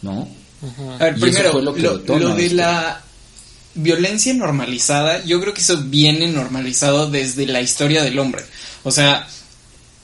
¿no? 0.02 0.28
A 1.00 1.04
ver, 1.06 1.18
Y 1.18 1.22
primero, 1.22 1.50
eso 1.50 1.52
fue 1.52 1.62
lo 1.62 1.74
de 2.36 2.46
esto. 2.46 2.56
la 2.56 3.02
violencia 3.76 4.34
normalizada, 4.34 5.24
yo 5.26 5.40
creo 5.42 5.54
que 5.54 5.62
eso 5.62 5.78
viene 5.84 6.28
normalizado 6.28 7.10
desde 7.10 7.46
la 7.46 7.62
historia 7.62 8.04
del 8.04 8.18
hombre. 8.20 8.44
O 8.84 8.92
sea, 8.92 9.28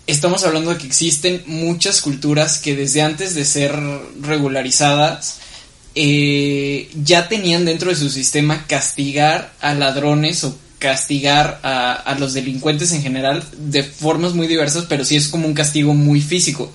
estamos 0.08 0.43
hablando 0.43 0.71
de 0.71 0.78
que 0.78 0.88
existen 0.88 1.43
muchas 1.45 2.02
culturas 2.02 2.60
que 2.60 2.76
desde 2.76 3.02
antes 3.02 3.34
de 3.34 3.45
ser 3.45 3.74
regularizadas, 4.21 5.39
eh, 5.95 6.89
ya 7.04 7.28
tenían 7.28 7.65
dentro 7.65 7.89
de 7.89 7.95
su 7.95 8.10
sistema 8.10 8.65
castigar 8.67 9.54
a 9.60 9.74
ladrones 9.74 10.43
o 10.43 10.56
castigar 10.82 11.60
a, 11.63 11.94
a 11.94 12.17
los 12.20 12.34
delincuentes 12.34 12.91
en 12.91 13.02
general 13.04 13.44
de 13.58 13.84
formas 13.84 14.34
muy 14.34 14.48
diversas, 14.48 14.86
pero 14.89 15.06
sí 15.06 15.15
es 15.15 15.28
como 15.30 15.48
un 15.48 15.54
castigo 15.54 15.94
muy 15.94 16.20
físico. 16.20 16.72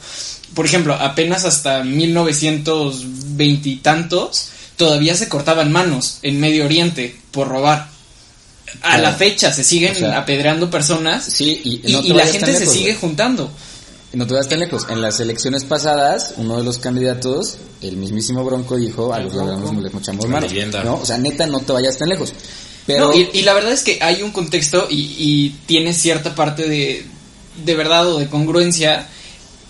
Por 0.54 0.64
ejemplo, 0.64 0.94
apenas 0.94 1.44
hasta 1.44 1.82
1920 1.84 3.68
y 3.68 3.76
tantos, 3.76 4.48
todavía 4.76 5.14
se 5.16 5.28
cortaban 5.28 5.72
manos 5.72 6.18
en 6.22 6.40
Medio 6.40 6.64
Oriente 6.64 7.16
por 7.32 7.48
robar. 7.48 7.88
A 8.82 8.88
Claro. 8.88 9.02
la 9.02 9.12
fecha 9.12 9.52
se 9.52 9.62
siguen 9.64 9.92
O 9.96 9.98
sea, 9.98 10.18
apedreando 10.18 10.68
personas 10.70 11.24
Sí, 11.24 11.60
y, 11.64 11.88
y, 11.88 11.92
no 11.92 12.00
te 12.00 12.06
y 12.08 12.12
la 12.12 12.26
gente 12.26 12.54
se 12.56 12.66
sigue 12.66 12.90
güey. 12.90 12.96
juntando. 13.00 13.50
No 14.12 14.26
te 14.26 14.34
vayas 14.34 14.48
tan 14.48 14.60
lejos. 14.60 14.86
En 14.88 15.02
las 15.02 15.20
elecciones 15.20 15.64
pasadas, 15.64 16.34
uno 16.36 16.58
de 16.58 16.64
los 16.64 16.78
candidatos, 16.78 17.58
el 17.82 17.96
mismísimo 17.96 18.44
Bronco, 18.44 18.76
dijo 18.76 19.12
a 19.12 19.20
los 19.20 19.34
ladrones 19.34 19.82
les 19.82 19.92
mochamos 19.92 20.24
Una 20.24 20.40
manos. 20.40 20.52
¿no? 20.84 20.94
O 20.94 21.04
sea, 21.04 21.18
neta, 21.18 21.46
no 21.46 21.60
te 21.60 21.72
vayas 21.72 21.98
tan 21.98 22.08
lejos. 22.08 22.32
Pero, 22.86 23.12
y, 23.14 23.42
la 23.42 23.52
verdad 23.52 23.72
es 23.72 23.82
que 23.82 23.98
hay 24.00 24.22
un 24.22 24.30
contexto 24.30 24.86
y, 24.88 25.16
y 25.18 25.56
tiene 25.66 25.92
cierta 25.92 26.36
parte 26.36 26.68
de, 26.68 27.04
de 27.64 27.74
verdad 27.74 28.06
o 28.12 28.18
de 28.18 28.28
congruencia, 28.28 29.08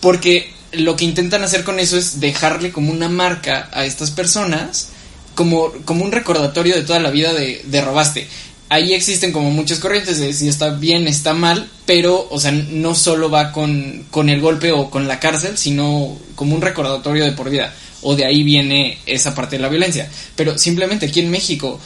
porque 0.01 0.51
lo 0.73 0.97
que 0.97 1.05
intentan 1.05 1.43
hacer 1.43 1.65
con 1.65 1.79
eso 1.79 1.97
es 1.97 2.21
dejarle 2.21 2.73
como 2.73 2.93
una 2.93 3.09
marca 3.09 3.69
a 3.73 3.85
estas 3.85 4.11
personas, 4.11 4.89
como, 5.35 5.73
como 5.85 6.05
un 6.05 6.13
recordatorio 6.13 6.75
de 6.75 6.83
toda 6.83 6.99
la 6.99 7.11
vida 7.11 7.33
de, 7.33 7.63
de 7.65 7.81
robaste. 7.81 8.27
Ahí 8.69 8.95
existen 8.95 9.33
como 9.33 9.51
muchas 9.51 9.79
corrientes 9.79 10.19
de 10.19 10.33
si 10.33 10.49
está 10.49 10.71
bien, 10.71 11.07
está 11.07 11.35
mal, 11.35 11.69
pero, 11.85 12.27
o 12.31 12.41
sea, 12.41 12.51
no 12.51 12.97
solo 12.97 13.31
va 13.31 13.53
con, 13.53 14.07
con 14.11 14.29
el 14.29 14.41
golpe 14.41 14.73
o 14.73 14.91
con 14.91 15.07
la 15.07 15.21
cárcel, 15.21 15.57
sino 15.57 16.19
como 16.35 16.55
un 16.55 16.63
recordatorio 16.63 17.25
de 17.25 17.33
por 17.33 17.49
vida. 17.49 17.73
O 18.03 18.17
de 18.17 18.25
ahí 18.25 18.43
viene 18.43 18.99
esa 19.07 19.35
parte 19.35 19.57
de 19.57 19.63
la 19.63 19.69
violencia. 19.69 20.11
Pero 20.35 20.59
simplemente 20.59 21.07
aquí 21.07 21.21
en 21.21 21.31
México 21.31 21.81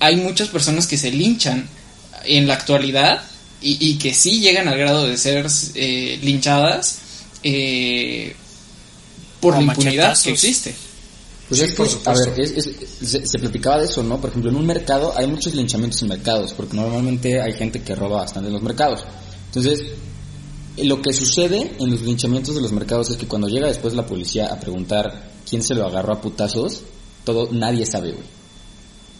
hay 0.00 0.16
muchas 0.16 0.48
personas 0.48 0.86
que 0.86 0.96
se 0.96 1.10
linchan 1.10 1.68
en 2.24 2.46
la 2.46 2.54
actualidad 2.54 3.22
y, 3.60 3.76
y 3.90 3.98
que 3.98 4.12
sí 4.12 4.40
llegan 4.40 4.68
al 4.68 4.78
grado 4.78 5.06
de 5.06 5.16
ser 5.16 5.46
eh, 5.74 6.18
linchadas 6.22 6.98
eh, 7.42 8.34
por 9.40 9.54
O 9.54 9.56
la 9.58 9.62
impunidad 9.62 10.18
que 10.22 10.30
existe. 10.30 10.74
pues 11.48 11.60
Sí, 11.60 11.66
es 11.66 11.74
que, 11.74 11.82
a 12.10 12.12
ver, 12.14 12.40
es- 12.40 12.50
es- 12.66 12.70
se, 13.10 13.26
se 13.26 13.38
platicaba 13.38 13.78
de 13.78 13.84
eso, 13.84 14.02
¿no? 14.02 14.20
Por 14.20 14.30
ejemplo, 14.30 14.50
en 14.50 14.56
un 14.56 14.66
mercado 14.66 15.12
hay 15.16 15.26
muchos 15.26 15.54
linchamientos 15.54 16.00
en 16.02 16.08
mercados, 16.08 16.52
porque 16.54 16.76
normalmente 16.76 17.40
hay 17.40 17.52
gente 17.52 17.82
que 17.82 17.94
roba 17.94 18.20
bastante 18.22 18.48
en 18.48 18.54
los 18.54 18.62
mercados. 18.62 19.04
Entonces, 19.46 19.80
eh, 20.76 20.84
lo 20.84 21.00
que 21.02 21.12
sucede 21.12 21.72
en 21.78 21.90
los 21.90 22.00
linchamientos 22.00 22.54
de 22.54 22.62
los 22.62 22.72
mercados 22.72 23.10
es 23.10 23.16
que 23.18 23.26
cuando 23.28 23.48
llega 23.48 23.68
después 23.68 23.92
la 23.94 24.06
policía 24.06 24.46
a 24.46 24.58
preguntar 24.58 25.30
quién 25.48 25.62
se 25.62 25.74
lo 25.74 25.86
agarró 25.86 26.14
a 26.14 26.20
putazos, 26.20 26.80
todo, 27.24 27.48
nadie 27.52 27.84
sabe, 27.86 28.12
güey. 28.12 28.24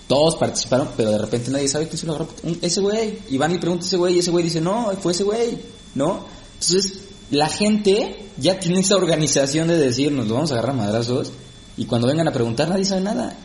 Todos 0.07 0.37
participaron, 0.37 0.89
pero 0.97 1.11
de 1.13 1.19
repente 1.19 1.51
nadie 1.51 1.67
sabe 1.69 1.87
quién 1.89 1.99
se 1.99 2.07
lo 2.07 2.13
agarró. 2.15 2.29
Ese 2.61 2.81
güey. 2.81 3.19
Y 3.31 3.39
van 3.39 3.53
y 3.55 3.59
pregunta 3.59 3.85
a 3.85 3.89
ese 3.89 3.97
güey 3.97 4.17
y 4.17 4.19
ese 4.19 4.31
güey 4.31 4.45
dice, 4.45 4.61
no, 4.61 4.91
fue 5.01 5.13
ese 5.13 5.25
güey. 5.25 5.59
¿No? 5.95 6.25
Entonces, 6.55 6.93
la 7.31 7.49
gente 7.49 8.27
ya 8.37 8.59
tiene 8.59 8.81
esa 8.81 8.97
organización 8.97 9.69
de 9.69 9.77
decir, 9.77 10.13
nos 10.13 10.27
lo 10.29 10.35
vamos 10.35 10.51
a 10.51 10.55
agarrar 10.55 10.75
madrazos. 10.77 11.33
Y 11.77 11.87
cuando 11.87 12.07
vengan 12.07 12.29
a 12.29 12.33
preguntar, 12.33 12.69
nadie 12.69 12.85
sabe 12.85 13.01
nada. 13.01 13.37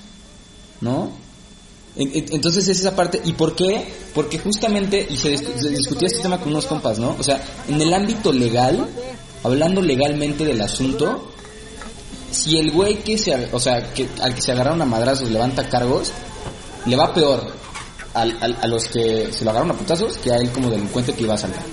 ¿No? 0.81 1.11
En- 1.95 2.15
en- 2.15 2.33
Entonces 2.33 2.67
es 2.67 2.79
esa 2.79 2.95
parte. 2.95 3.21
¿Y 3.23 3.33
por 3.33 3.55
qué? 3.55 3.87
Porque 4.13 4.37
justamente, 4.39 5.05
y 5.09 5.15
se, 5.17 5.37
se 5.37 5.69
discutía 5.69 6.07
este 6.07 6.21
tema 6.21 6.39
con 6.39 6.49
unos 6.49 6.65
compas, 6.65 6.99
¿no? 6.99 7.15
O 7.17 7.23
sea, 7.23 7.41
en 7.67 7.81
el 7.81 7.93
ámbito 7.93 8.31
legal, 8.33 8.85
hablando 9.43 9.81
legalmente 9.81 10.43
del 10.45 10.61
asunto, 10.61 11.31
si 12.31 12.57
el 12.57 12.71
güey 12.71 13.01
que 13.03 13.17
se, 13.17 13.49
o 13.51 13.59
sea, 13.59 13.93
que, 13.93 14.07
al 14.21 14.35
que 14.35 14.41
se 14.41 14.51
agarraron 14.51 14.81
a 14.81 14.85
madrazos 14.85 15.29
levanta 15.31 15.67
cargos, 15.67 16.11
le 16.85 16.95
va 16.95 17.13
peor 17.13 17.43
al- 18.13 18.37
al- 18.41 18.57
a 18.61 18.67
los 18.67 18.85
que 18.85 19.31
se 19.31 19.43
lo 19.43 19.51
agarraron 19.51 19.75
a 19.75 19.79
putazos 19.79 20.17
que 20.17 20.31
a 20.31 20.37
él 20.37 20.49
como 20.51 20.69
delincuente 20.69 21.13
que 21.13 21.23
iba 21.23 21.33
a 21.35 21.37
saltar. 21.37 21.63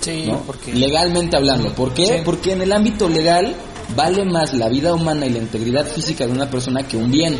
Sí, 0.00 0.24
¿no? 0.26 0.40
porque... 0.42 0.72
Legalmente 0.72 1.36
hablando. 1.36 1.72
¿Por 1.74 1.92
qué? 1.92 2.06
Sí. 2.06 2.12
Porque 2.24 2.52
en 2.52 2.62
el 2.62 2.72
ámbito 2.72 3.08
legal 3.08 3.54
vale 3.96 4.24
más 4.24 4.54
la 4.54 4.68
vida 4.68 4.94
humana 4.94 5.26
y 5.26 5.30
la 5.30 5.38
integridad 5.38 5.86
física 5.86 6.26
de 6.26 6.32
una 6.32 6.48
persona 6.48 6.86
que 6.86 6.96
un 6.96 7.10
bien. 7.10 7.36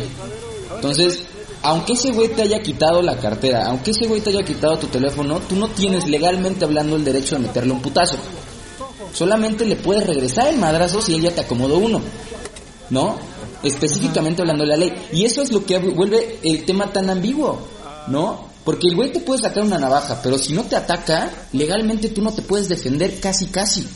Entonces, 0.75 1.23
aunque 1.63 1.93
ese 1.93 2.11
güey 2.11 2.29
te 2.29 2.41
haya 2.43 2.61
quitado 2.61 3.01
la 3.01 3.17
cartera, 3.17 3.65
aunque 3.67 3.91
ese 3.91 4.05
güey 4.07 4.21
te 4.21 4.29
haya 4.31 4.43
quitado 4.43 4.77
tu 4.77 4.87
teléfono, 4.87 5.39
tú 5.39 5.55
no 5.55 5.69
tienes 5.69 6.07
legalmente 6.07 6.65
hablando 6.65 6.95
el 6.97 7.03
derecho 7.05 7.35
de 7.35 7.41
meterle 7.43 7.71
un 7.73 7.81
putazo. 7.81 8.17
Solamente 9.13 9.65
le 9.65 9.75
puedes 9.77 10.05
regresar 10.05 10.47
el 10.49 10.57
madrazo 10.57 11.01
si 11.01 11.15
él 11.15 11.21
ya 11.21 11.31
te 11.31 11.41
acomodó 11.41 11.77
uno. 11.77 12.01
¿No? 12.89 13.17
Específicamente 13.63 14.41
hablando 14.41 14.63
de 14.63 14.69
la 14.69 14.77
ley. 14.77 14.93
Y 15.13 15.25
eso 15.25 15.41
es 15.41 15.51
lo 15.51 15.65
que 15.65 15.77
vuelve 15.79 16.39
el 16.43 16.65
tema 16.65 16.91
tan 16.91 17.09
ambiguo. 17.09 17.59
¿No? 18.07 18.47
Porque 18.63 18.87
el 18.89 18.95
güey 18.95 19.11
te 19.11 19.21
puede 19.21 19.41
sacar 19.41 19.63
una 19.63 19.77
navaja, 19.77 20.19
pero 20.21 20.37
si 20.37 20.51
no 20.53 20.63
te 20.63 20.75
ataca, 20.75 21.31
legalmente 21.53 22.09
tú 22.09 22.21
no 22.21 22.33
te 22.33 22.41
puedes 22.41 22.67
defender 22.67 23.19
casi 23.21 23.47
casi. 23.47 23.87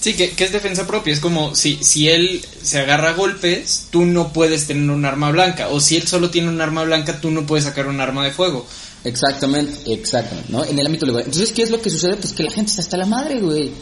Sí, 0.00 0.14
que, 0.14 0.30
que 0.30 0.44
es 0.44 0.52
defensa 0.52 0.86
propia. 0.86 1.12
Es 1.12 1.20
como 1.20 1.54
si, 1.54 1.78
si 1.82 2.08
él 2.08 2.40
se 2.62 2.78
agarra 2.78 3.10
a 3.10 3.14
golpes, 3.14 3.88
tú 3.90 4.06
no 4.06 4.32
puedes 4.32 4.66
tener 4.66 4.88
un 4.88 5.04
arma 5.04 5.30
blanca. 5.30 5.68
O 5.68 5.80
si 5.80 5.96
él 5.96 6.06
solo 6.06 6.30
tiene 6.30 6.48
un 6.48 6.60
arma 6.60 6.84
blanca, 6.84 7.20
tú 7.20 7.30
no 7.30 7.44
puedes 7.44 7.64
sacar 7.64 7.86
un 7.88 8.00
arma 8.00 8.24
de 8.24 8.30
fuego. 8.30 8.64
Exactamente, 9.04 9.92
exactamente, 9.92 10.52
¿no? 10.52 10.64
En 10.64 10.78
el 10.78 10.86
ámbito 10.86 11.06
legal. 11.06 11.24
Entonces, 11.26 11.52
¿qué 11.52 11.62
es 11.62 11.70
lo 11.70 11.80
que 11.80 11.90
sucede? 11.90 12.16
Pues 12.16 12.32
que 12.32 12.42
la 12.42 12.50
gente 12.50 12.70
está 12.70 12.82
hasta 12.82 12.96
la 12.96 13.06
madre, 13.06 13.40
güey. 13.40 13.72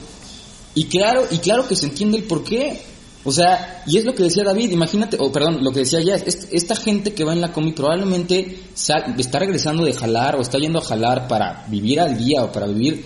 Y 0.75 0.87
claro, 0.87 1.27
y 1.31 1.39
claro 1.39 1.67
que 1.69 1.77
se 1.77 1.87
entiende 1.87 2.19
el 2.19 2.25
por 2.25 2.43
qué. 2.43 2.81
O 3.25 3.33
sea, 3.33 3.83
y 3.87 3.99
es 3.99 4.05
lo 4.05 4.15
que 4.15 4.23
decía 4.23 4.45
David, 4.45 4.71
imagínate, 4.71 5.17
o 5.21 5.31
perdón, 5.33 5.63
lo 5.63 5.73
que 5.73 5.81
decía 5.81 6.01
ya, 6.01 6.15
es- 6.15 6.49
esta 6.53 6.77
gente 6.77 7.13
que 7.15 7.25
va 7.25 7.33
en 7.33 7.41
la 7.41 7.53
combi 7.53 7.73
probablemente 7.73 8.61
sal- 8.75 9.15
está 9.19 9.41
regresando 9.41 9.85
de 9.85 9.93
jalar 9.93 10.37
o 10.37 10.41
está 10.41 10.59
yendo 10.59 10.79
a 10.79 10.83
jalar 10.85 11.27
para 11.29 11.65
vivir 11.69 12.01
al 12.01 12.17
día 12.17 12.45
o 12.45 12.53
para 12.53 12.67
vivir, 12.67 13.05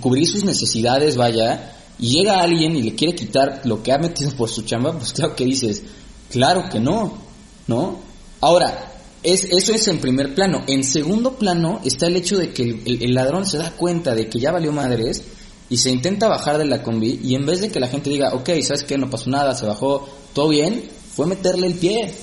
cubrir 0.00 0.26
sus 0.26 0.44
necesidades, 0.44 1.16
vaya, 1.16 1.72
y 1.98 2.08
llega 2.18 2.40
alguien 2.40 2.76
y 2.76 2.82
le 2.82 2.94
quiere 2.94 3.14
quitar 3.14 3.62
lo 3.64 3.82
que 3.82 3.92
ha 3.92 3.98
metido 3.98 4.30
por 4.32 4.48
su 4.48 4.62
chamba, 4.62 4.92
pues 4.96 5.12
claro 5.12 5.34
que 5.34 5.44
dices, 5.44 5.82
claro 6.30 6.68
que 6.70 6.78
no, 6.78 7.18
¿no? 7.66 7.98
Ahora, 8.40 8.92
es, 9.22 9.44
eso 9.44 9.72
es 9.72 9.88
en 9.88 9.98
primer 9.98 10.34
plano. 10.34 10.62
En 10.68 10.84
segundo 10.84 11.32
plano 11.34 11.80
está 11.84 12.06
el 12.06 12.16
hecho 12.16 12.36
de 12.38 12.52
que 12.52 12.62
el- 12.62 13.02
el 13.02 13.14
ladrón 13.14 13.44
se 13.46 13.58
da 13.58 13.72
cuenta 13.72 14.14
de 14.14 14.28
que 14.28 14.38
ya 14.38 14.52
valió 14.52 14.70
madres 14.72 15.22
y 15.70 15.76
se 15.76 15.90
intenta 15.90 16.28
bajar 16.28 16.58
de 16.58 16.64
la 16.64 16.82
combi 16.82 17.20
y 17.22 17.34
en 17.34 17.44
vez 17.46 17.60
de 17.60 17.70
que 17.70 17.80
la 17.80 17.88
gente 17.88 18.10
diga, 18.10 18.32
ok, 18.34 18.48
¿sabes 18.62 18.84
qué? 18.84 18.96
No 18.98 19.10
pasó 19.10 19.28
nada, 19.30 19.54
se 19.54 19.66
bajó, 19.66 20.08
todo 20.34 20.48
bien, 20.48 20.88
fue 21.14 21.26
meterle 21.26 21.66
el 21.66 21.74
pie. 21.74 22.14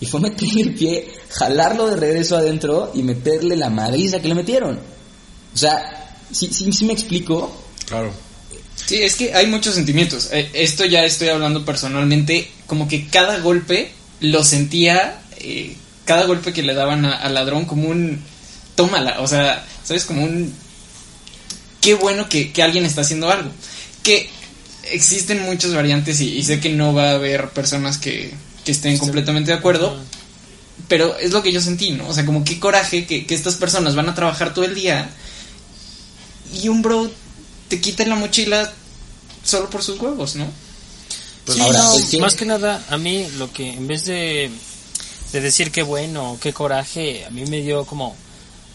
Y 0.00 0.06
fue 0.06 0.18
meterle 0.20 0.62
el 0.62 0.74
pie, 0.74 1.08
jalarlo 1.30 1.86
de 1.88 1.94
regreso 1.96 2.36
adentro 2.36 2.90
y 2.92 3.04
meterle 3.04 3.54
la 3.56 3.70
madriza 3.70 4.20
que 4.20 4.26
le 4.26 4.34
metieron. 4.34 4.80
O 5.54 5.56
sea, 5.56 6.16
sí, 6.32 6.48
sí, 6.52 6.72
sí 6.72 6.84
me 6.84 6.92
explico. 6.92 7.52
Claro. 7.86 8.10
Sí, 8.74 8.96
es 9.00 9.14
que 9.14 9.32
hay 9.32 9.46
muchos 9.46 9.76
sentimientos. 9.76 10.28
Eh, 10.32 10.50
esto 10.54 10.84
ya 10.84 11.04
estoy 11.04 11.28
hablando 11.28 11.64
personalmente, 11.64 12.50
como 12.66 12.88
que 12.88 13.06
cada 13.06 13.38
golpe 13.38 13.92
lo 14.20 14.42
sentía, 14.42 15.22
eh, 15.38 15.76
cada 16.04 16.26
golpe 16.26 16.52
que 16.52 16.64
le 16.64 16.74
daban 16.74 17.04
a- 17.04 17.18
al 17.18 17.34
ladrón 17.34 17.64
como 17.64 17.88
un 17.88 18.20
tómala, 18.74 19.20
o 19.20 19.28
sea, 19.28 19.64
¿sabes? 19.84 20.04
Como 20.04 20.24
un 20.24 20.52
qué 21.82 21.94
bueno 21.94 22.30
que, 22.30 22.52
que 22.52 22.62
alguien 22.62 22.86
está 22.86 23.02
haciendo 23.02 23.30
algo. 23.30 23.50
Que 24.02 24.30
existen 24.84 25.42
muchas 25.42 25.74
variantes 25.74 26.20
y, 26.22 26.38
y 26.38 26.42
sé 26.42 26.60
que 26.60 26.70
no 26.70 26.94
va 26.94 27.10
a 27.10 27.14
haber 27.14 27.50
personas 27.50 27.98
que, 27.98 28.32
que 28.64 28.72
estén 28.72 28.96
completamente 28.96 29.50
de 29.50 29.58
acuerdo, 29.58 29.98
pero 30.88 31.16
es 31.18 31.32
lo 31.32 31.42
que 31.42 31.52
yo 31.52 31.60
sentí, 31.60 31.90
¿no? 31.90 32.08
O 32.08 32.14
sea, 32.14 32.24
como 32.24 32.44
qué 32.44 32.58
coraje 32.58 33.06
que, 33.06 33.26
que 33.26 33.34
estas 33.34 33.56
personas 33.56 33.94
van 33.94 34.08
a 34.08 34.14
trabajar 34.14 34.54
todo 34.54 34.64
el 34.64 34.74
día 34.74 35.10
y 36.62 36.68
un 36.68 36.82
bro 36.82 37.10
te 37.68 37.80
quita 37.80 38.04
la 38.06 38.16
mochila 38.16 38.72
solo 39.44 39.68
por 39.68 39.82
sus 39.82 40.00
huevos, 40.00 40.36
¿no? 40.36 40.46
Pues 41.44 41.58
Sí, 41.58 41.62
ahora, 41.64 41.82
no, 41.82 42.18
más 42.20 42.34
que 42.34 42.44
nada, 42.44 42.84
a 42.88 42.96
mí 42.96 43.26
lo 43.36 43.52
que 43.52 43.72
en 43.72 43.88
vez 43.88 44.04
de, 44.04 44.50
de 45.32 45.40
decir 45.40 45.72
qué 45.72 45.82
bueno, 45.82 46.38
qué 46.40 46.52
coraje, 46.52 47.24
a 47.24 47.30
mí 47.30 47.44
me 47.46 47.62
dio 47.62 47.84
como 47.84 48.16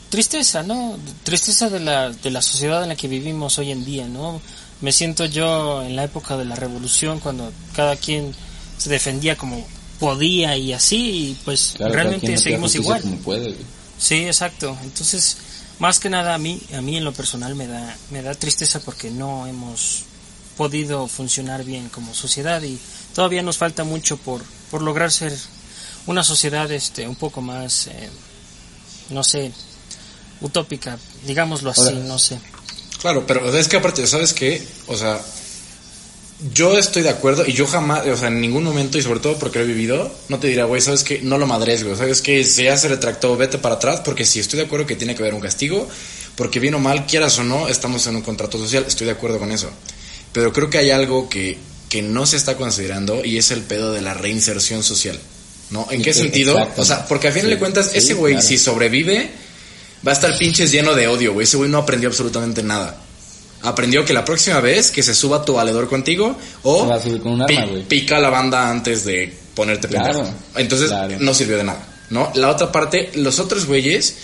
tristeza, 0.09 0.63
¿no? 0.63 0.97
Tristeza 1.23 1.69
de 1.69 1.79
la, 1.79 2.09
de 2.09 2.31
la 2.31 2.41
sociedad 2.41 2.83
en 2.83 2.89
la 2.89 2.95
que 2.95 3.07
vivimos 3.07 3.57
hoy 3.57 3.71
en 3.71 3.85
día, 3.85 4.07
¿no? 4.07 4.41
Me 4.81 4.91
siento 4.91 5.25
yo 5.25 5.81
en 5.83 5.95
la 5.95 6.03
época 6.03 6.37
de 6.37 6.45
la 6.45 6.55
revolución, 6.55 7.19
cuando 7.19 7.51
cada 7.75 7.95
quien 7.95 8.33
se 8.77 8.89
defendía 8.89 9.35
como 9.35 9.65
podía 9.99 10.55
y 10.55 10.73
así, 10.73 11.29
y 11.29 11.37
pues 11.43 11.73
Claro, 11.75 11.93
realmente 11.93 12.37
seguimos 12.37 12.75
igual. 12.75 13.01
Como 13.01 13.17
puede. 13.17 13.55
Sí, 13.97 14.25
exacto. 14.25 14.77
Entonces, 14.83 15.37
más 15.79 15.99
que 15.99 16.09
nada 16.09 16.35
a 16.35 16.37
mí, 16.37 16.61
a 16.75 16.81
mí 16.81 16.97
en 16.97 17.03
lo 17.03 17.13
personal 17.13 17.55
me 17.55 17.67
da, 17.67 17.95
me 18.11 18.21
da 18.21 18.33
tristeza 18.35 18.79
porque 18.79 19.09
no 19.09 19.47
hemos 19.47 20.03
podido 20.55 21.07
funcionar 21.07 21.63
bien 21.63 21.89
como 21.89 22.13
sociedad 22.13 22.61
y 22.63 22.79
todavía 23.13 23.43
nos 23.43 23.57
falta 23.57 23.83
mucho 23.83 24.17
por, 24.17 24.43
por 24.71 24.81
lograr 24.81 25.11
ser 25.11 25.37
una 26.07 26.23
sociedad 26.23 26.71
este 26.71 27.07
un 27.07 27.15
poco 27.15 27.41
más, 27.41 27.87
eh, 27.87 28.09
no 29.11 29.23
sé, 29.23 29.51
utópica, 30.41 30.97
digámoslo 31.25 31.71
así, 31.71 31.81
Ahora- 31.81 31.99
no 31.99 32.19
sé. 32.19 32.39
Claro, 33.01 33.25
pero 33.27 33.55
es 33.57 33.67
que 33.67 33.77
aparte, 33.77 34.05
¿sabes 34.07 34.33
qué? 34.33 34.61
O 34.87 34.97
sea, 34.97 35.19
yo 36.53 36.77
estoy 36.77 37.01
de 37.01 37.09
acuerdo 37.09 37.45
y 37.47 37.53
yo 37.53 37.65
jamás, 37.65 38.05
o 38.05 38.15
sea, 38.15 38.27
en 38.27 38.39
ningún 38.39 38.63
momento, 38.63 38.97
y 38.97 39.01
sobre 39.01 39.19
todo 39.19 39.37
porque 39.39 39.57
lo 39.59 39.65
he 39.65 39.67
vivido, 39.67 40.11
no 40.29 40.39
te 40.39 40.47
dirá, 40.47 40.65
güey, 40.65 40.81
¿sabes 40.81 41.03
qué? 41.03 41.19
No 41.23 41.37
lo 41.39 41.47
madres, 41.47 41.83
güey, 41.83 41.95
¿sabes 41.95 42.21
qué? 42.21 42.43
Si 42.43 42.63
ya 42.63 42.77
se 42.77 42.87
retractó, 42.87 43.35
vete 43.37 43.57
para 43.57 43.75
atrás, 43.75 44.01
porque 44.05 44.23
sí, 44.25 44.39
estoy 44.39 44.59
de 44.59 44.65
acuerdo 44.65 44.85
que 44.85 44.95
tiene 44.95 45.15
que 45.15 45.23
haber 45.23 45.33
un 45.33 45.41
castigo, 45.41 45.87
porque 46.35 46.59
bien 46.59 46.75
o 46.75 46.79
mal, 46.79 47.07
quieras 47.07 47.39
o 47.39 47.43
no, 47.43 47.67
estamos 47.67 48.05
en 48.05 48.15
un 48.17 48.21
contrato 48.21 48.59
social, 48.59 48.85
estoy 48.87 49.05
de 49.07 49.13
acuerdo 49.13 49.39
con 49.39 49.51
eso. 49.51 49.69
Pero 50.31 50.53
creo 50.53 50.69
que 50.69 50.77
hay 50.77 50.91
algo 50.91 51.27
que, 51.27 51.57
que 51.89 52.03
no 52.03 52.27
se 52.27 52.37
está 52.37 52.55
considerando 52.55 53.25
y 53.25 53.37
es 53.37 53.49
el 53.49 53.61
pedo 53.61 53.91
de 53.91 54.01
la 54.01 54.13
reinserción 54.13 54.83
social, 54.83 55.19
¿no? 55.71 55.87
¿En 55.89 56.01
Y 56.01 56.03
qué 56.03 56.11
que- 56.11 56.13
sentido? 56.13 56.57
exacto. 56.59 56.81
O 56.83 56.85
sea, 56.85 57.07
porque 57.07 57.29
a 57.29 57.31
fin 57.31 57.43
Sí, 57.43 57.49
de 57.49 57.57
cuentas, 57.57 57.89
sí, 57.91 57.97
ese 57.97 58.13
güey, 58.13 58.33
claro. 58.35 58.47
si 58.47 58.57
sobrevive, 58.59 59.31
va 60.07 60.11
a 60.11 60.13
estar 60.15 60.37
pinches 60.37 60.71
lleno 60.71 60.95
de 60.95 61.07
odio, 61.07 61.33
güey. 61.33 61.43
Ese 61.43 61.57
güey 61.57 61.69
no 61.69 61.79
aprendió 61.79 62.07
absolutamente 62.09 62.63
nada. 62.63 62.97
Aprendió 63.63 64.05
que 64.05 64.13
la 64.13 64.23
próxima 64.23 64.59
vez 64.61 64.91
que 64.91 65.03
se 65.03 65.13
suba 65.13 65.43
tu 65.43 65.53
valedor 65.53 65.89
contigo 65.89 66.37
o 66.63 66.87
va 66.87 66.99
con 66.99 67.27
un 67.33 67.41
arma, 67.41 67.47
pi- 67.47 67.69
güey. 67.69 67.83
pica 67.87 68.19
la 68.19 68.29
banda 68.29 68.69
antes 68.69 69.03
de 69.03 69.35
ponerte 69.55 69.87
Claro, 69.87 70.19
pendejo. 70.19 70.35
Entonces 70.55 70.87
claro. 70.89 71.15
no 71.19 71.33
sirvió 71.33 71.57
de 71.57 71.63
nada, 71.63 71.85
¿no? 72.11 72.31
La 72.35 72.49
otra 72.51 72.71
parte, 72.71 73.11
los 73.15 73.39
otros 73.39 73.65
güeyes 73.65 74.15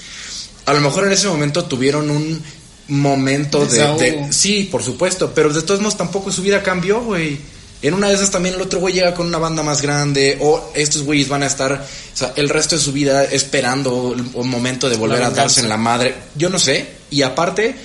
a 0.65 0.73
lo 0.73 0.79
mejor 0.81 1.05
en 1.07 1.11
ese 1.13 1.27
momento 1.27 1.65
tuvieron 1.65 2.09
un 2.11 2.41
momento 2.87 3.65
de, 3.65 3.79
de- 3.95 4.31
sí, 4.33 4.69
por 4.71 4.83
supuesto, 4.83 5.31
pero 5.33 5.51
de 5.51 5.61
todos 5.63 5.79
modos 5.81 5.97
tampoco 5.97 6.31
su 6.31 6.41
vida 6.41 6.61
cambió, 6.61 7.01
güey. 7.01 7.37
En 7.83 7.93
una 7.93 8.07
de 8.07 8.15
esas 8.15 8.31
también 8.31 8.55
el 8.55 8.61
otro 8.61 8.79
güey 8.79 8.93
llega 8.93 9.13
con 9.13 9.27
una 9.27 9.37
banda 9.37 9.61
más 9.61 9.81
grande 9.81 10.37
o 10.41 10.71
estos 10.73 11.03
güeyes 11.03 11.27
van 11.27 11.43
a 11.43 11.47
estar, 11.47 11.73
o 11.73 12.17
sea, 12.17 12.33
el 12.37 12.49
resto 12.49 12.77
de 12.77 12.81
su 12.81 12.93
vida 12.93 13.25
esperando 13.25 14.15
un 14.33 14.49
momento 14.49 14.89
de 14.89 14.95
volver 14.95 15.21
a 15.21 15.29
darse 15.29 15.59
en 15.59 15.69
la 15.69 15.77
madre. 15.77 16.15
Yo 16.35 16.49
no 16.49 16.57
sé. 16.57 16.87
Y 17.11 17.21
aparte, 17.21 17.75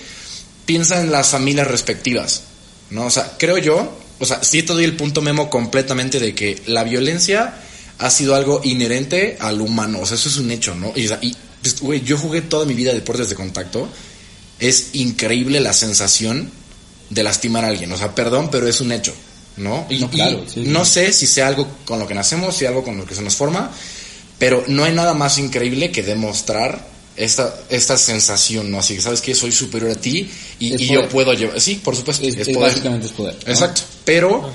piensa 0.65 1.01
en 1.01 1.11
las 1.11 1.31
familias 1.31 1.67
respectivas, 1.67 2.43
¿no? 2.91 3.07
O 3.07 3.11
sea, 3.11 3.37
creo 3.39 3.59
yo, 3.59 3.93
o 4.21 4.25
sea, 4.25 4.43
sí 4.43 4.63
te 4.63 4.73
doy 4.73 4.85
el 4.85 4.97
punto 4.97 5.21
memo 5.21 5.51
completamente 5.51 6.21
de 6.21 6.35
que 6.35 6.63
la 6.67 6.85
violencia 6.85 7.55
ha 7.99 8.11
sido 8.11 8.35
algo 8.35 8.61
inherente 8.63 9.37
al 9.41 9.61
humano, 9.61 10.01
o 10.01 10.07
sea, 10.07 10.17
eso 10.17 10.29
es 10.29 10.37
un 10.37 10.51
hecho, 10.51 10.75
¿no? 10.75 10.93
Y, 10.95 11.09
pues, 11.63 11.81
güey, 11.81 12.03
yo 12.03 12.17
jugué 12.19 12.43
toda 12.43 12.67
mi 12.67 12.75
vida 12.75 12.93
deportes 12.93 13.29
de 13.31 13.35
contacto, 13.35 13.89
es 14.61 14.91
increíble 14.93 15.61
la 15.61 15.73
sensación 15.73 16.51
de 17.11 17.23
lastimar 17.23 17.65
a 17.65 17.69
alguien, 17.69 17.91
o 17.91 17.97
sea, 17.97 18.15
perdón, 18.15 18.51
pero 18.51 18.69
es 18.69 18.81
un 18.81 18.93
hecho, 18.93 19.15
¿no? 19.59 19.87
Y, 19.91 19.99
No, 19.99 20.11
claro, 20.11 20.45
y 20.47 20.51
sí, 20.51 20.61
no 20.67 20.85
sí. 20.85 20.91
sé 20.93 21.13
si 21.13 21.27
sea 21.27 21.49
algo 21.49 21.67
con 21.85 21.99
lo 21.99 22.07
que 22.07 22.15
nacemos, 22.15 22.57
si 22.57 22.67
algo 22.67 22.83
con 22.85 22.97
lo 22.97 23.05
que 23.05 23.15
se 23.15 23.23
nos 23.23 23.35
forma, 23.37 23.71
pero 24.39 24.65
no 24.69 24.85
hay 24.85 24.93
nada 24.93 25.15
más 25.15 25.39
increíble 25.39 25.91
que 25.91 26.03
demostrar 26.03 26.87
esta, 27.17 27.53
esta 27.69 27.99
sensación, 27.99 28.71
¿no? 28.71 28.79
Así 28.79 28.95
que 28.95 29.01
sabes 29.01 29.21
que 29.21 29.35
soy 29.35 29.51
superior 29.51 29.91
a 29.91 29.97
ti 29.97 30.31
y, 30.61 30.87
yo 30.87 31.09
puedo 31.09 31.33
llevar. 31.35 31.61
Sí, 31.61 31.81
por 31.83 31.97
supuesto, 31.97 32.25
Es, 32.27 32.35
es, 32.37 32.47
es 32.49 32.55
poder. 32.55 32.71
básicamente 32.71 33.07
es 33.09 33.13
poder. 33.13 33.35
¿no? 33.45 33.53
Exacto. 33.53 33.81
Pero 34.05 34.49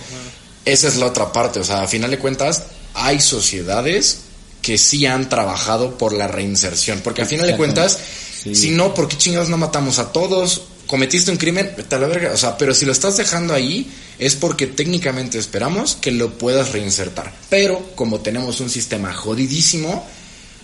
esa 0.64 0.88
es 0.88 0.96
la 0.96 1.08
otra 1.08 1.32
parte. 1.34 1.60
O 1.60 1.64
sea, 1.66 1.82
a 1.84 1.88
final 1.88 2.10
de 2.12 2.20
cuentas, 2.20 2.64
hay 2.94 3.20
sociedades 3.20 4.20
que 4.62 4.78
sí 4.78 5.06
han 5.06 5.28
trabajado 5.28 5.98
por 5.98 6.14
la 6.14 6.28
reinserción. 6.30 7.02
Porque 7.04 7.22
a 7.24 7.26
final 7.26 7.48
de 7.48 7.58
cuentas, 7.58 8.00
Sí. 8.44 8.56
si 8.56 8.72
no, 8.72 8.94
¿por 8.94 9.08
qué 9.10 9.18
chingados 9.18 9.50
no 9.50 9.58
matamos 9.58 10.00
a 10.00 10.12
todos? 10.14 10.62
Cometiste 10.94 11.32
un 11.32 11.38
crimen, 11.38 11.74
vete 11.76 11.96
a. 11.96 12.34
O 12.34 12.38
sea, 12.38 12.56
pero 12.56 12.72
si 12.76 12.86
lo 12.86 12.92
estás 12.92 13.18
dejando 13.18 13.56
ahí, 13.56 13.92
es 14.20 14.36
porque 14.36 14.68
técnicamente 14.68 15.40
esperamos 15.40 15.98
que 16.00 16.12
lo 16.12 16.38
puedas 16.38 16.72
reinsertar. 16.72 17.34
Pero 17.50 17.96
como 17.96 18.20
tenemos 18.20 18.60
un 18.60 18.70
sistema 18.70 19.12
jodidísimo, 19.12 20.06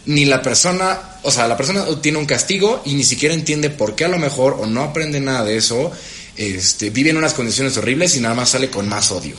ni 0.06 0.26
la 0.26 0.44
persona, 0.44 1.18
o 1.24 1.32
sea, 1.32 1.48
la 1.48 1.58
persona 1.58 1.84
tiene 2.00 2.20
un 2.20 2.28
castigo 2.28 2.84
y 2.86 2.94
ni 2.94 3.04
siquiera 3.04 3.34
entiende 3.34 3.72
por 3.72 3.96
qué 3.96 4.06
a 4.06 4.08
lo 4.08 4.20
mejor 4.20 4.58
o 4.60 4.68
no 4.68 4.84
aprende 4.84 5.20
nada 5.20 5.44
de 5.46 5.58
eso, 5.58 5.92
este, 6.36 6.92
vive 6.92 7.10
en 7.10 7.18
unas 7.18 7.34
condiciones 7.34 7.76
horribles 7.78 8.16
y 8.16 8.20
nada 8.20 8.36
más 8.36 8.50
sale 8.50 8.70
con 8.70 8.88
más 8.88 9.10
odio. 9.10 9.36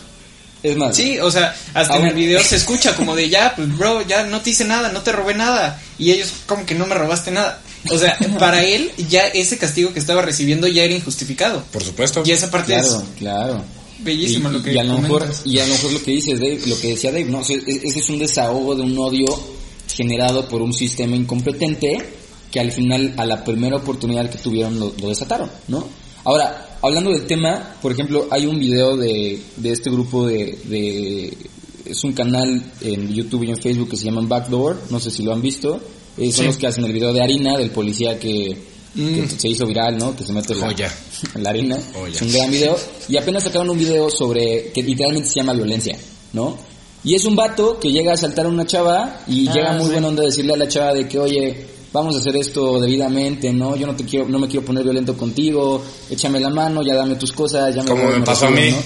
Es 0.63 0.77
más, 0.77 0.95
Sí, 0.95 1.19
o 1.19 1.31
sea, 1.31 1.55
hasta 1.75 1.97
en 1.97 2.07
el 2.07 2.15
video 2.15 2.43
se 2.43 2.57
escucha 2.57 2.95
como 2.95 3.17
de 3.17 3.29
ya, 3.31 3.55
pues 3.57 3.77
bro, 3.79 4.07
ya 4.07 4.25
no 4.25 4.41
te 4.41 4.51
hice 4.51 4.65
nada, 4.65 4.91
no 4.93 5.01
te 5.03 5.13
robé 5.13 5.35
nada. 5.35 5.81
Y 5.99 6.11
ellos 6.11 6.33
como 6.47 6.67
que 6.67 6.75
no 6.75 6.87
me 6.87 6.95
robaste 6.95 7.31
nada. 7.31 7.61
O 7.91 7.97
sea, 7.99 8.19
para 8.39 8.63
él 8.63 8.93
ya 9.09 9.27
ese 9.29 9.57
castigo 9.57 9.93
que 9.95 10.01
estaba 10.01 10.21
recibiendo 10.23 10.67
ya 10.69 10.83
era 10.85 10.95
injustificado. 10.95 11.63
Por 11.73 11.83
supuesto. 11.83 12.23
Y 12.27 12.33
esa 12.33 12.51
parte 12.51 12.73
claro, 12.75 12.89
es 12.89 13.05
claro. 13.19 13.65
bellísima 14.01 14.51
y, 14.51 14.53
lo 14.53 14.63
que 14.63 14.73
y 14.75 14.79
a 14.79 14.85
lo 14.85 14.99
mejor 14.99 15.31
y 15.47 15.59
a 15.61 15.67
lo 15.67 15.73
mejor 15.73 15.93
lo 15.93 16.03
que 16.03 16.11
dices 16.11 16.39
Dave, 16.39 16.61
lo 16.67 16.79
que 16.79 16.89
decía 16.89 17.11
Dave, 17.11 17.25
no, 17.25 17.39
O 17.39 17.45
sea, 17.45 17.57
es- 17.57 17.83
ese 17.85 17.99
es 18.01 18.09
un 18.11 18.19
desahogo 18.19 18.75
de 18.75 18.83
un 18.83 18.99
odio 18.99 19.27
generado 19.95 20.47
por 20.49 20.61
un 20.63 20.73
sistema 20.75 21.17
incompetente 21.17 21.97
que 22.51 22.61
al 22.61 22.71
final 22.73 23.15
a 23.17 23.25
la 23.25 23.43
primera 23.45 23.77
oportunidad 23.77 24.29
que 24.29 24.39
tuvieron 24.39 24.79
lo, 24.79 24.93
lo 25.01 25.09
desataron, 25.09 25.51
¿no? 25.69 25.87
Ahora, 26.25 26.67
hablando 26.83 27.11
del 27.11 27.27
tema, 27.27 27.77
por 27.83 27.93
ejemplo, 27.93 28.27
hay 28.31 28.47
un 28.47 28.59
video 28.59 28.97
de, 28.97 29.41
de 29.57 29.73
este 29.73 29.91
grupo 29.91 30.27
de, 30.27 30.59
de 30.65 31.37
es 31.85 32.05
un 32.05 32.13
canal 32.13 32.63
en 32.81 33.13
YouTube 33.13 33.45
y 33.45 33.51
en 33.51 33.59
Facebook 33.59 33.91
que 33.91 33.97
se 33.97 34.05
llaman 34.05 34.29
Backdoor, 34.29 34.81
no 34.91 35.01
sé 35.01 35.11
si 35.11 35.23
lo 35.23 35.33
han 35.33 35.43
visto, 35.43 35.81
eh, 36.19 36.27
son 36.33 36.33
Sí. 36.33 36.45
los 36.47 36.57
que 36.57 36.67
hacen 36.67 36.85
el 36.85 36.93
video 36.93 37.13
de 37.13 37.23
harina 37.23 37.57
del 37.57 37.71
policía 37.71 38.19
que 38.19 38.69
que 38.93 39.29
se 39.29 39.47
hizo 39.49 39.67
viral, 39.67 39.97
¿no? 39.99 40.17
Que 40.17 40.25
se 40.25 40.33
mete 40.33 40.53
la, 40.57 40.67
la 41.37 41.51
harina. 41.51 41.79
Joya. 41.95 42.13
Es 42.13 42.23
un 42.23 42.33
gran 42.33 42.51
video. 42.51 42.77
Y 43.09 43.17
apenas 43.19 43.45
sacaron 43.45 43.71
un 43.71 43.79
video 43.79 44.11
sobre, 44.11 44.73
que 44.75 44.83
literalmente 44.83 45.29
se 45.29 45.37
llama 45.37 45.53
violencia, 45.53 45.97
¿no? 46.33 46.57
Y 47.05 47.15
es 47.15 47.25
un 47.25 47.37
vato 47.37 47.79
que 47.79 47.93
llega 47.93 48.11
a 48.11 48.15
asaltar 48.15 48.47
a 48.47 48.49
una 48.49 48.67
chava 48.67 49.23
y 49.29 49.47
Ah, 49.47 49.53
llega 49.55 49.73
muy 49.75 49.85
sí. 49.87 49.93
buena 49.93 50.09
onda 50.09 50.23
a 50.23 50.27
decirle 50.27 50.55
a 50.55 50.57
la 50.57 50.67
chava 50.67 50.93
de 50.93 51.07
que, 51.07 51.19
oye, 51.21 51.67
vamos 51.93 52.15
a 52.17 52.19
hacer 52.19 52.37
esto 52.37 52.79
debidamente, 52.81 53.53
¿no? 53.53 53.77
Yo 53.77 53.87
no 53.87 53.95
te 53.97 54.05
quiero, 54.05 54.29
no 54.29 54.39
me 54.39 54.49
quiero 54.49 54.65
poner 54.65 54.85
violento 54.85 55.17
contigo, 55.17 55.83
échame 56.11 56.41
la 56.41 56.51
mano, 56.51 56.83
ya 56.83 56.95
dame 56.95 57.17
tus 57.17 57.33
cosas, 57.33 57.75
ya 57.75 57.83
me 57.83 57.89
Como 57.91 58.05
voy, 58.05 58.19
me 58.21 58.25
pasó 58.25 58.47
a 58.47 58.51
mí. 58.51 58.71
¿no? 58.71 58.77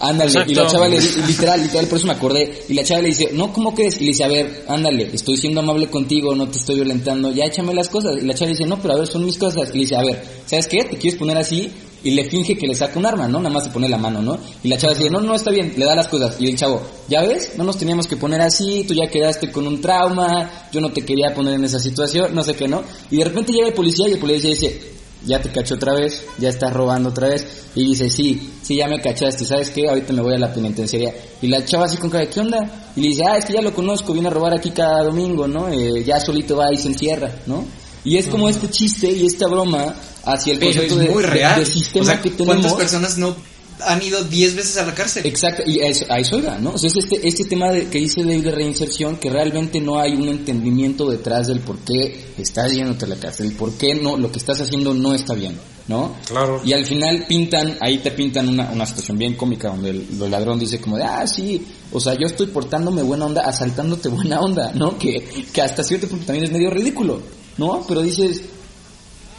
Ándale, 0.00 0.30
y 0.48 0.54
la 0.54 0.66
chava 0.66 0.88
le 0.88 1.00
di- 1.00 1.22
literal, 1.26 1.62
literal, 1.62 1.86
por 1.86 1.98
eso 1.98 2.06
me 2.08 2.12
acordé, 2.12 2.64
y 2.68 2.74
la 2.74 2.82
chava 2.84 3.00
le 3.00 3.08
dice, 3.08 3.30
no, 3.32 3.52
¿cómo 3.52 3.74
crees? 3.74 3.96
Y 3.98 4.00
le 4.00 4.06
dice, 4.08 4.24
a 4.24 4.28
ver, 4.28 4.64
ándale, 4.68 5.08
estoy 5.12 5.36
siendo 5.36 5.60
amable 5.60 5.86
contigo, 5.88 6.34
no 6.34 6.48
te 6.48 6.58
estoy 6.58 6.74
violentando, 6.74 7.30
ya 7.30 7.44
échame 7.46 7.72
las 7.72 7.88
cosas. 7.88 8.16
Y 8.20 8.26
la 8.26 8.34
chava 8.34 8.46
le 8.50 8.56
dice, 8.56 8.66
no, 8.68 8.78
pero 8.82 8.94
a 8.94 8.98
ver, 8.98 9.06
son 9.06 9.24
mis 9.24 9.38
cosas. 9.38 9.70
Y 9.70 9.74
le 9.74 9.78
dice, 9.80 9.96
a 9.96 10.02
ver, 10.02 10.22
¿sabes 10.46 10.66
qué? 10.66 10.84
¿Te 10.84 10.96
quieres 10.98 11.18
poner 11.18 11.38
así? 11.38 11.70
Y 12.04 12.10
le 12.10 12.28
finge 12.28 12.56
que 12.56 12.66
le 12.66 12.74
saca 12.74 12.98
un 12.98 13.06
arma, 13.06 13.26
¿no? 13.26 13.38
Nada 13.38 13.54
más 13.54 13.64
se 13.64 13.70
pone 13.70 13.88
la 13.88 13.96
mano, 13.96 14.20
¿no? 14.20 14.38
Y 14.62 14.68
la 14.68 14.76
chava 14.76 14.94
dice, 14.94 15.10
no, 15.10 15.20
no, 15.20 15.34
está 15.34 15.50
bien, 15.50 15.72
le 15.76 15.86
da 15.86 15.96
las 15.96 16.06
cosas. 16.08 16.36
Y 16.38 16.48
el 16.48 16.56
chavo, 16.56 16.82
¿ya 17.08 17.22
ves? 17.22 17.52
No 17.56 17.64
nos 17.64 17.78
teníamos 17.78 18.06
que 18.06 18.16
poner 18.16 18.42
así, 18.42 18.84
tú 18.86 18.94
ya 18.94 19.08
quedaste 19.08 19.50
con 19.50 19.66
un 19.66 19.80
trauma, 19.80 20.68
yo 20.70 20.80
no 20.80 20.92
te 20.92 21.02
quería 21.02 21.34
poner 21.34 21.54
en 21.54 21.64
esa 21.64 21.78
situación, 21.78 22.34
no 22.34 22.44
sé 22.44 22.54
qué, 22.54 22.68
¿no? 22.68 22.82
Y 23.10 23.16
de 23.16 23.24
repente 23.24 23.52
llega 23.52 23.68
el 23.68 23.74
policía 23.74 24.08
y 24.08 24.12
el 24.12 24.18
policía 24.18 24.50
dice, 24.50 24.94
ya 25.24 25.40
te 25.40 25.50
cacho 25.50 25.74
otra 25.76 25.94
vez, 25.94 26.24
ya 26.38 26.50
estás 26.50 26.72
robando 26.72 27.08
otra 27.08 27.28
vez. 27.28 27.46
Y 27.74 27.86
dice, 27.86 28.10
sí, 28.10 28.52
sí, 28.62 28.76
ya 28.76 28.86
me 28.86 29.00
cachaste, 29.00 29.44
¿sabes 29.44 29.70
qué? 29.70 29.88
Ahorita 29.88 30.12
me 30.12 30.22
voy 30.22 30.34
a 30.34 30.38
la 30.38 30.52
penitenciaría. 30.52 31.14
Y 31.40 31.48
la 31.48 31.64
chava 31.64 31.86
así 31.86 31.96
con 31.96 32.10
cara, 32.10 32.26
¿qué 32.26 32.40
onda? 32.40 32.92
Y 32.94 33.00
le 33.00 33.08
dice, 33.08 33.22
ah, 33.26 33.38
es 33.38 33.46
que 33.46 33.54
ya 33.54 33.62
lo 33.62 33.74
conozco, 33.74 34.12
viene 34.12 34.28
a 34.28 34.30
robar 34.30 34.54
aquí 34.54 34.70
cada 34.70 35.02
domingo, 35.02 35.48
¿no? 35.48 35.68
Eh, 35.68 36.04
ya 36.04 36.20
solito 36.20 36.56
va 36.56 36.72
y 36.72 36.76
se 36.76 36.88
encierra, 36.88 37.30
¿no? 37.46 37.64
Y 38.04 38.16
es 38.18 38.26
como 38.26 38.48
este 38.48 38.68
chiste 38.68 39.10
y 39.10 39.26
esta 39.26 39.46
broma 39.48 39.94
hacia 40.24 40.52
el 40.52 40.58
Pero 40.58 40.72
concepto 40.72 40.96
de, 40.96 41.08
muy 41.08 41.22
de- 41.22 41.30
real. 41.30 41.60
de 41.60 41.66
sistema 41.66 42.02
o 42.04 42.06
sea, 42.06 42.20
que 42.20 42.30
¿cuántas 42.32 42.56
tenemos. 42.56 42.78
personas 42.78 43.18
no 43.18 43.34
han 43.80 44.00
ido 44.02 44.22
10 44.22 44.56
veces 44.56 44.76
a 44.76 44.86
la 44.86 44.94
cárcel? 44.94 45.26
Exacto, 45.26 45.62
y 45.66 45.80
a 45.80 45.88
eso, 45.88 46.04
a 46.08 46.18
eso 46.18 46.38
iba, 46.38 46.58
¿no? 46.58 46.72
O 46.74 46.78
sea, 46.78 46.88
es 46.88 46.96
este, 46.96 47.26
este 47.26 47.44
tema 47.44 47.70
de, 47.72 47.86
que 47.88 47.98
dice 47.98 48.22
David 48.22 48.44
de 48.44 48.50
reinserción, 48.52 49.16
que 49.16 49.30
realmente 49.30 49.80
no 49.80 49.98
hay 49.98 50.12
un 50.14 50.28
entendimiento 50.28 51.08
detrás 51.10 51.46
del 51.48 51.60
por 51.60 51.78
qué 51.78 52.26
estás 52.38 52.72
yéndote 52.72 53.06
a 53.06 53.08
la 53.08 53.16
cárcel, 53.16 53.46
el 53.46 53.52
por 53.54 53.72
qué 53.72 53.94
no, 53.94 54.16
lo 54.16 54.30
que 54.30 54.38
estás 54.38 54.60
haciendo 54.60 54.94
no 54.94 55.12
está 55.14 55.34
bien, 55.34 55.56
¿no? 55.88 56.14
Claro. 56.28 56.62
Y 56.64 56.72
al 56.72 56.86
final 56.86 57.24
pintan, 57.28 57.76
ahí 57.80 57.98
te 57.98 58.10
pintan 58.12 58.48
una, 58.48 58.70
una 58.70 58.86
situación 58.86 59.18
bien 59.18 59.34
cómica 59.34 59.68
donde 59.68 59.90
el, 59.90 60.06
el 60.22 60.30
ladrón 60.30 60.58
dice 60.58 60.78
como 60.80 60.96
de, 60.96 61.02
ah, 61.04 61.26
sí, 61.26 61.66
o 61.90 61.98
sea, 62.00 62.14
yo 62.14 62.26
estoy 62.26 62.46
portándome 62.46 63.02
buena 63.02 63.26
onda, 63.26 63.42
asaltándote 63.42 64.08
buena 64.08 64.40
onda, 64.40 64.72
¿no? 64.74 64.96
Que, 64.98 65.24
que 65.52 65.60
hasta 65.62 65.82
cierto 65.82 66.06
punto 66.06 66.26
también 66.26 66.44
es 66.44 66.52
medio 66.52 66.70
ridículo, 66.70 67.20
¿no? 67.58 67.84
Pero 67.86 68.02
dices, 68.02 68.42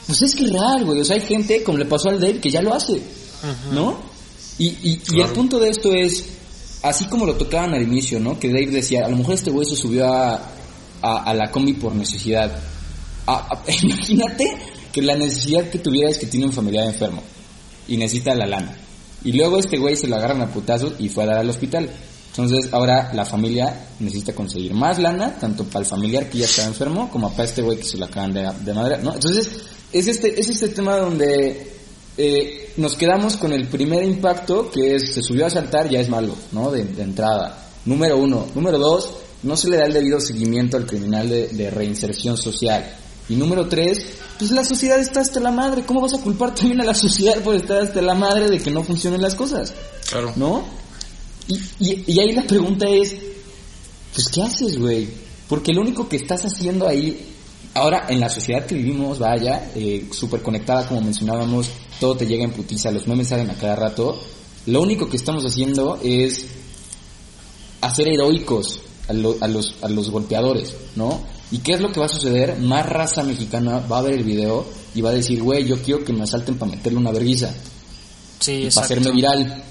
pues 0.07 0.21
es 0.21 0.35
que 0.35 0.45
es 0.45 0.51
real, 0.53 0.85
güey, 0.85 0.99
o 1.01 1.05
sea, 1.05 1.15
hay 1.15 1.21
gente, 1.21 1.63
como 1.63 1.77
le 1.77 1.85
pasó 1.85 2.09
al 2.09 2.19
Dave, 2.19 2.39
que 2.39 2.49
ya 2.49 2.61
lo 2.61 2.73
hace, 2.73 3.01
¿no? 3.71 3.97
Y, 4.57 4.67
y, 4.67 5.01
y 5.11 5.21
el 5.21 5.27
punto 5.33 5.59
de 5.59 5.69
esto 5.69 5.91
es, 5.93 6.25
así 6.83 7.05
como 7.05 7.25
lo 7.25 7.35
tocaban 7.35 7.73
al 7.73 7.81
inicio, 7.83 8.19
¿no? 8.19 8.39
Que 8.39 8.47
Dave 8.49 8.67
decía, 8.67 9.05
a 9.05 9.09
lo 9.09 9.17
mejor 9.17 9.33
este 9.35 9.51
güey 9.51 9.67
se 9.67 9.75
subió 9.75 10.05
a, 10.13 10.35
a, 11.01 11.23
a 11.23 11.33
la 11.33 11.51
combi 11.51 11.73
por 11.73 11.93
necesidad. 11.95 12.57
A- 13.27 13.47
a- 13.51 13.71
imagínate 13.83 14.55
que 14.93 15.01
la 15.01 15.15
necesidad 15.15 15.69
que 15.69 15.79
tuviera 15.79 16.09
es 16.09 16.17
que 16.17 16.27
tiene 16.27 16.45
un 16.45 16.53
familiar 16.53 16.85
enfermo 16.85 17.21
y 17.87 17.97
necesita 17.97 18.33
la 18.35 18.45
lana. 18.45 18.77
Y 19.23 19.33
luego 19.33 19.57
este 19.57 19.77
güey 19.77 19.95
se 19.95 20.07
lo 20.07 20.15
agarran 20.15 20.41
a 20.41 20.47
putazos 20.51 20.93
y 20.99 21.09
fue 21.09 21.23
a 21.23 21.27
dar 21.27 21.37
al 21.39 21.49
hospital. 21.49 21.89
Entonces 22.37 22.73
ahora 22.73 23.11
la 23.13 23.23
familia 23.23 23.87
necesita 23.99 24.33
conseguir 24.33 24.73
más 24.73 24.99
lana, 24.99 25.37
tanto 25.39 25.63
para 25.63 25.79
el 25.79 25.85
familiar 25.85 26.29
que 26.29 26.39
ya 26.39 26.45
estaba 26.45 26.67
enfermo, 26.67 27.09
como 27.09 27.31
para 27.31 27.45
este 27.45 27.61
güey 27.61 27.77
que 27.77 27.85
se 27.85 27.97
lo 27.97 28.05
acaban 28.05 28.33
de, 28.33 28.51
de 28.61 28.73
madre, 28.73 28.97
¿no? 29.01 29.13
Entonces 29.13 29.49
es 29.93 30.07
este, 30.07 30.37
es 30.37 30.49
este 30.49 30.67
tema 30.69 30.97
donde 30.97 31.71
eh, 32.17 32.73
nos 32.75 32.95
quedamos 32.95 33.37
con 33.37 33.53
el 33.53 33.67
primer 33.67 34.03
impacto, 34.03 34.69
que 34.69 34.95
es 34.95 35.13
se 35.13 35.21
subió 35.21 35.45
a 35.45 35.49
saltar, 35.49 35.89
ya 35.89 36.01
es 36.01 36.09
malo, 36.09 36.35
¿no? 36.51 36.71
De, 36.71 36.83
de 36.83 37.03
entrada. 37.03 37.57
Número 37.85 38.17
uno. 38.17 38.47
Número 38.53 38.77
dos, 38.77 39.11
no 39.43 39.55
se 39.55 39.69
le 39.69 39.77
da 39.77 39.85
el 39.85 39.93
debido 39.93 40.19
seguimiento 40.19 40.75
al 40.75 40.85
criminal 40.85 41.29
de, 41.29 41.47
de 41.47 41.69
reinserción 41.69 42.35
social. 42.35 42.97
Y 43.29 43.35
número 43.35 43.67
tres, 43.69 44.05
pues 44.37 44.51
la 44.51 44.65
sociedad 44.65 44.99
está 44.99 45.21
hasta 45.21 45.39
la 45.39 45.51
madre. 45.51 45.83
¿Cómo 45.85 46.01
vas 46.01 46.13
a 46.13 46.21
culpar 46.21 46.53
también 46.53 46.81
a 46.81 46.83
la 46.83 46.93
sociedad 46.95 47.41
por 47.41 47.55
estar 47.55 47.77
hasta 47.77 48.01
la 48.01 48.13
madre 48.13 48.49
de 48.49 48.59
que 48.59 48.71
no 48.71 48.83
funcionen 48.83 49.21
las 49.21 49.35
cosas? 49.35 49.73
Claro. 50.09 50.33
¿No? 50.35 50.84
Y, 51.47 51.55
y, 51.79 52.03
y 52.07 52.19
ahí 52.19 52.31
la 52.33 52.43
pregunta 52.43 52.87
es, 52.89 53.15
pues 54.13 54.29
¿qué 54.29 54.41
haces, 54.41 54.79
güey? 54.79 55.07
Porque 55.47 55.73
lo 55.73 55.81
único 55.81 56.07
que 56.09 56.15
estás 56.15 56.43
haciendo 56.45 56.87
ahí, 56.87 57.33
ahora 57.75 58.05
en 58.09 58.19
la 58.19 58.29
sociedad 58.29 58.65
que 58.65 58.75
vivimos, 58.75 59.19
vaya, 59.19 59.71
eh, 59.75 60.07
súper 60.11 60.41
conectada 60.41 60.87
como 60.87 61.01
mencionábamos, 61.01 61.67
todo 61.99 62.15
te 62.15 62.25
llega 62.25 62.43
en 62.43 62.51
putiza, 62.51 62.91
los 62.91 63.07
memes 63.07 63.27
salen 63.27 63.49
a 63.51 63.55
cada 63.55 63.75
rato, 63.75 64.19
lo 64.65 64.81
único 64.81 65.07
que 65.07 65.17
estamos 65.17 65.45
haciendo 65.45 65.99
es 66.03 66.45
hacer 67.81 68.07
heroicos 68.07 68.79
a, 69.07 69.13
lo- 69.13 69.37
a 69.41 69.47
los, 69.47 69.75
a 69.81 69.89
los 69.89 70.09
golpeadores, 70.09 70.73
¿no? 70.95 71.21
¿Y 71.51 71.59
qué 71.59 71.73
es 71.73 71.79
lo 71.81 71.91
que 71.91 71.99
va 71.99 72.07
a 72.07 72.09
suceder? 72.09 72.57
Más 72.59 72.85
raza 72.87 73.21
mexicana 73.23 73.79
va 73.79 73.99
a 73.99 74.01
ver 74.01 74.15
el 74.15 74.23
video 74.23 74.65
y 74.95 75.01
va 75.01 75.11
a 75.11 75.13
decir, 75.13 75.43
güey, 75.43 75.63
yo 75.65 75.79
quiero 75.81 76.03
que 76.03 76.11
me 76.13 76.23
asalten 76.23 76.57
para 76.57 76.71
meterle 76.71 76.97
una 76.97 77.11
vergüenza, 77.11 77.53
Sí, 78.39 78.51
y 78.53 78.69
para 78.71 78.85
hacerme 78.85 79.11
viral, 79.11 79.63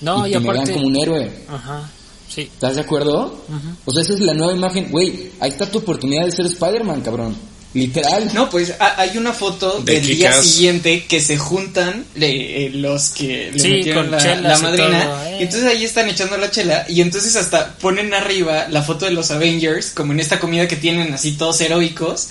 No, 0.00 0.26
y 0.26 0.30
y, 0.30 0.32
que 0.32 0.40
me 0.40 0.52
vean 0.52 0.66
como 0.72 0.86
un 0.86 0.96
héroe. 0.96 1.30
Ajá. 1.48 1.90
Sí. 2.32 2.42
¿Estás 2.42 2.74
de 2.74 2.80
acuerdo? 2.80 3.44
O 3.84 3.92
sea, 3.92 4.02
esa 4.02 4.14
es 4.14 4.20
la 4.20 4.34
nueva 4.34 4.52
imagen. 4.54 4.90
Güey, 4.90 5.30
ahí 5.40 5.50
está 5.50 5.70
tu 5.70 5.78
oportunidad 5.78 6.24
de 6.26 6.32
ser 6.32 6.46
Spider-Man, 6.46 7.00
cabrón. 7.02 7.36
Literal. 7.74 8.30
No, 8.34 8.48
pues 8.50 8.72
a- 8.78 9.00
hay 9.00 9.16
una 9.18 9.32
foto 9.32 9.80
De 9.80 9.94
del 9.94 10.06
día 10.06 10.32
siguiente 10.42 11.06
que 11.08 11.20
se 11.20 11.36
juntan 11.36 12.04
le- 12.14 12.66
eh, 12.66 12.70
los 12.70 13.10
que 13.10 13.50
le 13.52 13.58
Sí, 13.58 13.68
metieron 13.68 14.04
con 14.04 14.10
la, 14.12 14.34
y 14.58 14.62
madrina. 14.62 15.04
todo, 15.06 15.24
eh. 15.24 15.36
Y 15.40 15.42
entonces 15.42 15.68
ahí 15.68 15.84
están 15.84 16.08
echando 16.08 16.36
la 16.36 16.50
chela 16.52 16.86
y 16.88 17.00
entonces 17.00 17.34
hasta 17.34 17.74
ponen 17.78 18.14
arriba 18.14 18.68
la 18.70 18.82
foto 18.82 19.06
de 19.06 19.10
los 19.10 19.32
Avengers, 19.32 19.90
como 19.90 20.12
en 20.12 20.20
esta 20.20 20.38
comida 20.38 20.68
que 20.68 20.76
tienen 20.76 21.12
así 21.14 21.32
todos 21.32 21.60
heroicos. 21.60 22.28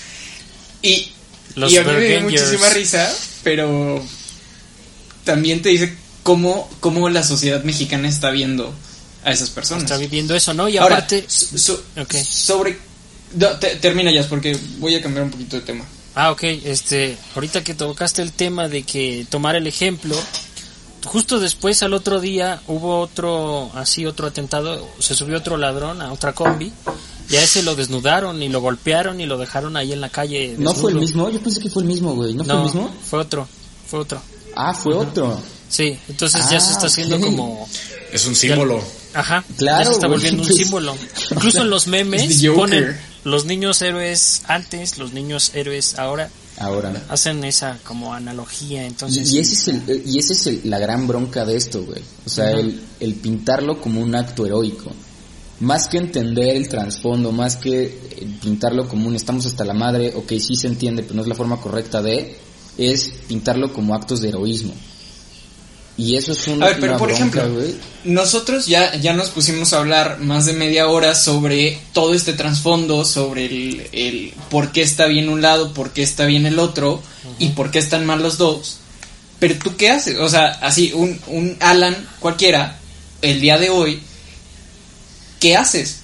Y, 0.81 1.09
Los 1.55 1.73
y 1.73 1.77
a 1.77 1.83
mí 1.83 1.91
me 1.91 1.99
dio 1.99 2.17
Avengers. 2.19 2.41
muchísima 2.43 2.69
risa, 2.69 3.13
pero 3.43 4.01
también 5.25 5.61
te 5.61 5.69
dice 5.69 5.93
cómo, 6.23 6.69
cómo 6.79 7.09
la 7.09 7.23
sociedad 7.23 7.63
mexicana 7.63 8.07
está 8.07 8.31
viendo 8.31 8.73
a 9.23 9.31
esas 9.31 9.49
personas. 9.49 9.83
Está 9.83 9.97
viviendo 9.97 10.35
eso, 10.35 10.53
¿no? 10.53 10.67
Y 10.67 10.77
Ahora, 10.77 10.95
aparte. 10.97 11.25
so- 11.27 11.81
sobre... 12.23 12.77
no, 13.35 13.47
te- 13.59 13.75
termina 13.77 14.11
ya, 14.11 14.27
porque 14.27 14.57
voy 14.79 14.95
a 14.95 15.01
cambiar 15.01 15.25
un 15.25 15.31
poquito 15.31 15.57
de 15.57 15.61
tema. 15.61 15.85
Ah, 16.15 16.31
ok, 16.31 16.43
este, 16.43 17.17
ahorita 17.35 17.63
que 17.63 17.73
tocaste 17.73 18.21
el 18.21 18.31
tema 18.33 18.67
de 18.67 18.83
que 18.83 19.25
tomar 19.29 19.55
el 19.55 19.65
ejemplo, 19.65 20.15
justo 21.05 21.39
después 21.39 21.81
al 21.83 21.93
otro 21.93 22.19
día 22.19 22.61
hubo 22.67 22.99
otro, 22.99 23.71
así 23.73 24.05
otro 24.05 24.27
atentado, 24.27 24.87
se 24.99 25.15
subió 25.15 25.37
otro 25.37 25.57
ladrón 25.57 26.01
a 26.01 26.13
otra 26.13 26.33
combi, 26.33 26.71
y 27.29 27.35
a 27.35 27.41
ese 27.41 27.63
lo 27.63 27.75
desnudaron 27.75 28.43
y 28.43 28.49
lo 28.49 28.61
golpearon 28.61 29.21
y 29.21 29.25
lo 29.25 29.37
dejaron 29.39 29.75
ahí 29.75 29.91
en 29.93 30.01
la 30.01 30.09
calle. 30.09 30.55
¿No 30.59 30.75
fue 30.75 30.91
el 30.91 30.97
mismo? 30.99 31.29
Yo 31.31 31.41
pensé 31.41 31.59
que 31.59 31.69
fue 31.69 31.81
el 31.83 31.87
mismo, 31.87 32.13
güey. 32.13 32.33
¿No, 32.35 32.43
fue 32.43 32.53
el 32.55 32.61
mismo? 32.61 32.95
fue 33.09 33.19
otro, 33.19 33.47
fue 33.89 33.99
otro. 34.01 34.21
Ah, 34.55 34.73
fue 34.75 34.93
otro. 34.93 35.41
Sí, 35.73 35.97
entonces 36.07 36.41
ya 36.51 36.57
Ah, 36.57 36.59
se 36.59 36.71
está 36.73 36.85
haciendo 36.85 37.15
ok. 37.17 37.23
como... 37.23 37.67
Es 38.11 38.27
un 38.27 38.35
símbolo. 38.35 38.79
Ajá, 39.15 39.43
Claro, 39.57 39.79
ya 39.79 39.85
se 39.85 39.91
está 39.93 40.07
volviendo 40.07 40.43
un 40.43 40.53
símbolo. 40.53 40.95
Incluso 41.31 41.61
en 41.63 41.69
los 41.71 41.87
memes 41.87 42.43
ponen 42.55 42.95
los 43.23 43.45
niños 43.45 43.81
héroes 43.81 44.43
antes, 44.47 44.99
los 44.99 45.13
niños 45.13 45.49
héroes 45.55 45.97
ahora. 45.97 46.29
Ahora. 46.59 46.93
Hacen 47.09 47.43
esa 47.43 47.79
como 47.83 48.13
analogía, 48.13 48.83
Y, 48.83 48.85
entonces... 48.85 49.31
y 49.33 49.39
ese 49.39 49.55
es, 49.55 49.67
el, 49.69 49.77
eh, 49.89 50.03
y 50.05 50.19
ese 50.19 50.33
es 50.33 50.45
el- 50.45 50.61
la 50.65 50.77
gran 50.77 51.07
bronca 51.07 51.43
de 51.43 51.55
esto, 51.57 51.83
güey. 51.83 52.01
O 52.25 52.29
sea, 52.29 52.51
el, 52.51 52.79
el 52.99 53.15
pintarlo 53.15 53.81
como 53.81 53.99
un 53.99 54.13
acto 54.15 54.45
heroico. 54.45 54.91
Más 55.59 55.87
que 55.87 55.97
entender 55.97 56.55
el 56.55 56.69
trasfondo, 56.69 57.31
más 57.31 57.55
que 57.55 57.83
eh, 57.85 58.27
pintarlo 58.43 58.87
como 58.87 59.07
un 59.07 59.15
estamos 59.15 59.47
hasta 59.47 59.65
la 59.65 59.73
madre, 59.73 60.13
ok, 60.15 60.33
sí 60.39 60.55
se 60.55 60.67
entiende, 60.67 61.01
pero 61.01 61.15
no 61.15 61.21
es 61.23 61.27
la 61.27 61.33
forma 61.35 61.59
correcta 61.59 62.03
de, 62.03 62.37
es 62.77 63.09
pintarlo 63.27 63.73
como 63.73 63.95
actos 63.95 64.21
de 64.21 64.29
heroísmo. 64.29 64.73
Y 65.95 66.17
eso 66.17 66.31
es 66.31 66.47
un, 66.47 66.63
A 66.63 66.67
ver, 66.67 66.79
pero 66.79 66.93
una 66.93 66.97
por 66.97 67.09
bronca, 67.09 67.13
ejemplo, 67.13 67.53
güey. 67.53 67.75
nosotros 68.03 68.65
ya, 68.65 68.95
ya 68.95 69.13
nos 69.13 69.29
pusimos 69.29 69.73
a 69.73 69.77
hablar 69.77 70.19
más 70.19 70.45
de 70.45 70.53
media 70.53 70.87
hora 70.87 71.13
sobre 71.15 71.79
todo 71.93 72.13
este 72.15 72.33
trasfondo, 72.33 73.05
sobre 73.05 73.45
el, 73.45 73.87
el 73.91 74.33
por 74.49 74.71
qué 74.71 74.81
está 74.81 75.05
bien 75.05 75.29
un 75.29 75.41
lado, 75.41 75.73
por 75.73 75.91
qué 75.93 76.01
está 76.01 76.25
bien 76.25 76.45
el 76.47 76.57
otro 76.59 77.03
y 77.37 77.49
por 77.49 77.69
qué 77.71 77.79
están 77.79 78.05
mal 78.05 78.23
los 78.23 78.37
dos. 78.39 78.77
Pero 79.39 79.55
tú 79.59 79.75
qué 79.77 79.91
haces? 79.91 80.17
O 80.19 80.29
sea, 80.29 80.47
así, 80.61 80.91
un, 80.95 81.19
un 81.27 81.57
Alan 81.59 81.95
cualquiera, 82.19 82.79
el 83.21 83.39
día 83.41 83.57
de 83.59 83.69
hoy, 83.69 84.01
¿qué 85.39 85.55
haces? 85.55 85.97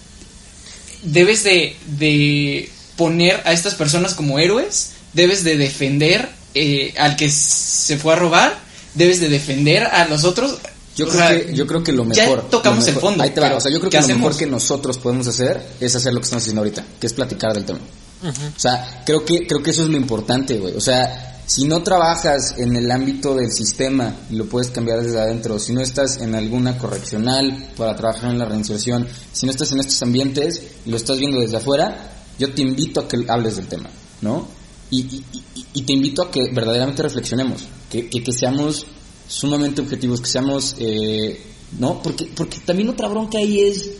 ¿Debes 1.01 1.43
de, 1.43 1.75
de 1.97 2.69
poner 2.95 3.41
a 3.45 3.53
estas 3.53 3.73
personas 3.75 4.13
como 4.13 4.37
héroes? 4.39 4.91
¿Debes 5.13 5.43
de 5.43 5.57
defender 5.57 6.29
eh, 6.53 6.93
al 6.97 7.15
que 7.15 7.29
se 7.29 7.97
fue 7.97 8.13
a 8.13 8.17
robar? 8.17 8.68
¿Debes 8.93 9.21
de 9.21 9.29
defender 9.29 9.83
a 9.83 10.05
los 10.07 10.23
otros? 10.23 10.57
Yo 10.95 11.07
creo, 11.07 11.17
sea, 11.19 11.29
que, 11.45 11.53
yo 11.53 11.65
creo 11.65 11.83
que 11.83 11.91
lo 11.93 12.03
ya 12.11 12.23
mejor. 12.23 12.49
tocamos 12.49 12.79
lo 12.79 12.85
mejor- 12.85 12.93
el 12.95 13.01
fondo, 13.01 13.23
Ahí 13.23 13.29
te 13.29 13.39
va. 13.39 13.55
O 13.55 13.61
sea, 13.61 13.71
yo 13.71 13.79
creo 13.79 13.89
¿qué 13.89 13.97
que 13.97 14.01
lo 14.01 14.03
hacemos? 14.05 14.21
mejor 14.23 14.37
que 14.37 14.45
nosotros 14.47 14.97
podemos 14.97 15.27
hacer 15.27 15.65
es 15.79 15.95
hacer 15.95 16.13
lo 16.13 16.19
que 16.19 16.25
estamos 16.25 16.43
haciendo 16.43 16.61
ahorita, 16.61 16.83
que 16.99 17.07
es 17.07 17.13
platicar 17.13 17.53
del 17.53 17.63
tema. 17.65 17.79
O 18.21 18.59
sea, 18.59 19.03
creo 19.05 19.23
que, 19.23 19.47
creo 19.47 19.63
que 19.63 19.71
eso 19.71 19.83
es 19.83 19.87
lo 19.89 19.95
importante, 19.95 20.57
güey. 20.57 20.75
O 20.75 20.81
sea, 20.81 21.41
si 21.45 21.65
no 21.65 21.81
trabajas 21.83 22.55
en 22.57 22.75
el 22.75 22.91
ámbito 22.91 23.33
del 23.33 23.49
sistema 23.53 24.13
y 24.29 24.35
lo 24.35 24.45
puedes 24.47 24.71
cambiar 24.71 25.01
desde 25.01 25.19
adentro, 25.21 25.57
si 25.57 25.71
no 25.71 25.79
estás 25.79 26.17
en 26.17 26.35
alguna 26.35 26.77
correccional 26.77 27.69
para 27.77 27.95
trabajar 27.95 28.31
en 28.31 28.37
la 28.39 28.45
reinserción, 28.45 29.07
si 29.31 29.45
no 29.45 29.51
estás 29.53 29.71
en 29.71 29.79
estos 29.79 30.01
ambientes 30.01 30.61
y 30.85 30.89
lo 30.89 30.97
estás 30.97 31.17
viendo 31.17 31.39
desde 31.39 31.55
afuera, 31.57 32.11
yo 32.37 32.53
te 32.53 32.61
invito 32.61 32.99
a 32.99 33.07
que 33.07 33.23
hables 33.29 33.55
del 33.55 33.67
tema, 33.67 33.89
¿no? 34.21 34.47
Y, 34.91 35.01
y, 35.01 35.23
y- 35.73 35.81
te 35.83 35.93
invito 35.93 36.23
a 36.23 36.31
que 36.31 36.51
verdaderamente 36.51 37.03
reflexionemos, 37.03 37.63
que, 37.91 38.09
que, 38.09 38.23
que 38.23 38.31
seamos 38.31 38.85
sumamente 39.27 39.81
objetivos, 39.81 40.19
que 40.19 40.27
seamos, 40.27 40.75
eh, 40.79 41.39
¿no? 41.77 42.01
Porque, 42.01 42.25
porque 42.35 42.57
también 42.65 42.89
otra 42.89 43.07
bronca 43.07 43.37
ahí 43.37 43.59
es, 43.59 43.91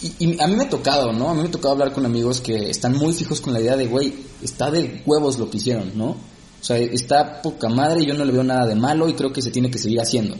y, 0.00 0.40
a 0.40 0.46
mí 0.46 0.56
me 0.56 0.64
ha 0.64 0.68
tocado, 0.68 1.12
¿no? 1.12 1.28
A 1.28 1.34
mí 1.34 1.42
me 1.42 1.48
ha 1.48 1.50
tocado 1.50 1.72
hablar 1.72 1.92
con 1.92 2.06
amigos 2.06 2.40
que 2.40 2.70
están 2.70 2.96
muy 2.96 3.12
fijos 3.12 3.40
con 3.40 3.52
la 3.52 3.60
idea 3.60 3.76
de, 3.76 3.86
güey, 3.86 4.14
está 4.42 4.70
de 4.70 5.02
huevos 5.04 5.38
lo 5.38 5.50
que 5.50 5.58
hicieron, 5.58 5.92
¿no? 5.96 6.10
O 6.60 6.64
sea, 6.64 6.78
está 6.78 7.42
poca 7.42 7.68
madre 7.68 8.02
y 8.02 8.06
yo 8.06 8.14
no 8.14 8.24
le 8.24 8.32
veo 8.32 8.42
nada 8.44 8.66
de 8.66 8.74
malo 8.74 9.08
y 9.08 9.14
creo 9.14 9.32
que 9.32 9.42
se 9.42 9.50
tiene 9.50 9.70
que 9.70 9.78
seguir 9.78 10.00
haciendo. 10.00 10.36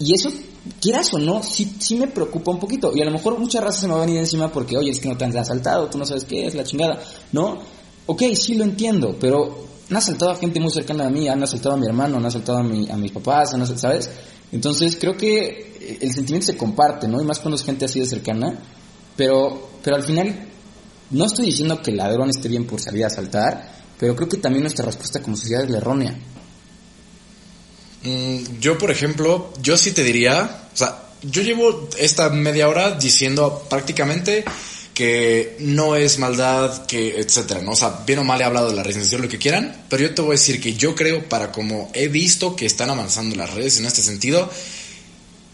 Y, 0.00 0.14
eso, 0.14 0.30
quieras 0.80 1.12
o 1.12 1.18
no, 1.18 1.42
sí, 1.42 1.76
sí 1.78 1.96
me 1.96 2.08
preocupa 2.08 2.50
un 2.50 2.58
poquito. 2.58 2.92
Y 2.94 3.02
a 3.02 3.04
lo 3.04 3.10
mejor 3.10 3.38
muchas 3.38 3.62
razas 3.62 3.82
se 3.82 3.86
me 3.86 3.92
van 3.92 4.02
a 4.02 4.06
venir 4.06 4.20
encima 4.20 4.50
porque, 4.50 4.76
oye, 4.78 4.90
es 4.90 4.98
que 5.00 5.08
no 5.08 5.16
te 5.16 5.24
han 5.24 5.36
asaltado, 5.36 5.88
tú 5.88 5.98
no 5.98 6.06
sabes 6.06 6.24
qué 6.24 6.46
es, 6.46 6.54
la 6.54 6.64
chingada, 6.64 7.02
¿no? 7.32 7.60
Ok, 8.06 8.22
sí 8.34 8.54
lo 8.54 8.64
entiendo, 8.64 9.16
pero 9.18 9.66
han 9.90 9.96
asaltado 9.96 10.32
a 10.32 10.36
gente 10.36 10.60
muy 10.60 10.70
cercana 10.70 11.06
a 11.06 11.10
mí, 11.10 11.28
han 11.28 11.42
asaltado 11.42 11.74
a 11.74 11.78
mi 11.78 11.86
hermano, 11.86 12.18
han 12.18 12.26
asaltado 12.26 12.58
a, 12.58 12.62
mi, 12.62 12.90
a 12.90 12.96
mis 12.96 13.12
papás, 13.12 13.54
¿sabes? 13.76 14.10
Entonces 14.52 14.96
creo 15.00 15.16
que 15.16 15.98
el 16.00 16.12
sentimiento 16.12 16.46
se 16.46 16.56
comparte, 16.56 17.08
¿no? 17.08 17.20
Y 17.20 17.24
más 17.24 17.38
cuando 17.38 17.56
es 17.56 17.64
gente 17.64 17.84
así 17.84 18.00
de 18.00 18.06
cercana, 18.06 18.58
pero, 19.16 19.70
pero 19.82 19.96
al 19.96 20.02
final 20.02 20.48
no 21.10 21.26
estoy 21.26 21.46
diciendo 21.46 21.80
que 21.82 21.90
el 21.90 21.96
ladrón 21.96 22.30
esté 22.30 22.48
bien 22.48 22.66
por 22.66 22.80
salir 22.80 23.04
a 23.04 23.08
asaltar, 23.08 23.72
pero 23.98 24.14
creo 24.16 24.28
que 24.28 24.38
también 24.38 24.62
nuestra 24.62 24.84
respuesta 24.84 25.22
como 25.22 25.36
sociedad 25.36 25.64
es 25.64 25.70
la 25.70 25.78
errónea. 25.78 26.16
Mm, 28.02 28.60
yo, 28.60 28.76
por 28.76 28.90
ejemplo, 28.90 29.52
yo 29.62 29.76
sí 29.76 29.92
te 29.92 30.02
diría, 30.02 30.68
o 30.72 30.76
sea, 30.76 31.04
yo 31.22 31.42
llevo 31.42 31.88
esta 31.98 32.28
media 32.30 32.68
hora 32.68 32.92
diciendo 32.92 33.64
prácticamente 33.68 34.44
que 34.94 35.56
no 35.58 35.96
es 35.96 36.18
maldad, 36.18 36.86
que 36.86 37.18
etcétera, 37.18 37.60
¿no? 37.62 37.72
O 37.72 37.76
sea, 37.76 38.02
bien 38.06 38.20
o 38.20 38.24
mal 38.24 38.40
he 38.40 38.44
hablado 38.44 38.70
de 38.70 38.76
la 38.76 38.84
reinserción, 38.84 39.22
lo 39.22 39.28
que 39.28 39.38
quieran, 39.38 39.84
pero 39.88 40.04
yo 40.04 40.14
te 40.14 40.22
voy 40.22 40.30
a 40.30 40.38
decir 40.38 40.60
que 40.60 40.74
yo 40.74 40.94
creo, 40.94 41.28
para 41.28 41.50
como 41.50 41.90
he 41.94 42.06
visto 42.08 42.54
que 42.54 42.64
están 42.64 42.90
avanzando 42.90 43.34
las 43.34 43.52
redes 43.52 43.78
en 43.78 43.86
este 43.86 44.02
sentido, 44.02 44.48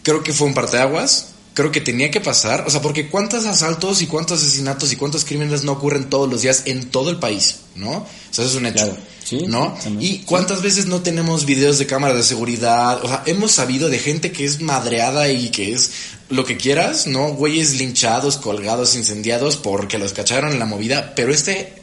creo 0.03 0.21
que 0.23 0.31
fue 0.31 0.47
un 0.47 0.53
parteaguas, 0.53 1.29
creo 1.55 1.71
que 1.71 1.81
tenía 1.81 2.11
que 2.11 2.21
pasar, 2.21 2.65
o 2.67 2.69
sea, 2.69 2.81
porque 2.81 3.09
cuántos 3.09 3.45
asaltos 3.45 4.01
y 4.03 4.07
cuántos 4.07 4.43
asesinatos 4.43 4.93
y 4.93 4.95
cuántos 4.95 5.25
crímenes 5.25 5.63
no 5.63 5.73
ocurren 5.73 6.09
todos 6.09 6.29
los 6.29 6.43
días 6.43 6.63
en 6.65 6.89
todo 6.89 7.09
el 7.09 7.17
país, 7.17 7.61
¿no? 7.75 7.91
O 7.91 8.07
sea, 8.29 8.45
eso 8.45 8.53
es 8.53 8.55
un 8.55 8.67
hecho, 8.67 8.95
sí, 9.23 9.45
¿no? 9.47 9.77
también. 9.81 10.13
y 10.13 10.19
cuántas 10.19 10.61
veces 10.61 10.85
no 10.85 11.01
tenemos 11.01 11.45
videos 11.45 11.79
de 11.79 11.85
cámara 11.85 12.13
de 12.13 12.23
seguridad, 12.23 13.03
o 13.03 13.07
sea, 13.07 13.23
hemos 13.25 13.51
sabido 13.51 13.89
de 13.89 13.99
gente 13.99 14.31
que 14.31 14.45
es 14.45 14.61
madreada 14.61 15.29
y 15.29 15.49
que 15.49 15.73
es 15.73 15.91
lo 16.29 16.45
que 16.45 16.57
quieras, 16.57 17.07
¿no? 17.07 17.33
Güeyes 17.33 17.75
linchados, 17.75 18.37
colgados, 18.37 18.95
incendiados 18.95 19.57
porque 19.57 19.97
los 19.97 20.13
cacharon 20.13 20.53
en 20.53 20.59
la 20.59 20.65
movida, 20.65 21.13
pero 21.15 21.33
este 21.33 21.73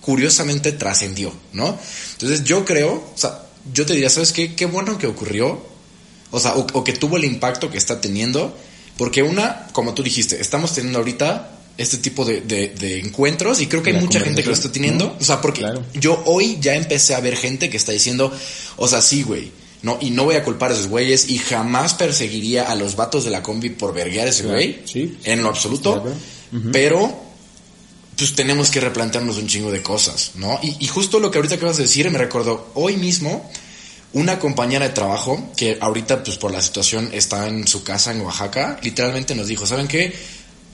curiosamente 0.00 0.70
trascendió, 0.72 1.32
¿no? 1.52 1.78
Entonces 2.12 2.44
yo 2.44 2.64
creo, 2.64 2.92
o 2.92 3.18
sea, 3.18 3.42
yo 3.72 3.84
te 3.84 3.94
diría, 3.94 4.10
¿sabes 4.10 4.32
qué? 4.32 4.54
Qué 4.54 4.66
bueno 4.66 4.98
que 4.98 5.08
ocurrió, 5.08 5.60
o 6.30 6.38
sea, 6.38 6.54
o, 6.54 6.66
o 6.72 6.84
que 6.84 6.92
tuvo 6.92 7.16
el 7.16 7.24
impacto 7.24 7.70
que 7.70 7.78
está 7.78 8.00
teniendo, 8.00 8.56
porque 8.96 9.22
una, 9.24 9.66
como 9.72 9.94
tú 9.94 10.04
dijiste, 10.04 10.40
estamos 10.40 10.72
teniendo 10.72 11.00
ahorita 11.00 11.55
este 11.78 11.98
tipo 11.98 12.24
de, 12.24 12.40
de- 12.40 12.68
de 12.68 13.00
encuentros 13.00 13.60
y 13.60 13.66
creo 13.66 13.82
que 13.82 13.90
hay 13.90 14.00
mucha 14.00 14.20
gente 14.20 14.42
que 14.42 14.48
lo 14.48 14.54
está 14.54 14.72
teniendo, 14.72 15.06
¿no? 15.06 15.16
o 15.20 15.24
sea, 15.24 15.40
porque 15.40 15.60
Claro. 15.60 15.84
yo 15.94 16.22
hoy 16.26 16.58
ya 16.60 16.74
empecé 16.74 17.14
a 17.14 17.20
ver 17.20 17.36
gente 17.36 17.68
que 17.70 17.76
está 17.76 17.92
diciendo, 17.92 18.32
o 18.76 18.88
sea, 18.88 19.00
sí, 19.02 19.22
güey, 19.22 19.52
no, 19.82 19.98
y 20.00 20.10
no 20.10 20.24
voy 20.24 20.36
a 20.36 20.42
culpar 20.42 20.70
a 20.70 20.74
esos 20.74 20.88
güeyes 20.88 21.28
y 21.28 21.38
jamás 21.38 21.94
perseguiría 21.94 22.70
a 22.70 22.74
los 22.74 22.96
vatos 22.96 23.24
de 23.24 23.30
la 23.30 23.42
combi 23.42 23.70
por 23.70 23.92
verguear 23.92 24.26
a 24.26 24.30
ese 24.30 24.42
Claro, 24.42 24.56
güey, 24.56 24.80
sí. 24.86 25.18
en 25.24 25.42
lo 25.42 25.50
absoluto, 25.50 26.02
pero 26.72 27.24
pues 28.16 28.34
tenemos 28.34 28.70
que 28.70 28.80
replantearnos 28.80 29.36
un 29.36 29.46
chingo 29.46 29.70
de 29.70 29.82
cosas, 29.82 30.32
¿no? 30.36 30.58
Y, 30.62 30.76
y 30.80 30.86
justo 30.88 31.20
lo 31.20 31.30
que 31.30 31.36
ahorita 31.38 31.56
acabas 31.56 31.76
de 31.76 31.82
decir 31.82 32.10
me 32.10 32.16
recordó 32.18 32.70
hoy 32.74 32.96
mismo 32.96 33.50
una 34.14 34.38
compañera 34.38 34.86
de 34.88 34.94
trabajo 34.94 35.50
que 35.56 35.76
ahorita 35.78 36.24
pues 36.24 36.38
por 36.38 36.50
la 36.50 36.62
situación 36.62 37.10
está 37.12 37.46
en 37.48 37.68
su 37.68 37.82
casa 37.82 38.12
en 38.12 38.22
Oaxaca, 38.22 38.78
literalmente 38.82 39.34
nos 39.34 39.46
dijo, 39.48 39.66
¿saben 39.66 39.86
qué? 39.88 40.14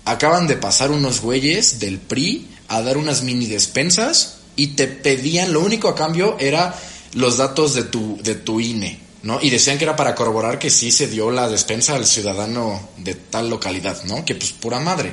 Acaban 0.05 0.47
de 0.47 0.57
pasar 0.57 0.91
unos 0.91 1.21
güeyes 1.21 1.79
del 1.79 1.99
PRI 1.99 2.49
a 2.69 2.83
dar 2.83 2.97
unas 2.97 3.23
mini 3.23 3.47
despensas 3.47 4.39
y 4.57 4.69
te 4.69 4.87
pedían, 4.87 5.53
lo 5.53 5.61
único 5.61 5.89
a 5.89 5.95
cambio 5.95 6.37
era 6.41 6.75
los 7.15 7.37
datos 7.37 7.75
de 7.75 7.85
tu, 7.85 8.19
de 8.23 8.35
tu 8.35 8.61
INE, 8.61 8.99
¿no? 9.23 9.39
Y 9.41 9.51
decían 9.51 9.79
que 9.79 9.85
era 9.85 9.97
para 9.97 10.15
corroborar 10.15 10.59
que 10.59 10.71
sí 10.71 10.91
se 10.91 11.07
dio 11.07 11.31
la 11.31 11.49
despensa 11.49 11.95
al 11.95 12.07
ciudadano 12.07 12.89
de 12.99 13.15
tal 13.15 13.51
localidad, 13.51 14.03
¿no? 14.05 14.25
Que 14.25 14.35
pues 14.35 14.53
pura 14.53 14.81
madre. 14.81 15.13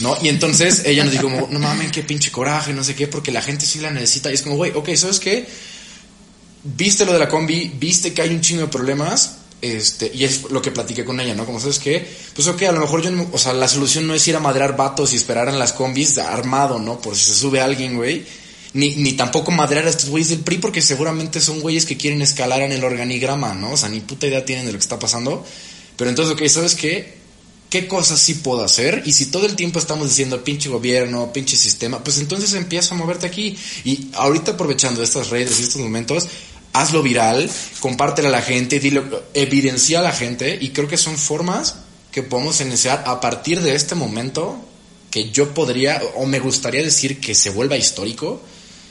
¿No? 0.00 0.16
Y 0.20 0.28
entonces 0.28 0.82
ella 0.84 1.02
nos 1.02 1.12
dijo 1.12 1.48
no 1.50 1.58
mames, 1.58 1.90
qué 1.90 2.02
pinche 2.02 2.30
coraje, 2.30 2.74
no 2.74 2.84
sé 2.84 2.94
qué, 2.94 3.08
porque 3.08 3.32
la 3.32 3.40
gente 3.40 3.64
sí 3.64 3.78
la 3.80 3.90
necesita. 3.90 4.30
Y 4.30 4.34
es 4.34 4.42
como, 4.42 4.56
güey, 4.56 4.72
ok, 4.74 4.94
¿sabes 4.94 5.18
qué? 5.18 5.48
Viste 6.62 7.06
lo 7.06 7.14
de 7.14 7.18
la 7.18 7.28
combi, 7.28 7.72
viste 7.78 8.12
que 8.12 8.20
hay 8.20 8.28
un 8.28 8.42
chingo 8.42 8.62
de 8.62 8.68
problemas, 8.68 9.37
este, 9.60 10.10
y 10.14 10.24
es 10.24 10.50
lo 10.50 10.62
que 10.62 10.70
platiqué 10.70 11.04
con 11.04 11.18
ella, 11.20 11.34
¿no? 11.34 11.44
Como 11.44 11.58
sabes 11.58 11.78
qué, 11.78 12.06
pues 12.34 12.46
ok, 12.46 12.62
a 12.62 12.72
lo 12.72 12.80
mejor 12.80 13.02
yo, 13.02 13.10
o 13.32 13.38
sea, 13.38 13.52
la 13.52 13.66
solución 13.66 14.06
no 14.06 14.14
es 14.14 14.26
ir 14.28 14.36
a 14.36 14.40
madrear 14.40 14.76
vatos 14.76 15.12
y 15.12 15.16
esperar 15.16 15.48
en 15.48 15.58
las 15.58 15.72
combis 15.72 16.18
armado, 16.18 16.78
¿no? 16.78 17.00
Por 17.00 17.16
si 17.16 17.26
se 17.26 17.34
sube 17.34 17.60
alguien, 17.60 17.96
güey. 17.96 18.24
Ni, 18.74 18.94
ni 18.96 19.14
tampoco 19.14 19.50
madrear 19.50 19.86
a 19.86 19.90
estos 19.90 20.10
güeyes 20.10 20.28
del 20.28 20.40
PRI 20.40 20.58
porque 20.58 20.82
seguramente 20.82 21.40
son 21.40 21.60
güeyes 21.60 21.86
que 21.86 21.96
quieren 21.96 22.20
escalar 22.20 22.60
en 22.60 22.72
el 22.72 22.84
organigrama, 22.84 23.54
¿no? 23.54 23.72
O 23.72 23.76
sea, 23.76 23.88
ni 23.88 24.00
puta 24.00 24.26
idea 24.26 24.44
tienen 24.44 24.66
de 24.66 24.72
lo 24.72 24.78
que 24.78 24.82
está 24.82 24.98
pasando. 24.98 25.44
Pero 25.96 26.10
entonces, 26.10 26.34
ok, 26.34 26.46
¿sabes 26.46 26.74
qué? 26.74 27.18
¿Qué 27.70 27.86
cosas 27.86 28.20
sí 28.20 28.34
puedo 28.34 28.64
hacer? 28.64 29.02
Y 29.04 29.12
si 29.12 29.26
todo 29.26 29.44
el 29.44 29.56
tiempo 29.56 29.78
estamos 29.78 30.08
diciendo 30.08 30.42
pinche 30.42 30.70
gobierno, 30.70 31.32
pinche 31.32 31.56
sistema, 31.56 32.02
pues 32.02 32.18
entonces 32.18 32.54
empieza 32.54 32.94
a 32.94 32.98
moverte 32.98 33.26
aquí. 33.26 33.58
Y 33.84 34.08
ahorita 34.14 34.52
aprovechando 34.52 35.02
estas 35.02 35.28
redes 35.28 35.60
y 35.60 35.64
estos 35.64 35.82
momentos, 35.82 36.28
hazlo 36.72 37.02
viral, 37.02 37.50
compártelo 37.80 38.28
a 38.28 38.32
la 38.32 38.42
gente, 38.42 38.80
dilo, 38.80 39.22
evidencia 39.34 40.00
a 40.00 40.02
la 40.02 40.12
gente 40.12 40.58
y 40.60 40.70
creo 40.70 40.88
que 40.88 40.96
son 40.96 41.16
formas 41.16 41.76
que 42.12 42.22
podemos 42.22 42.60
iniciar 42.60 43.04
a 43.06 43.20
partir 43.20 43.60
de 43.62 43.74
este 43.74 43.94
momento 43.94 44.56
que 45.10 45.30
yo 45.30 45.54
podría 45.54 46.02
o 46.16 46.26
me 46.26 46.38
gustaría 46.38 46.82
decir 46.82 47.20
que 47.20 47.34
se 47.34 47.50
vuelva 47.50 47.76
histórico, 47.76 48.40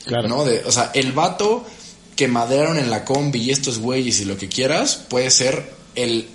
Claro. 0.06 0.30
¿no? 0.30 0.46
De, 0.46 0.64
o 0.64 0.72
sea, 0.72 0.92
el 0.94 1.12
vato 1.12 1.66
que 2.16 2.30
madrearon 2.30 2.80
en 2.80 2.90
la 2.90 3.04
combi 3.04 3.42
y 3.42 3.52
estos 3.52 3.80
güeyes 3.80 4.22
y 4.22 4.26
lo 4.26 4.38
que 4.38 4.48
quieras 4.48 4.96
puede 5.10 5.30
ser 5.30 5.74
el 5.96 6.30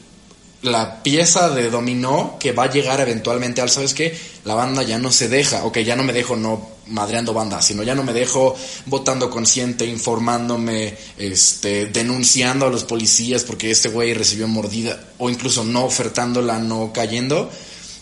la 0.63 1.03
pieza 1.03 1.51
de 1.51 1.71
dominó 1.71 2.37
que 2.39 2.53
va 2.53 2.65
a 2.65 2.71
llegar 2.71 3.01
eventualmente 3.01 3.61
al, 3.61 3.69
¿sabes 3.69 3.95
qué? 3.95 4.17
La 4.45 4.55
banda 4.55 4.83
ya 4.85 4.99
no 4.99 5.11
se 5.11 5.29
deja, 5.29 5.65
ok, 5.65 5.79
ya 5.79 5.97
no 5.97 6.05
me 6.05 6.13
dejo 6.13 6.37
no 6.37 6.71
madreando 6.89 7.33
banda, 7.33 7.63
sino 7.63 7.83
ya 7.83 7.95
no 7.95 8.03
me 8.03 8.13
dejo 8.13 8.55
votando 8.87 9.31
consciente, 9.31 9.87
informándome, 9.87 10.97
este, 11.17 11.87
denunciando 11.87 12.67
a 12.67 12.71
los 12.71 12.85
policías 12.85 13.45
porque 13.45 13.71
este 13.71 13.89
güey 13.89 14.15
recibió 14.15 14.49
mordida, 14.49 15.13
o 15.19 15.31
incluso 15.31 15.65
no 15.65 15.85
ofertándola, 15.85 16.59
no 16.59 16.93
cayendo. 16.93 17.51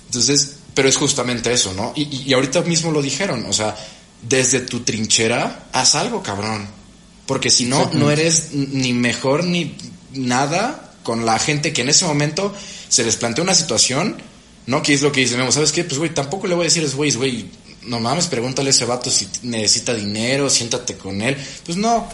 Entonces, 0.06 0.56
pero 0.74 0.88
es 0.88 0.96
justamente 0.96 1.52
eso, 1.52 1.74
¿no? 1.74 1.92
Y, 1.94 2.32
ahorita 2.32 2.62
mismo 2.62 2.90
lo 2.90 3.02
dijeron, 3.02 3.44
o 3.48 3.52
sea, 3.52 3.76
desde 4.22 4.60
tu 4.60 4.80
trinchera, 4.80 5.68
haz 5.72 5.94
algo, 5.94 6.22
cabrón. 6.22 6.68
Porque 7.26 7.50
si 7.50 7.66
no, 7.66 7.90
no 7.92 8.10
eres 8.10 8.52
ni 8.52 8.92
mejor 8.92 9.44
ni 9.44 9.76
nada 10.12 10.94
con 11.02 11.24
la 11.24 11.38
gente 11.38 11.72
que 11.72 11.82
en 11.82 11.88
ese 11.88 12.04
momento 12.04 12.52
se 12.88 13.04
les 13.04 13.16
plantea 13.16 13.44
una 13.44 13.54
situación, 13.54 14.16
¿no? 14.66 14.82
Que 14.82 14.94
es 14.94 15.02
lo 15.02 15.12
que 15.12 15.20
dice 15.20 15.36
¿sabes 15.52 15.72
qué? 15.72 15.84
Pues, 15.84 15.98
güey, 15.98 16.12
tampoco 16.12 16.46
le 16.46 16.54
voy 16.54 16.62
a 16.62 16.64
decir 16.64 16.82
a 16.82 16.86
esos 16.86 16.96
güeyes, 16.96 17.16
güey, 17.16 17.50
no 17.82 18.00
mames, 18.00 18.26
pregúntale 18.26 18.68
a 18.68 18.70
ese 18.70 18.84
vato 18.84 19.10
si 19.10 19.26
necesita 19.42 19.94
dinero, 19.94 20.48
siéntate 20.50 20.96
con 20.96 21.20
él. 21.22 21.36
Pues 21.64 21.78
no, 21.78 22.06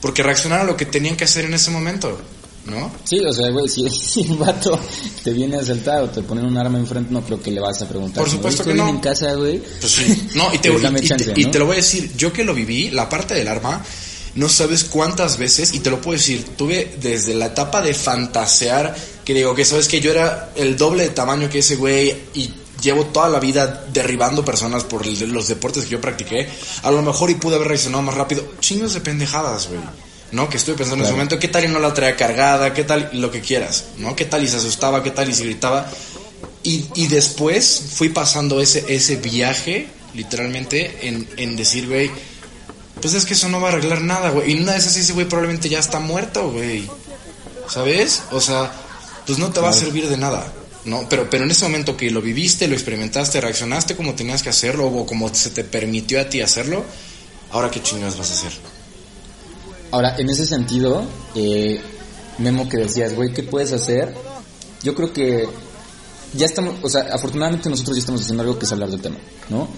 porque 0.00 0.22
reaccionaron 0.22 0.66
a 0.66 0.70
lo 0.70 0.76
que 0.76 0.86
tenían 0.86 1.16
que 1.16 1.24
hacer 1.24 1.44
en 1.46 1.54
ese 1.54 1.70
momento, 1.70 2.18
¿no? 2.66 2.90
Sí, 3.04 3.18
o 3.20 3.32
sea, 3.32 3.50
güey, 3.50 3.68
si, 3.68 3.88
si 3.90 4.20
un 4.20 4.38
vato 4.38 4.78
te 5.24 5.32
viene 5.32 5.56
a 5.56 5.60
asaltar 5.60 6.02
o 6.02 6.10
te 6.10 6.22
ponen 6.22 6.44
un 6.46 6.56
arma 6.56 6.78
enfrente, 6.78 7.12
no 7.12 7.22
creo 7.22 7.42
que 7.42 7.50
le 7.50 7.60
vas 7.60 7.80
a 7.82 7.88
preguntar. 7.88 8.22
Por 8.22 8.30
supuesto 8.30 8.62
"Oye, 8.62 8.72
que 8.72 8.76
no. 8.78 8.88
en 8.88 8.98
casa, 8.98 9.32
güey. 9.34 9.58
Pues 9.80 9.92
sí. 9.92 10.28
No, 10.34 10.52
y 10.54 10.58
te, 10.58 10.70
Pues 10.70 10.82
dame 10.82 11.00
y- 11.00 11.44
¿no? 11.44 11.50
te 11.50 11.58
lo 11.58 11.66
voy 11.66 11.74
a 11.74 11.76
decir, 11.78 12.12
yo 12.16 12.32
que 12.32 12.44
lo 12.44 12.54
viví, 12.54 12.90
la 12.90 13.08
parte 13.08 13.34
del 13.34 13.48
arma, 13.48 13.82
no 14.34 14.48
sabes 14.48 14.84
cuántas 14.84 15.36
veces, 15.36 15.74
y 15.74 15.80
te 15.80 15.90
lo 15.90 16.00
puedo 16.00 16.16
decir, 16.16 16.44
tuve 16.56 16.94
desde 17.00 17.34
la 17.34 17.46
etapa 17.46 17.80
de 17.80 17.92
fantasear, 17.92 18.94
que 19.24 19.34
digo 19.34 19.54
que 19.54 19.64
sabes 19.64 19.88
que 19.88 20.00
yo 20.00 20.12
era 20.12 20.50
el 20.54 20.76
doble 20.76 21.02
de 21.04 21.08
tamaño 21.10 21.48
que 21.50 21.58
ese 21.58 21.74
güey 21.76 22.14
y 22.34 22.48
llevo 22.82 23.06
toda 23.06 23.28
la 23.28 23.40
vida 23.40 23.84
derribando 23.92 24.44
personas 24.44 24.84
por 24.84 25.06
los 25.06 25.48
deportes 25.48 25.84
que 25.84 25.90
yo 25.90 26.00
practiqué, 26.00 26.48
a 26.82 26.90
lo 26.90 27.02
mejor 27.02 27.30
y 27.30 27.34
pude 27.34 27.56
haber 27.56 27.68
reaccionado 27.68 28.02
más 28.02 28.14
rápido. 28.14 28.44
Chingos 28.60 28.94
de 28.94 29.00
pendejadas, 29.00 29.68
güey. 29.68 29.80
¿No? 30.30 30.48
Que 30.50 30.58
estuve 30.58 30.76
pensando 30.76 30.96
en 30.96 31.00
ese 31.02 31.14
Claro. 31.14 31.16
momento, 31.24 31.38
¿qué 31.38 31.48
tal 31.48 31.64
y 31.64 31.68
no 31.68 31.78
la 31.78 31.94
traía 31.94 32.14
cargada? 32.14 32.74
¿Qué 32.74 32.84
tal 32.84 33.08
lo 33.14 33.30
que 33.30 33.40
quieras? 33.40 33.86
¿No? 33.96 34.14
¿Qué 34.14 34.26
tal 34.26 34.44
y 34.44 34.48
se 34.48 34.56
asustaba? 34.58 35.02
¿Qué 35.02 35.10
tal 35.10 35.28
y 35.30 35.34
se 35.34 35.44
gritaba? 35.44 35.90
Y, 36.62 36.84
y 36.96 37.06
después 37.06 37.82
fui 37.94 38.10
pasando 38.10 38.60
ese, 38.60 38.84
ese 38.88 39.16
viaje 39.16 39.88
literalmente, 40.14 41.06
en, 41.08 41.28
en 41.36 41.56
decir, 41.56 41.88
güey, 41.88 42.10
pues 43.00 43.14
es 43.14 43.24
que 43.24 43.34
eso 43.34 43.48
no 43.48 43.60
va 43.60 43.68
a 43.68 43.72
arreglar 43.72 44.00
nada, 44.02 44.30
güey. 44.30 44.52
Y 44.52 44.60
una 44.60 44.72
de 44.72 44.78
esas 44.78 44.96
ese 44.96 45.12
güey 45.14 45.26
probablemente 45.26 45.68
ya 45.68 45.78
está 45.78 45.98
muerto, 46.00 46.50
güey. 46.50 46.88
¿Sabes? 47.68 48.22
O 48.30 48.40
sea, 48.40 48.70
pues 49.26 49.38
no 49.38 49.50
te 49.50 49.60
va 49.60 49.70
a 49.70 49.72
servir 49.72 50.08
de 50.08 50.16
nada. 50.16 50.46
¿No? 50.88 51.08
Pero, 51.08 51.28
pero 51.30 51.44
en 51.44 51.50
ese 51.50 51.64
momento 51.64 51.96
que 51.96 52.10
lo 52.10 52.20
viviste, 52.20 52.66
lo 52.66 52.74
experimentaste, 52.74 53.40
reaccionaste 53.40 53.96
como 53.96 54.14
tenías 54.14 54.42
que 54.42 54.48
hacerlo 54.48 54.86
o 54.86 55.06
como 55.06 55.32
se 55.34 55.50
te 55.50 55.64
permitió 55.64 56.20
a 56.20 56.28
ti 56.28 56.40
hacerlo, 56.40 56.84
ahora 57.50 57.70
qué 57.70 57.82
chingados 57.82 58.18
vas 58.18 58.30
a 58.30 58.34
hacer. 58.34 58.52
Ahora, 59.90 60.16
en 60.18 60.28
ese 60.28 60.46
sentido, 60.46 61.04
eh, 61.34 61.80
Memo 62.38 62.68
que 62.68 62.78
decías, 62.78 63.14
güey, 63.14 63.32
¿qué 63.32 63.42
puedes 63.42 63.72
hacer? 63.72 64.14
Yo 64.82 64.94
creo 64.94 65.12
que 65.12 65.48
ya 66.34 66.46
estamos, 66.46 66.76
o 66.82 66.88
sea, 66.88 67.02
afortunadamente 67.12 67.68
nosotros 67.68 67.96
ya 67.96 68.00
estamos 68.00 68.22
haciendo 68.22 68.42
algo 68.42 68.58
que 68.58 68.66
es 68.66 68.72
hablar 68.72 68.90
del 68.90 69.00
tema, 69.00 69.16
¿no? 69.48 69.68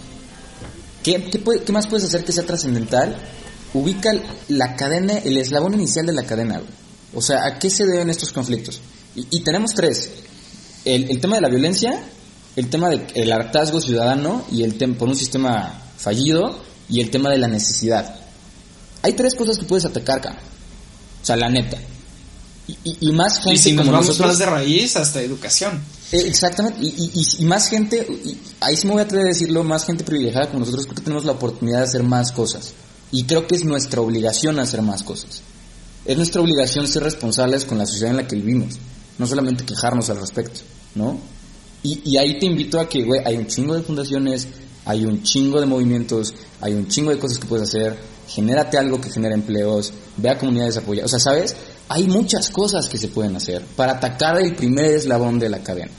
¿Qué, 1.02 1.30
qué, 1.30 1.72
más 1.72 1.86
puedes 1.86 2.06
hacer 2.06 2.24
que 2.24 2.32
sea 2.32 2.44
trascendental? 2.44 3.16
Ubica 3.72 4.10
la 4.48 4.76
cadena, 4.76 5.18
el 5.18 5.36
eslabón 5.38 5.74
inicial 5.74 6.04
de 6.06 6.12
la 6.12 6.24
cadena. 6.24 6.60
O 7.14 7.22
sea, 7.22 7.46
¿a 7.46 7.58
qué 7.58 7.70
se 7.70 7.86
deben 7.86 8.10
estos 8.10 8.32
conflictos? 8.32 8.80
Y 9.14 9.40
tenemos 9.40 9.72
tres. 9.74 10.10
El, 10.84 11.10
el 11.10 11.20
tema 11.20 11.36
de 11.36 11.42
la 11.42 11.48
violencia, 11.48 12.02
el 12.56 12.68
tema 12.68 12.88
del 12.90 13.32
hartazgo 13.32 13.80
ciudadano 13.80 14.44
y 14.50 14.62
el 14.62 14.76
tema 14.78 14.96
por 14.96 15.08
un 15.08 15.16
sistema 15.16 15.82
fallido 15.96 16.58
y 16.88 17.00
el 17.00 17.10
tema 17.10 17.30
de 17.30 17.38
la 17.38 17.48
necesidad. 17.48 18.16
Hay 19.02 19.12
tres 19.12 19.34
cosas 19.34 19.58
que 19.58 19.64
puedes 19.64 19.84
atacar, 19.84 20.20
cara. 20.20 20.38
O 21.22 21.24
sea, 21.26 21.36
la 21.36 21.48
neta. 21.48 21.78
Y, 22.66 22.76
y- 22.84 22.96
y 23.08 23.12
más 23.12 23.38
gente 23.38 23.54
Y 23.54 23.58
si 23.58 23.72
nos 23.72 23.82
como 23.84 23.92
vamos 23.92 24.06
nosotros- 24.08 24.28
más 24.30 24.38
de 24.38 24.46
raíz, 24.46 24.96
hasta 24.96 25.20
educación. 25.22 25.80
eh, 26.12 26.22
Exactamente, 26.26 26.78
y, 26.82 27.10
y- 27.40 27.44
más 27.44 27.68
gente, 27.68 28.06
y 28.24 28.36
ahí 28.60 28.76
sí 28.76 28.86
me 28.86 28.92
voy 28.94 29.02
a 29.02 29.04
atrever 29.04 29.26
a 29.26 29.28
decirlo, 29.28 29.64
más 29.64 29.84
gente 29.86 30.04
privilegiada 30.04 30.46
como 30.48 30.60
nosotros, 30.60 30.84
creo 30.86 30.94
que 30.96 31.02
tenemos 31.02 31.24
la 31.24 31.32
oportunidad 31.32 31.78
de 31.78 31.84
hacer 31.84 32.02
más 32.04 32.32
cosas. 32.32 32.72
Y 33.12 33.24
creo 33.24 33.46
que 33.46 33.56
es 33.56 33.64
nuestra 33.64 34.00
obligación 34.00 34.58
hacer 34.60 34.82
más 34.82 35.02
cosas. 35.02 35.42
Es 36.04 36.16
nuestra 36.16 36.40
obligación 36.40 36.86
ser 36.88 37.02
responsables 37.02 37.64
con 37.64 37.78
la 37.78 37.86
sociedad 37.86 38.10
en 38.12 38.16
la 38.18 38.26
que 38.28 38.36
vivimos, 38.36 38.74
no 39.20 39.26
solamente 39.26 39.66
quejarnos 39.66 40.08
al 40.08 40.18
respecto, 40.18 40.60
¿no? 40.94 41.18
Y, 41.82 42.10
y 42.10 42.16
ahí 42.16 42.38
te 42.38 42.46
invito 42.46 42.80
a 42.80 42.88
que, 42.88 43.04
güey, 43.04 43.20
hay 43.22 43.36
un 43.36 43.46
chingo 43.46 43.74
de 43.74 43.82
fundaciones, 43.82 44.48
hay 44.86 45.04
un 45.04 45.22
chingo 45.22 45.60
de 45.60 45.66
movimientos, 45.66 46.32
hay 46.62 46.72
un 46.72 46.88
chingo 46.88 47.10
de 47.10 47.18
cosas 47.18 47.38
que 47.38 47.46
puedes 47.46 47.68
hacer, 47.68 47.98
genérate 48.26 48.78
algo 48.78 48.98
que 48.98 49.10
genere 49.10 49.34
empleos, 49.34 49.92
ve 50.16 50.30
a 50.30 50.38
comunidades 50.38 50.78
apoyadas, 50.78 51.12
o 51.12 51.18
sea, 51.18 51.32
¿sabes? 51.32 51.54
Hay 51.90 52.08
muchas 52.08 52.48
cosas 52.48 52.88
que 52.88 52.96
se 52.96 53.08
pueden 53.08 53.36
hacer 53.36 53.62
para 53.76 53.92
atacar 53.92 54.40
el 54.40 54.56
primer 54.56 54.94
eslabón 54.94 55.38
de 55.38 55.50
la 55.50 55.62
cadena. 55.62 55.92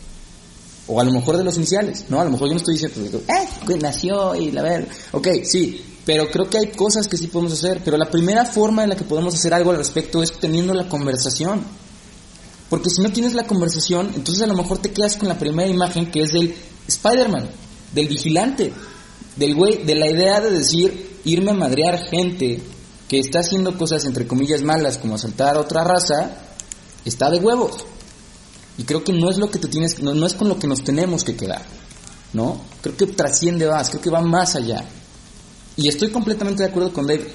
O 0.88 1.00
a 1.00 1.04
lo 1.04 1.12
mejor 1.12 1.38
de 1.38 1.44
los 1.44 1.58
iniciales, 1.58 2.06
¿no? 2.10 2.20
A 2.20 2.26
lo 2.26 2.32
mejor 2.32 2.48
yo 2.48 2.56
no 2.56 2.58
estoy 2.58 2.74
diciendo, 2.74 3.22
eh, 3.28 3.48
que 3.68 3.78
nació 3.78 4.34
y 4.34 4.52
la 4.52 4.64
ver. 4.64 4.88
Ok, 5.12 5.28
sí, 5.44 5.80
pero 6.06 6.30
creo 6.32 6.50
que 6.50 6.58
hay 6.58 6.68
cosas 6.72 7.08
que 7.08 7.18
sí 7.18 7.28
podemos 7.28 7.54
hacer. 7.54 7.82
Pero 7.86 7.98
la 7.98 8.10
primera 8.10 8.46
forma 8.46 8.84
en 8.84 8.90
la 8.90 8.96
que 8.96 9.04
podemos 9.04 9.36
hacer 9.36 9.54
algo 9.54 9.72
al 9.72 9.78
respecto 9.78 10.24
es 10.24 10.34
teniendo 10.34 10.74
la 10.74 10.90
conversación. 10.90 11.64
Porque 12.72 12.90
si 12.90 13.02
no 13.02 13.12
tienes 13.12 13.34
la 13.34 13.46
conversación, 13.46 14.14
entonces 14.16 14.42
a 14.44 14.48
lo 14.48 14.56
mejor 14.56 14.78
te 14.78 14.94
quedas 14.94 15.18
con 15.18 15.28
la 15.28 15.38
primera 15.38 15.70
imagen 15.70 16.10
que 16.10 16.22
es 16.22 16.32
del 16.32 16.56
Spider-Man, 16.88 17.50
del 17.94 18.08
vigilante, 18.08 18.72
del 19.36 19.56
güey, 19.56 19.84
de 19.84 19.94
la 19.94 20.10
idea 20.10 20.40
de 20.40 20.52
decir, 20.52 21.20
irme 21.26 21.52
a 21.52 21.56
madrear 21.56 22.00
gente 22.00 22.62
que 23.10 23.20
está 23.20 23.40
haciendo 23.40 23.78
cosas 23.78 24.06
entre 24.06 24.26
comillas 24.26 24.62
malas 24.62 24.98
como 24.98 25.16
asaltar 25.16 25.58
a 25.58 25.60
otra 25.60 25.84
raza, 25.84 26.38
está 27.04 27.30
de 27.30 27.40
huevos. 27.40 27.84
Y 28.78 28.86
creo 28.86 29.04
que 29.04 29.12
no 29.12 29.30
es 29.30 29.38
lo 29.38 29.52
que 29.52 29.60
te 29.60 29.68
tienes, 29.68 30.02
no, 30.02 30.14
no 30.14 30.26
es 30.26 30.34
con 30.34 30.48
lo 30.48 30.58
que 30.58 30.68
nos 30.68 30.82
tenemos 30.82 31.26
que 31.26 31.36
quedar, 31.36 31.66
¿no? 32.32 32.62
Creo 32.82 32.96
que 32.96 33.08
trasciende 33.08 33.68
más, 33.68 33.90
creo 33.90 34.02
que 34.02 34.10
va 34.10 34.22
más 34.22 34.56
allá. 34.56 34.86
Y 35.76 35.90
estoy 35.90 36.10
completamente 36.10 36.64
de 36.64 36.70
acuerdo 36.70 36.94
con 36.94 37.06
Dave. 37.06 37.30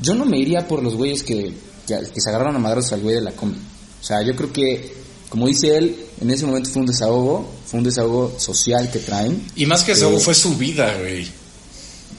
Yo 0.00 0.14
no 0.14 0.24
me 0.24 0.36
iría 0.36 0.66
por 0.66 0.82
los 0.82 0.96
güeyes 0.96 1.22
que, 1.22 1.54
que, 1.86 2.20
se 2.20 2.28
agarraron 2.28 2.56
a 2.56 2.58
madros 2.58 2.90
al 2.92 3.02
güey 3.02 3.14
de 3.14 3.20
la 3.20 3.30
combi. 3.30 3.69
O 4.00 4.04
sea, 4.04 4.22
yo 4.22 4.34
creo 4.34 4.52
que, 4.52 4.94
como 5.28 5.46
dice 5.46 5.76
él, 5.76 6.06
en 6.20 6.30
ese 6.30 6.46
momento 6.46 6.70
fue 6.70 6.80
un 6.80 6.86
desahogo, 6.86 7.48
fue 7.66 7.78
un 7.78 7.84
desahogo 7.84 8.34
social 8.38 8.90
que 8.90 8.98
traen. 8.98 9.46
Y 9.56 9.66
más 9.66 9.82
que 9.84 9.92
Eh, 9.92 9.94
eso, 9.94 10.18
fue 10.18 10.34
su 10.34 10.56
vida, 10.56 10.96
güey. 10.98 11.26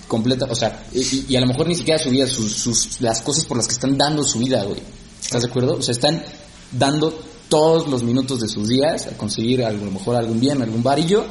completa, 0.08 0.46
o 0.50 0.56
sea, 0.56 0.86
y, 0.94 1.26
y 1.30 1.36
a 1.36 1.42
lo 1.42 1.48
mejor 1.48 1.68
ni 1.68 1.76
siquiera 1.76 1.98
su 1.98 2.10
vida, 2.10 2.28
sus, 2.28 2.52
sus, 2.54 3.00
las 3.02 3.22
cosas 3.22 3.46
por 3.46 3.58
las 3.58 3.68
que 3.68 3.74
están 3.74 3.98
dando 3.98 4.24
su 4.24 4.40
vida, 4.40 4.64
güey. 4.64 4.82
¿Estás 5.24 5.44
de 5.44 5.50
acuerdo? 5.50 5.76
O 5.76 5.82
sea, 5.82 5.94
están 5.94 6.24
dando 6.72 7.18
todos 7.48 7.88
los 7.88 8.04
minutos 8.04 8.42
de 8.42 8.48
sus 8.48 8.68
días 8.70 9.08
a 9.08 9.18
conseguir 9.18 9.64
a 9.64 9.72
lo 9.72 9.92
mejor 9.92 10.16
algún 10.16 10.40
bien, 10.40 10.62
algún 10.62 10.84
varillo, 10.84 11.26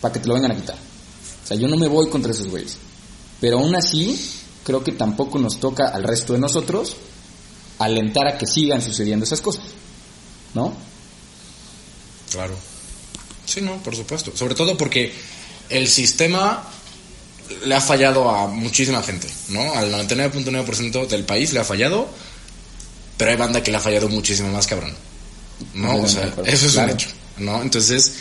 para 0.00 0.12
que 0.12 0.20
te 0.20 0.28
lo 0.28 0.34
vengan 0.34 0.52
a 0.52 0.56
quitar. 0.56 0.76
O 0.76 1.46
sea, 1.46 1.56
yo 1.56 1.68
no 1.68 1.76
me 1.76 1.88
voy 1.88 2.08
contra 2.08 2.32
esos 2.32 2.48
güeyes. 2.48 2.76
Pero 3.40 3.58
aún 3.58 3.74
así, 3.74 4.18
creo 4.64 4.84
que 4.84 4.92
tampoco 4.92 5.38
nos 5.38 5.58
toca 5.58 5.88
al 5.88 6.04
resto 6.04 6.32
de 6.34 6.38
nosotros 6.38 6.96
alentar 7.78 8.28
a 8.28 8.38
que 8.38 8.46
sigan 8.46 8.82
sucediendo 8.82 9.24
esas 9.24 9.40
cosas. 9.40 9.64
¿No? 10.54 10.74
Claro. 12.30 12.54
Sí, 13.46 13.60
no, 13.60 13.82
por 13.82 13.96
supuesto. 13.96 14.32
Sobre 14.36 14.54
todo 14.54 14.76
porque 14.76 15.12
el 15.68 15.88
sistema 15.88 16.62
le 17.64 17.74
ha 17.74 17.80
fallado 17.80 18.30
a 18.30 18.46
muchísima 18.46 19.02
gente, 19.02 19.28
¿no? 19.48 19.74
Al 19.74 19.92
99.9% 19.92 21.06
del 21.08 21.24
país 21.24 21.52
le 21.52 21.60
ha 21.60 21.64
fallado, 21.64 22.08
pero 23.16 23.30
hay 23.32 23.36
banda 23.36 23.62
que 23.62 23.70
le 23.70 23.76
ha 23.76 23.80
fallado 23.80 24.08
muchísimo 24.08 24.48
más, 24.50 24.66
cabrón. 24.66 24.94
¿No? 25.74 25.96
O 25.96 26.08
sea, 26.08 26.32
eso 26.46 26.66
es 26.66 26.72
Claro. 26.72 26.88
un 26.88 26.94
hecho, 26.94 27.08
¿no? 27.38 27.60
Entonces, 27.62 28.12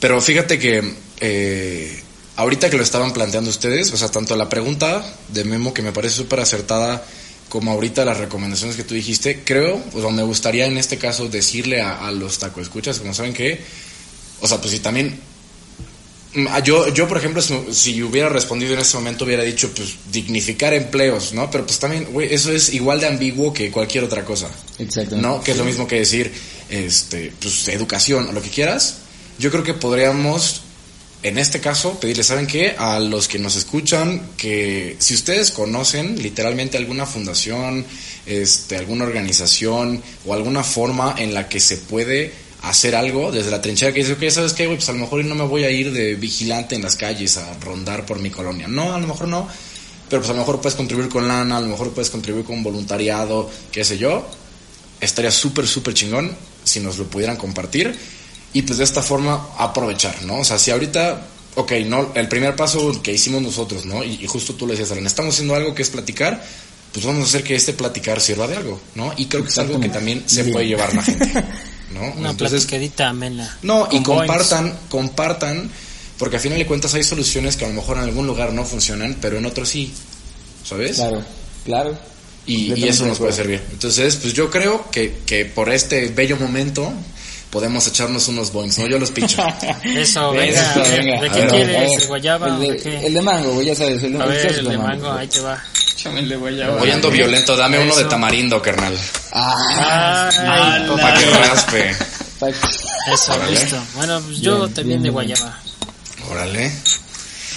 pero 0.00 0.20
fíjate 0.20 0.58
que 0.58 0.94
eh, 1.20 2.02
ahorita 2.36 2.70
que 2.70 2.76
lo 2.76 2.82
estaban 2.82 3.12
planteando 3.12 3.50
ustedes, 3.50 3.92
o 3.92 3.96
sea, 3.96 4.10
tanto 4.10 4.34
la 4.36 4.48
pregunta 4.48 5.04
de 5.28 5.44
Memo 5.44 5.72
que 5.74 5.82
me 5.82 5.92
parece 5.92 6.16
súper 6.16 6.40
acertada, 6.40 7.04
como 7.48 7.70
ahorita 7.70 8.04
las 8.04 8.18
recomendaciones 8.18 8.76
que 8.76 8.84
tú 8.84 8.94
dijiste, 8.94 9.42
creo, 9.44 9.82
o 9.92 10.00
sea, 10.00 10.10
me 10.10 10.22
gustaría 10.22 10.66
en 10.66 10.78
este 10.78 10.98
caso 10.98 11.28
decirle 11.28 11.80
a, 11.80 12.06
a 12.06 12.10
los 12.10 12.38
taco 12.38 12.60
escuchas, 12.60 12.98
como 12.98 13.14
saben 13.14 13.32
que, 13.32 13.60
o 14.40 14.48
sea, 14.48 14.58
pues 14.58 14.72
si 14.72 14.80
también, 14.80 15.18
mm, 16.34 16.46
ah, 16.50 16.58
yo, 16.60 16.92
yo 16.92 17.06
por 17.06 17.18
ejemplo, 17.18 17.40
si, 17.40 17.54
si 17.70 18.02
hubiera 18.02 18.28
respondido 18.28 18.74
en 18.74 18.80
ese 18.80 18.96
momento, 18.96 19.24
hubiera 19.24 19.44
dicho, 19.44 19.70
pues, 19.74 19.94
dignificar 20.12 20.74
empleos, 20.74 21.32
¿no? 21.32 21.50
Pero 21.50 21.64
pues 21.66 21.78
también, 21.78 22.06
güey, 22.06 22.34
eso 22.34 22.50
es 22.50 22.74
igual 22.74 23.00
de 23.00 23.06
ambiguo 23.06 23.52
que 23.52 23.70
cualquier 23.70 24.04
otra 24.04 24.24
cosa. 24.24 24.50
Exactamente. 24.78 25.26
¿no? 25.26 25.40
Que 25.42 25.52
es 25.52 25.56
lo 25.56 25.64
mismo 25.64 25.86
que 25.86 25.96
decir, 25.96 26.32
este, 26.68 27.32
pues, 27.40 27.68
educación 27.68 28.28
o 28.28 28.32
lo 28.32 28.42
que 28.42 28.50
quieras. 28.50 28.98
Yo 29.38 29.50
creo 29.50 29.62
que 29.62 29.74
podríamos, 29.74 30.62
en 31.28 31.38
este 31.38 31.60
caso, 31.60 31.98
pedirle, 31.98 32.22
¿saben 32.22 32.46
qué? 32.46 32.74
A 32.78 32.98
los 33.00 33.28
que 33.28 33.38
nos 33.38 33.56
escuchan, 33.56 34.30
que 34.36 34.96
si 34.98 35.14
ustedes 35.14 35.50
conocen 35.50 36.22
literalmente 36.22 36.76
alguna 36.76 37.06
fundación, 37.06 37.84
este, 38.26 38.76
alguna 38.76 39.04
organización 39.04 40.02
o 40.24 40.34
alguna 40.34 40.62
forma 40.62 41.14
en 41.18 41.34
la 41.34 41.48
que 41.48 41.60
se 41.60 41.78
puede 41.78 42.32
hacer 42.62 42.96
algo 42.96 43.30
desde 43.30 43.50
la 43.50 43.60
trinchera 43.60 43.92
que 43.92 44.00
dice, 44.00 44.12
ok, 44.14 44.28
¿sabes 44.30 44.52
qué? 44.52 44.66
Pues 44.66 44.88
a 44.88 44.92
lo 44.92 44.98
mejor 44.98 45.24
no 45.24 45.34
me 45.34 45.44
voy 45.44 45.64
a 45.64 45.70
ir 45.70 45.92
de 45.92 46.14
vigilante 46.14 46.74
en 46.74 46.82
las 46.82 46.96
calles 46.96 47.36
a 47.36 47.54
rondar 47.60 48.06
por 48.06 48.18
mi 48.18 48.30
colonia. 48.30 48.68
No, 48.68 48.94
a 48.94 48.98
lo 48.98 49.06
mejor 49.06 49.28
no. 49.28 49.48
Pero 50.08 50.22
pues 50.22 50.30
a 50.30 50.32
lo 50.32 50.40
mejor 50.40 50.60
puedes 50.60 50.76
contribuir 50.76 51.08
con 51.08 51.26
lana, 51.26 51.56
a 51.56 51.60
lo 51.60 51.66
mejor 51.66 51.92
puedes 51.92 52.10
contribuir 52.10 52.44
con 52.44 52.62
voluntariado, 52.62 53.50
qué 53.72 53.84
sé 53.84 53.98
yo 53.98 54.26
estaría 55.00 55.30
súper, 55.30 55.66
súper 55.66 55.94
chingón 55.94 56.30
si 56.64 56.80
nos 56.80 56.98
lo 56.98 57.04
pudieran 57.04 57.36
compartir 57.36 57.94
y 58.52 58.62
pues 58.62 58.78
de 58.78 58.84
esta 58.84 59.02
forma 59.02 59.48
aprovechar, 59.58 60.22
¿no? 60.22 60.38
O 60.38 60.44
sea, 60.44 60.58
si 60.58 60.70
ahorita, 60.70 61.26
ok, 61.56 61.72
no, 61.86 62.12
el 62.14 62.28
primer 62.28 62.56
paso 62.56 63.00
que 63.02 63.12
hicimos 63.12 63.42
nosotros, 63.42 63.84
¿no? 63.84 64.02
Y, 64.02 64.14
y 64.22 64.26
justo 64.26 64.54
tú 64.54 64.66
le 64.66 64.72
decías, 64.72 64.92
Alan, 64.92 65.06
estamos 65.06 65.34
haciendo 65.34 65.54
algo 65.54 65.74
que 65.74 65.82
es 65.82 65.90
platicar, 65.90 66.42
pues 66.92 67.04
vamos 67.04 67.22
a 67.22 67.24
hacer 67.26 67.44
que 67.44 67.54
este 67.54 67.74
platicar 67.74 68.20
sirva 68.20 68.46
de 68.46 68.56
algo, 68.56 68.80
¿no? 68.94 69.12
Y 69.16 69.26
creo 69.26 69.42
que 69.42 69.50
es 69.50 69.58
algo 69.58 69.78
que 69.78 69.88
también 69.90 70.22
se 70.26 70.42
Bien. 70.42 70.52
puede 70.54 70.66
llevar 70.68 70.94
la 70.94 71.02
gente, 71.02 71.26
¿no? 71.92 72.00
Una 72.16 72.30
Entonces, 72.30 72.62
platicadita 72.62 73.08
amena. 73.10 73.58
no, 73.62 73.88
y 73.90 74.02
compartan, 74.02 74.78
compartan, 74.88 75.70
porque 76.18 76.36
a 76.36 76.40
final 76.40 76.58
de 76.58 76.66
cuentas 76.66 76.94
hay 76.94 77.02
soluciones 77.04 77.56
que 77.56 77.66
a 77.66 77.68
lo 77.68 77.74
mejor 77.74 77.98
en 77.98 78.04
algún 78.04 78.26
lugar 78.26 78.52
no 78.54 78.64
funcionan, 78.64 79.18
pero 79.20 79.36
en 79.36 79.44
otros 79.44 79.68
sí, 79.68 79.92
¿sabes? 80.64 80.96
Claro, 80.96 81.22
claro. 81.66 81.98
Y, 82.46 82.72
y 82.74 82.88
eso 82.88 83.04
nos 83.04 83.18
puede 83.18 83.32
servir. 83.32 83.60
Entonces, 83.72 84.16
pues 84.16 84.32
yo 84.32 84.50
creo 84.50 84.88
que, 84.90 85.18
que 85.26 85.44
por 85.44 85.68
este 85.68 86.08
bello 86.08 86.36
momento 86.36 86.92
podemos 87.50 87.86
echarnos 87.86 88.28
unos 88.28 88.52
boings, 88.52 88.78
¿no? 88.78 88.86
Yo 88.86 88.98
los 88.98 89.10
picho. 89.10 89.42
Eso, 89.84 90.32
Venga, 90.32 90.74
venga. 90.74 90.96
venga. 90.96 91.20
¿De 91.20 91.28
A 91.28 91.32
qué 91.32 91.46
quieres? 91.48 92.00
¿De 92.00 92.06
guayaba? 92.06 92.48
El 92.48 92.60
de, 92.60 92.72
de 92.72 92.76
qué? 92.78 93.06
el 93.06 93.14
de 93.14 93.22
mango, 93.22 93.52
güey, 93.54 93.66
ya 93.66 93.74
sabes. 93.74 94.02
El, 94.02 94.20
A 94.20 94.24
el 94.24 94.30
ver, 94.30 94.40
clásico 94.42 94.60
el 94.60 94.68
de 94.76 94.78
mango, 94.78 95.12
ahí 95.12 95.26
te 95.28 95.40
va. 95.40 95.62
Échame 95.94 96.20
el 96.20 96.28
de 96.28 96.36
guayaba. 96.36 96.82
Hoy 96.82 96.90
ando 96.90 97.10
violento, 97.10 97.56
dame 97.56 97.78
uno 97.78 97.96
de 97.96 98.04
tamarindo, 98.04 98.60
carnal. 98.60 98.96
Ah, 99.32 100.30
Para 101.00 101.18
que 101.18 101.30
raspe. 101.30 101.90
eso, 103.12 103.32
Órale. 103.34 103.50
listo. 103.52 103.82
Bueno, 103.94 104.20
pues 104.20 104.38
yo 104.40 104.58
Bien, 104.62 104.74
también 104.74 104.98
de 105.02 105.10
bien, 105.10 105.12
guayaba. 105.14 105.58
Órale. 106.30 106.72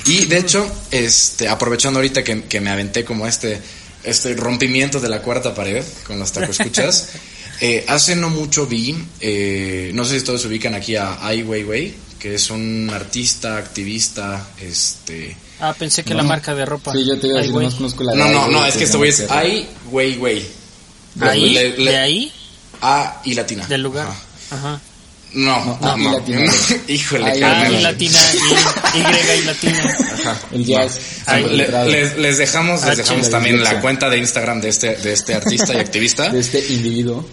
Y 0.06 0.26
de 0.26 0.38
hecho, 0.38 0.66
este, 0.92 1.48
aprovechando 1.50 2.00
ahorita 2.00 2.24
que, 2.24 2.44
que 2.44 2.62
me 2.62 2.70
aventé 2.70 3.04
como 3.04 3.28
este, 3.28 3.62
este 4.04 4.34
rompimiento 4.36 5.00
de 5.00 5.10
la 5.10 5.22
cuarta 5.22 5.54
pared 5.54 5.84
con 6.08 6.18
los 6.20 6.32
taco 6.32 6.52
escuchas, 6.52 7.10
eh, 7.62 7.86
hace 7.88 8.16
no 8.16 8.30
mucho 8.30 8.66
vi, 8.68 8.95
eh, 9.22 9.91
no 9.93 10.05
sé 10.05 10.20
si 10.20 10.26
todos 10.26 10.41
se 10.41 10.47
ubican 10.47 10.74
aquí 10.76 10.95
a 10.95 11.26
Ai 11.26 11.43
Weiwei, 11.43 11.93
que 12.20 12.36
es 12.36 12.49
un 12.49 12.89
artista, 12.93 13.57
activista, 13.57 14.47
este... 14.60 15.36
Ah, 15.62 15.74
pensé 15.78 16.03
que 16.03 16.12
No. 16.12 16.18
la 16.18 16.24
marca 16.24 16.55
de 16.55 16.66
ropa. 16.66 16.93
Sí, 16.93 17.05
yo 17.05 17.20
te 17.20 17.28
iba 17.28 17.39
a 17.39 17.41
decir, 17.41 17.53
no 17.55 17.72
conozco 17.72 18.03
la 18.03 18.14
No, 18.16 18.26
de 18.28 18.34
no, 18.34 18.47
no, 18.47 18.66
es 18.66 18.76
que 18.78 18.84
este 18.86 18.97
güey 18.97 19.10
es 19.10 19.30
Ai 19.30 19.68
Weiwei. 19.91 20.45
Ahí, 21.22 21.49
Le- 21.53 21.78
le- 21.78 21.91
de 21.91 21.97
ahí, 21.97 22.32
A 22.82 23.22
y 23.26 23.34
latina. 23.34 23.66
del 23.68 23.82
lugar. 23.84 24.07
Ajá. 24.07 24.20
Ajá. 24.51 24.82
No, 25.34 25.78
No, 25.82 25.98
no, 25.98 26.20
no. 26.20 26.44
Híjole, 26.88 27.26
Ai, 27.26 27.38
A 27.44 27.48
carnal. 27.50 27.74
y 27.74 27.82
latina, 27.84 28.20
y, 28.34 28.98
y 28.98 29.02
y 29.42 29.46
latina. 29.46 29.98
Ajá. 30.14 30.42
El 30.52 30.66
jazz. 30.66 31.00
Ay, 31.28 31.44
Le- 31.44 31.50
encontrado 31.64 31.90
les, 31.90 32.18
les 32.18 32.38
dejamos, 32.40 32.82
les 32.82 32.90
Ah, 32.92 32.96
dejamos 32.96 33.30
también 33.30 33.64
la 33.64 33.80
cuenta 33.82 34.10
de 34.10 34.18
Instagram 34.18 34.60
de 34.62 34.70
este, 34.70 34.96
de 34.96 35.14
este 35.14 35.36
artista 35.36 35.74
y 35.74 35.78
activista. 35.80 36.30
de 36.30 36.40
este 36.40 36.66
individuo. 36.74 37.28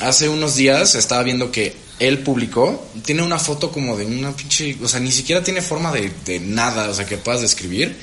Hace 0.00 0.28
unos 0.28 0.56
días 0.56 0.94
estaba 0.94 1.22
viendo 1.22 1.52
que 1.52 1.74
él 2.00 2.18
publicó, 2.20 2.88
tiene 3.04 3.22
una 3.22 3.38
foto 3.38 3.70
como 3.70 3.96
de 3.96 4.06
una 4.06 4.32
pinche, 4.34 4.76
o 4.82 4.88
sea, 4.88 4.98
ni 5.00 5.12
siquiera 5.12 5.42
tiene 5.44 5.60
forma 5.62 5.92
de, 5.92 6.10
de 6.24 6.40
nada, 6.40 6.88
o 6.88 6.94
sea, 6.94 7.04
que 7.06 7.18
puedas 7.18 7.40
describir. 7.42 7.96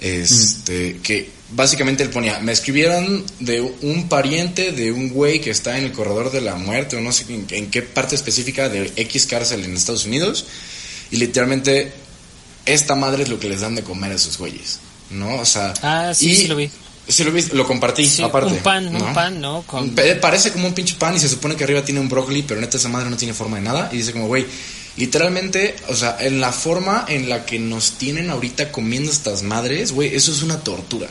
Este, 0.00 0.98
que 1.02 1.28
básicamente 1.50 2.02
él 2.02 2.10
ponía, 2.10 2.38
me 2.38 2.52
escribieron 2.52 3.24
de 3.38 3.60
un 3.60 4.08
pariente 4.08 4.72
de 4.72 4.92
un 4.92 5.10
güey 5.10 5.40
que 5.40 5.50
está 5.50 5.76
en 5.78 5.84
el 5.84 5.92
corredor 5.92 6.30
de 6.32 6.40
la 6.40 6.54
muerte, 6.56 6.96
o 6.96 7.00
no 7.00 7.12
sé 7.12 7.24
en, 7.28 7.46
en 7.50 7.70
qué 7.70 7.82
parte 7.82 8.14
específica 8.14 8.68
de 8.68 8.90
X 8.96 9.26
cárcel 9.26 9.64
en 9.64 9.76
Estados 9.76 10.06
Unidos, 10.06 10.46
y 11.10 11.16
literalmente 11.16 11.92
esta 12.66 12.94
madre 12.94 13.24
es 13.24 13.28
lo 13.28 13.38
que 13.38 13.48
les 13.48 13.60
dan 13.60 13.74
de 13.74 13.82
comer 13.82 14.12
a 14.12 14.14
esos 14.14 14.38
güeyes, 14.38 14.78
¿no? 15.10 15.36
O 15.36 15.44
sea, 15.44 15.74
Ah, 15.82 16.12
sí, 16.14 16.30
y- 16.30 16.36
sí 16.36 16.48
lo 16.48 16.56
vi. 16.56 16.70
Sí 17.08 17.24
lo 17.24 17.32
viste, 17.32 17.56
lo 17.56 17.66
compartí 17.66 18.06
Sí, 18.06 18.22
aparte. 18.22 18.52
un 18.52 18.58
pan, 18.60 18.92
¿no? 18.92 19.04
un 19.04 19.12
pan, 19.14 19.40
¿no? 19.40 19.62
Con... 19.62 19.90
Parece 20.20 20.52
como 20.52 20.68
un 20.68 20.74
pinche 20.74 20.94
pan 20.94 21.16
y 21.16 21.18
se 21.18 21.28
supone 21.28 21.56
que 21.56 21.64
arriba 21.64 21.84
tiene 21.84 21.98
un 21.98 22.08
brócoli, 22.08 22.42
pero 22.42 22.60
neta 22.60 22.76
esa 22.76 22.88
madre 22.88 23.10
no 23.10 23.16
tiene 23.16 23.34
forma 23.34 23.56
de 23.56 23.64
nada. 23.64 23.88
Y 23.92 23.96
dice 23.96 24.12
como, 24.12 24.28
güey, 24.28 24.46
literalmente, 25.00 25.74
o 25.88 25.96
sea, 25.96 26.18
en 26.20 26.42
la 26.42 26.52
forma 26.52 27.06
en 27.08 27.30
la 27.30 27.46
que 27.46 27.58
nos 27.58 27.92
tienen 27.92 28.28
ahorita 28.28 28.70
comiendo 28.70 29.10
estas 29.10 29.42
madres, 29.42 29.92
güey, 29.92 30.14
eso 30.14 30.30
es 30.30 30.42
una 30.42 30.60
tortura. 30.60 31.08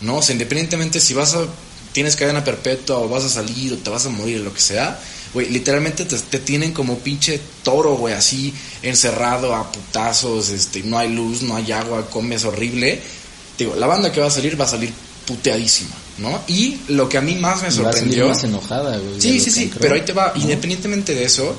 ¿No? 0.00 0.16
O 0.16 0.22
sea, 0.22 0.32
independientemente 0.32 0.98
si 0.98 1.14
vas 1.14 1.34
a, 1.34 1.46
tienes 1.92 2.16
cadena 2.16 2.42
perpetua 2.42 2.98
o 2.98 3.08
vas 3.08 3.24
a 3.24 3.28
salir 3.28 3.72
o 3.72 3.76
te 3.76 3.88
vas 3.88 4.04
a 4.04 4.08
morir 4.08 4.40
o 4.40 4.44
lo 4.44 4.52
que 4.52 4.60
sea, 4.60 4.98
güey, 5.32 5.48
literalmente 5.48 6.04
te, 6.04 6.18
te 6.18 6.40
tienen 6.40 6.72
como 6.72 6.98
pinche 6.98 7.40
toro, 7.62 7.94
güey, 7.94 8.14
así 8.14 8.52
encerrado 8.82 9.54
a 9.54 9.70
putazos, 9.70 10.50
este, 10.50 10.82
no 10.82 10.98
hay 10.98 11.14
luz, 11.14 11.42
no 11.42 11.54
hay 11.54 11.70
agua, 11.70 12.10
comes 12.10 12.44
horrible. 12.44 13.00
Digo, 13.56 13.76
la 13.76 13.86
banda 13.86 14.10
que 14.10 14.20
va 14.20 14.26
a 14.26 14.30
salir 14.30 14.60
va 14.60 14.64
a 14.64 14.68
salir 14.68 14.92
puteadísima, 15.24 15.94
¿no? 16.18 16.42
Y 16.48 16.78
lo 16.88 17.08
que 17.08 17.18
a 17.18 17.20
mí 17.20 17.36
más 17.36 17.62
me 17.62 17.68
Y 17.68 17.78
va 17.78 17.90
a 17.90 17.92
salir 17.92 17.92
sorprendió... 17.92 18.28
más 18.28 18.42
enojada, 18.42 18.98
güey. 18.98 19.20
Sí, 19.20 19.38
sí, 19.38 19.52
sí, 19.52 19.70
pero 19.78 19.94
ahí 19.94 20.02
te 20.02 20.12
va, 20.12 20.32
independientemente 20.34 21.14
de 21.14 21.24
eso, 21.24 21.56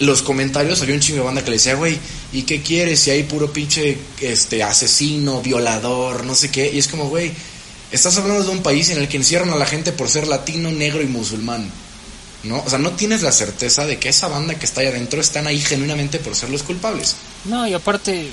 los 0.00 0.22
comentarios, 0.22 0.82
había 0.82 0.94
un 0.94 1.00
chingo 1.00 1.18
de 1.20 1.24
banda 1.26 1.42
que 1.44 1.50
le 1.50 1.56
decía, 1.56 1.74
güey, 1.74 1.98
¿y 2.32 2.42
qué 2.42 2.62
quieres? 2.62 3.00
Si 3.00 3.10
hay 3.10 3.22
puro 3.22 3.52
pinche 3.52 3.96
este, 4.20 4.62
asesino, 4.62 5.40
violador, 5.40 6.24
no 6.24 6.34
sé 6.34 6.50
qué, 6.50 6.70
y 6.72 6.78
es 6.78 6.88
como, 6.88 7.08
güey, 7.08 7.32
estás 7.92 8.16
hablando 8.18 8.42
de 8.42 8.50
un 8.50 8.62
país 8.62 8.90
en 8.90 8.98
el 8.98 9.08
que 9.08 9.16
encierran 9.18 9.50
a 9.50 9.56
la 9.56 9.66
gente 9.66 9.92
por 9.92 10.08
ser 10.08 10.26
latino, 10.26 10.70
negro 10.72 11.02
y 11.02 11.06
musulmán, 11.06 11.70
¿no? 12.44 12.62
O 12.66 12.70
sea, 12.70 12.78
no 12.78 12.90
tienes 12.92 13.22
la 13.22 13.30
certeza 13.32 13.84
de 13.86 13.98
que 13.98 14.08
esa 14.08 14.28
banda 14.28 14.54
que 14.54 14.64
está 14.64 14.80
ahí 14.80 14.86
adentro 14.88 15.20
están 15.20 15.46
ahí 15.46 15.60
genuinamente 15.60 16.18
por 16.18 16.34
ser 16.34 16.50
los 16.50 16.62
culpables. 16.62 17.16
No, 17.44 17.66
y 17.68 17.74
aparte, 17.74 18.28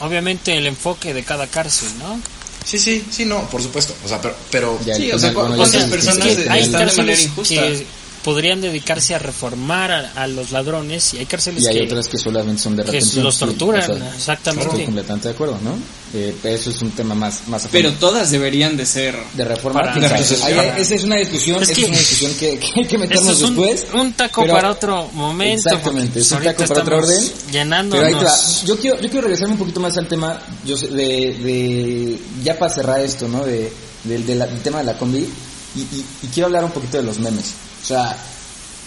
obviamente 0.00 0.56
el 0.56 0.66
enfoque 0.66 1.14
de 1.14 1.22
cada 1.24 1.46
cárcel, 1.46 1.88
¿no? 1.98 2.20
Sí, 2.66 2.78
sí, 2.78 3.02
sí, 3.10 3.24
no, 3.24 3.48
por 3.48 3.62
supuesto, 3.62 3.94
o 4.04 4.08
sea, 4.08 4.20
pero... 4.20 4.36
pero 4.50 4.78
Ya, 4.84 4.94
Sí, 4.94 5.08
el 5.08 5.14
o 5.16 5.18
sea, 5.18 5.30
penal, 5.30 5.42
bueno, 5.48 5.56
¿cuántas 5.56 5.80
ya 5.80 5.84
el- 5.86 5.90
personas 5.90 6.18
el 6.18 6.28
Es 6.28 6.36
que 6.36 6.42
penal- 6.42 6.58
hay 6.58 6.62
están 6.64 6.86
de 6.88 6.92
manera 6.96 7.20
injusta. 7.22 7.54
que 7.54 7.86
podrían 8.24 8.60
dedicarse 8.60 9.14
a 9.14 9.18
reformar 9.18 9.90
a, 9.92 10.12
a 10.16 10.26
los 10.26 10.50
ladrones 10.50 11.14
y 11.14 11.18
hay 11.18 11.26
cárceles 11.26 11.62
Y 11.64 11.66
hay 11.68 11.78
que, 11.80 11.84
otras 11.86 12.08
que 12.08 12.18
solamente 12.18 12.62
son 12.62 12.76
de 12.76 12.84
que 12.84 12.92
retención. 12.92 13.24
los 13.24 13.34
sí, 13.34 13.40
torturan, 13.40 13.90
o 13.90 13.96
sea, 13.96 14.14
exactamente. 14.14 14.66
Estoy 14.70 14.84
completamente 14.84 15.28
de 15.28 15.34
acuerdo, 15.34 15.58
¿no? 15.62 15.74
Eh, 16.14 16.34
eso 16.44 16.70
es 16.70 16.80
un 16.82 16.90
tema 16.92 17.14
más, 17.14 17.46
más 17.48 17.66
a 17.66 17.68
Pero 17.68 17.92
todas 17.94 18.30
deberían 18.30 18.76
de 18.76 18.86
ser... 18.86 19.16
de 19.34 19.44
reforma. 19.44 19.80
para- 19.80 19.94
sabe. 19.94 20.06
Entonces, 20.06 20.38
para- 20.40 20.78
esa 20.78 20.94
es 20.94 21.04
una 21.04 21.16
discusión, 21.16 21.62
Es 21.62 21.68
que- 21.70 21.82
es 21.82 21.88
una 21.88 21.98
discusión 21.98 22.34
que, 22.34 22.58
que 22.58 22.80
hay 22.80 22.86
que 22.86 22.98
meternos 22.98 23.28
es 23.36 23.42
un, 23.42 23.56
después. 23.56 23.86
un 23.94 24.12
taco 24.14 24.42
pero- 24.42 24.54
para 24.54 24.70
otro 24.70 25.08
momento. 25.12 25.68
Exactamente, 25.68 26.20
es 26.20 26.32
un 26.32 26.42
taco 26.42 26.64
para 26.66 26.80
otro 26.82 26.96
orden. 26.98 27.24
Llenándonos. 27.52 28.04
Pero 28.06 28.18
ahí 28.18 28.24
va. 28.24 28.36
Yo 28.66 28.78
quiero, 28.78 28.96
yo 29.00 29.08
quiero 29.08 29.20
regresarme 29.22 29.52
un 29.54 29.58
poquito 29.58 29.80
más 29.80 29.96
al 29.96 30.08
tema, 30.08 30.40
yo 30.64 30.76
sé, 30.76 30.88
de, 30.88 30.94
de, 31.42 32.18
ya 32.42 32.58
para 32.58 32.74
cerrar 32.74 33.00
esto, 33.00 33.28
¿no? 33.28 33.44
De, 33.44 33.72
del- 34.04 34.26
de 34.26 34.34
la- 34.34 34.46
del 34.46 34.60
tema 34.60 34.78
de 34.78 34.84
la 34.84 34.96
combi. 34.98 35.28
Y, 35.76 35.80
y- 35.80 36.04
y 36.22 36.26
quiero 36.28 36.46
hablar 36.46 36.64
un 36.64 36.70
poquito 36.70 36.96
de 36.96 37.02
los 37.04 37.18
memes. 37.18 37.52
O 37.82 37.86
sea, 37.86 38.16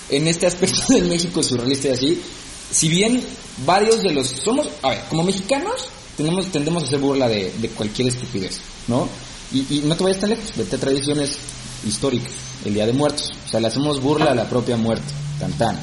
en 0.09 0.27
este 0.27 0.47
aspecto 0.47 0.81
del 0.89 1.05
México 1.05 1.41
surrealista 1.43 1.89
y 1.89 1.91
así, 1.91 2.21
si 2.71 2.89
bien 2.89 3.23
varios 3.65 4.01
de 4.01 4.11
los, 4.11 4.27
somos, 4.27 4.67
a 4.81 4.89
ver, 4.89 5.03
como 5.09 5.23
mexicanos, 5.23 5.87
tenemos, 6.17 6.51
tendemos 6.51 6.83
a 6.83 6.85
hacer 6.87 6.99
burla 6.99 7.27
de, 7.27 7.51
de 7.59 7.69
cualquier 7.69 8.09
estupidez, 8.09 8.59
¿no? 8.87 9.07
Y, 9.51 9.65
y 9.69 9.81
no 9.85 9.95
te 9.95 10.03
vayas 10.03 10.19
tan 10.19 10.29
lejos, 10.29 10.51
vete 10.55 10.75
a 10.75 10.79
tradiciones 10.79 11.37
históricas, 11.85 12.31
el 12.65 12.73
Día 12.73 12.85
de 12.85 12.93
Muertos. 12.93 13.31
O 13.45 13.49
sea, 13.49 13.59
le 13.59 13.67
hacemos 13.67 14.01
burla 14.01 14.31
a 14.31 14.35
la 14.35 14.47
propia 14.47 14.77
muerte, 14.77 15.13
tan 15.39 15.51
tan. 15.53 15.79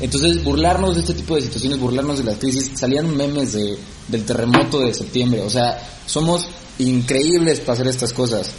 Entonces, 0.00 0.44
burlarnos 0.44 0.94
de 0.94 1.00
este 1.00 1.14
tipo 1.14 1.36
de 1.36 1.42
situaciones, 1.42 1.78
burlarnos 1.78 2.18
de 2.18 2.24
las 2.24 2.36
crisis, 2.36 2.70
salían 2.74 3.16
memes 3.16 3.52
de, 3.52 3.78
del 4.08 4.24
terremoto 4.24 4.80
de 4.80 4.92
septiembre. 4.92 5.40
O 5.42 5.50
sea, 5.50 5.78
somos 6.06 6.46
increíbles 6.78 7.60
para 7.60 7.74
hacer 7.74 7.86
estas 7.86 8.12
cosas. 8.12 8.50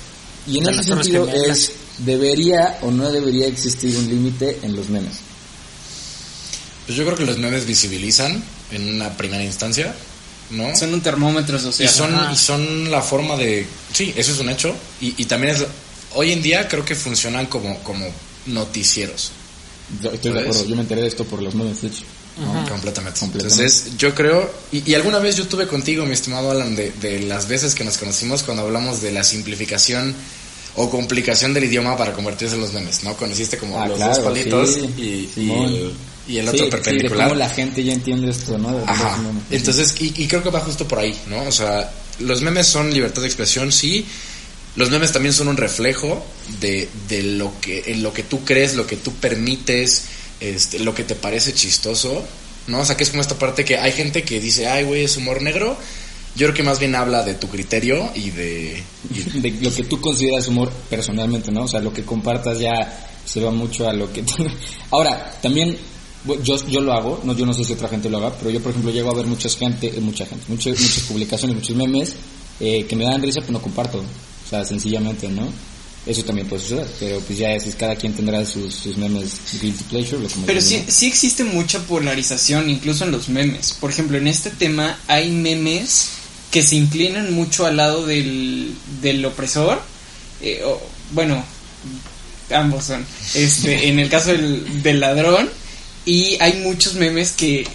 Y 0.47 0.59
en 0.59 0.69
ese 0.69 0.83
sentido 0.83 1.27
es, 1.27 1.71
¿debería 1.99 2.79
o 2.81 2.91
no 2.91 3.11
debería 3.11 3.47
existir 3.47 3.95
un 3.97 4.07
límite 4.07 4.59
en 4.61 4.75
los 4.75 4.89
memes? 4.89 5.17
pues 6.87 6.97
yo 6.97 7.03
creo 7.03 7.17
que 7.17 7.25
los 7.25 7.37
memes 7.37 7.65
visibilizan 7.65 8.41
en 8.71 8.95
una 8.95 9.15
primera 9.17 9.43
instancia, 9.43 9.93
¿no? 10.51 10.73
Son 10.73 10.93
un 10.93 11.01
termómetro 11.01 11.57
Y 11.57 11.59
social. 11.59 11.89
son, 11.89 12.15
Ajá. 12.15 12.31
y 12.31 12.37
son 12.37 12.89
la 12.89 13.01
forma 13.01 13.35
de... 13.35 13.67
Sí, 13.91 14.13
eso 14.15 14.31
es 14.31 14.39
un 14.39 14.47
hecho. 14.49 14.73
Y, 15.01 15.13
y 15.21 15.25
también 15.25 15.55
es... 15.55 15.65
Hoy 16.13 16.31
en 16.31 16.41
día 16.41 16.65
creo 16.69 16.85
que 16.85 16.95
funcionan 16.95 17.47
como, 17.47 17.77
como 17.83 18.07
noticieros. 18.45 19.31
Yo 20.01 20.11
Estoy 20.11 20.31
de 20.31 20.39
acuerdo, 20.39 20.65
yo 20.65 20.75
me 20.77 20.81
enteré 20.83 21.01
de 21.01 21.07
esto 21.09 21.25
por 21.25 21.41
los 21.41 21.53
memes, 21.55 21.81
de 21.81 21.89
hecho. 21.89 22.03
¿No? 22.39 22.69
Completamente. 22.69 23.19
Completamente. 23.19 23.63
Entonces, 23.63 23.97
yo 23.97 24.13
creo... 24.15 24.49
Y, 24.71 24.89
y 24.89 24.95
alguna 24.95 25.19
vez 25.19 25.35
yo 25.35 25.47
tuve 25.47 25.67
contigo, 25.67 26.05
mi 26.05 26.13
estimado 26.13 26.51
Alan, 26.51 26.75
de, 26.75 26.91
de 26.91 27.21
las 27.21 27.47
veces 27.47 27.73
que 27.75 27.83
nos 27.83 27.97
conocimos 27.97 28.43
cuando 28.43 28.63
hablamos 28.63 29.01
de 29.01 29.11
la 29.11 29.23
simplificación 29.23 30.13
o 30.75 30.89
complicación 30.89 31.53
del 31.53 31.63
idioma 31.63 31.97
para 31.97 32.13
convertirse 32.13 32.55
en 32.55 32.61
los 32.61 32.71
memes, 32.73 33.03
¿no? 33.03 33.15
Conociste 33.17 33.57
como 33.57 33.81
Ah, 33.81 33.87
los 33.87 33.97
claro, 33.97 34.13
dos 34.15 34.23
palitos 34.23 34.73
sí, 34.75 35.29
y, 35.35 35.51
el, 35.51 35.93
y 36.27 36.37
el 36.37 36.45
Sí, 36.45 36.49
otro 36.49 36.57
sí, 36.57 36.63
de 36.65 36.69
perpendicular. 36.69 37.27
cómo 37.29 37.39
la 37.39 37.49
gente 37.49 37.83
ya 37.83 37.93
entiende 37.93 38.29
esto, 38.29 38.57
¿no? 38.59 38.77
De 38.77 38.83
Ajá. 38.85 39.17
Entonces, 39.49 39.95
y, 39.99 40.13
y 40.21 40.27
creo 40.27 40.43
que 40.43 40.51
va 40.51 40.59
justo 40.59 40.87
por 40.87 40.99
ahí, 40.99 41.17
¿no? 41.29 41.41
O 41.45 41.51
sea, 41.51 41.91
los 42.19 42.41
memes 42.43 42.67
son 42.67 42.93
libertad 42.93 43.21
de 43.23 43.27
expresión, 43.27 43.71
sí. 43.71 44.05
Los 44.75 44.91
memes 44.91 45.11
también 45.11 45.33
son 45.33 45.47
un 45.47 45.57
reflejo 45.57 46.23
de, 46.61 46.87
de 47.09 47.23
lo 47.23 47.59
que, 47.59 47.85
en 47.87 48.03
lo 48.03 48.13
que 48.13 48.21
tú 48.21 48.45
crees, 48.45 48.75
lo 48.75 48.85
que 48.85 48.97
tú 48.97 49.11
permites, 49.15 50.03
este, 50.39 50.79
lo 50.79 50.93
que 50.93 51.03
te 51.03 51.15
parece 51.15 51.53
chistoso, 51.53 52.23
¿no? 52.67 52.79
O 52.79 52.85
sea, 52.85 52.97
que 52.97 53.03
es 53.03 53.09
como 53.09 53.21
esta 53.21 53.37
parte 53.37 53.65
que 53.65 53.77
hay 53.77 53.91
gente 53.91 54.23
que 54.23 54.39
dice, 54.39 54.67
ay, 54.67 54.83
güey, 54.83 55.03
es 55.03 55.17
humor 55.17 55.41
negro. 55.41 55.77
Yo 56.35 56.45
creo 56.47 56.53
que 56.53 56.63
más 56.63 56.79
bien 56.79 56.93
habla 56.93 57.23
de 57.23 57.33
tu 57.33 57.47
criterio 57.47 58.11
y 58.13 58.29
de... 58.29 58.83
lo 59.61 59.73
que 59.73 59.83
tú 59.83 59.99
consideras 59.99 60.47
humor 60.47 60.71
personalmente, 60.89 61.51
¿no? 61.51 61.63
O 61.63 61.67
sea, 61.67 61.79
lo 61.79 61.93
que 61.93 62.03
compartas 62.03 62.59
ya 62.59 63.07
se 63.25 63.41
va 63.41 63.51
mucho 63.51 63.89
a 63.89 63.93
lo 63.93 64.11
que. 64.11 64.23
Ahora, 64.91 65.31
también 65.41 65.77
yo, 66.43 66.67
yo 66.67 66.81
lo 66.81 66.93
hago, 66.93 67.21
no, 67.23 67.35
yo 67.35 67.45
no 67.45 67.53
sé 67.53 67.63
si 67.63 67.73
otra 67.73 67.87
gente 67.87 68.09
lo 68.09 68.17
haga, 68.17 68.33
pero 68.37 68.49
yo, 68.49 68.61
por 68.61 68.71
ejemplo, 68.71 68.91
llego 68.91 69.11
a 69.11 69.15
ver 69.15 69.27
mucha 69.27 69.49
gente, 69.49 69.87
eh, 69.87 69.99
mucha 69.99 70.25
gente, 70.25 70.45
muchas, 70.47 70.79
muchas 70.79 71.03
publicaciones, 71.03 71.55
muchos 71.55 71.75
memes 71.75 72.15
eh, 72.59 72.85
que 72.85 72.95
me 72.95 73.05
dan 73.05 73.21
risa, 73.21 73.41
pero 73.41 73.53
no 73.53 73.61
comparto. 73.61 73.99
O 73.99 74.49
sea, 74.49 74.63
sencillamente, 74.63 75.27
¿no? 75.27 75.43
Eso 76.07 76.23
también 76.23 76.47
puede 76.47 76.61
suceder, 76.63 76.87
pero 76.99 77.19
pues 77.19 77.37
ya 77.37 77.51
es, 77.53 77.75
cada 77.75 77.95
quien 77.95 78.13
tendrá 78.13 78.45
sus, 78.45 78.73
sus 78.73 78.95
memes 78.97 79.33
guilty 79.61 79.83
pleasure, 79.85 80.19
lo 80.19 80.29
Pero 80.45 80.61
sí, 80.61 80.83
sí 80.87 81.07
existe 81.07 81.43
mucha 81.43 81.79
polarización, 81.85 82.69
incluso 82.69 83.03
en 83.03 83.11
los 83.11 83.27
memes. 83.29 83.73
Por 83.73 83.91
ejemplo, 83.91 84.17
en 84.17 84.27
este 84.27 84.49
tema 84.49 84.97
hay 85.07 85.29
memes 85.31 86.09
que 86.51 86.63
se 86.63 86.77
inclinan 86.77 87.33
mucho 87.33 87.65
al 87.65 87.75
lado 87.77 88.05
del, 88.05 88.73
del 89.01 89.25
opresor. 89.25 89.81
eh, 90.41 90.61
o- 90.65 90.81
bueno, 91.11 91.43
ambos 92.51 92.85
son. 92.85 93.05
Este, 93.33 93.89
en 93.89 93.99
el 93.99 94.09
caso 94.09 94.31
del, 94.31 94.81
del 94.83 94.99
ladrón. 94.99 95.49
Y 96.05 96.37
hay 96.41 96.61
muchos 96.63 96.93
memes 96.95 97.33
que, 97.33 97.67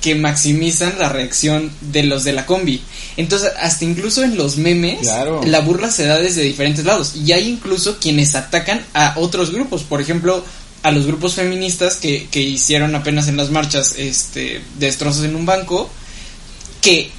que 0.00 0.14
maximizan 0.14 0.98
la 0.98 1.08
reacción 1.10 1.70
de 1.80 2.02
los 2.04 2.24
de 2.24 2.32
la 2.32 2.46
combi. 2.46 2.80
Entonces, 3.16 3.50
hasta 3.60 3.84
incluso 3.84 4.22
en 4.22 4.36
los 4.36 4.56
memes, 4.56 5.00
Claro. 5.00 5.42
la 5.44 5.60
burla 5.60 5.90
se 5.90 6.06
da 6.06 6.18
desde 6.18 6.42
diferentes 6.42 6.84
lados. 6.84 7.14
Y 7.16 7.32
hay 7.32 7.48
incluso 7.48 7.98
quienes 8.00 8.34
atacan 8.34 8.84
a 8.94 9.14
otros 9.16 9.50
grupos. 9.52 9.82
Por 9.82 10.00
ejemplo, 10.00 10.44
a 10.82 10.90
los 10.90 11.06
grupos 11.06 11.34
feministas 11.34 11.96
que, 11.96 12.28
que 12.30 12.40
hicieron 12.40 12.94
apenas 12.94 13.28
en 13.28 13.36
las 13.36 13.50
marchas 13.50 13.94
este, 13.98 14.62
destrozos 14.78 15.24
en 15.24 15.36
un 15.36 15.44
banco. 15.44 15.90
Que 16.80 17.10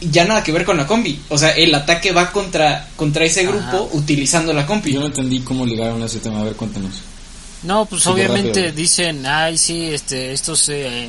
ya 0.00 0.24
nada 0.24 0.42
que 0.42 0.52
ver 0.52 0.64
con 0.64 0.76
la 0.76 0.86
combi. 0.86 1.20
O 1.28 1.38
sea, 1.38 1.50
el 1.50 1.74
ataque 1.74 2.12
va 2.12 2.32
contra, 2.32 2.88
contra 2.96 3.24
ese 3.24 3.42
grupo 3.44 3.60
Ajá. 3.60 3.80
utilizando 3.92 4.52
la 4.52 4.66
combi. 4.66 4.92
Yo 4.92 5.00
no 5.00 5.06
entendí 5.06 5.40
cómo 5.40 5.64
ligaron 5.66 6.02
ese 6.02 6.20
tema, 6.20 6.40
a 6.40 6.44
ver, 6.44 6.54
cuéntanos. 6.54 6.94
No, 7.64 7.86
pues 7.86 8.06
obviamente 8.06 8.72
dicen, 8.72 9.24
ay, 9.26 9.56
sí, 9.56 9.84
este, 9.86 10.32
estos 10.32 10.68
eh, 10.68 11.08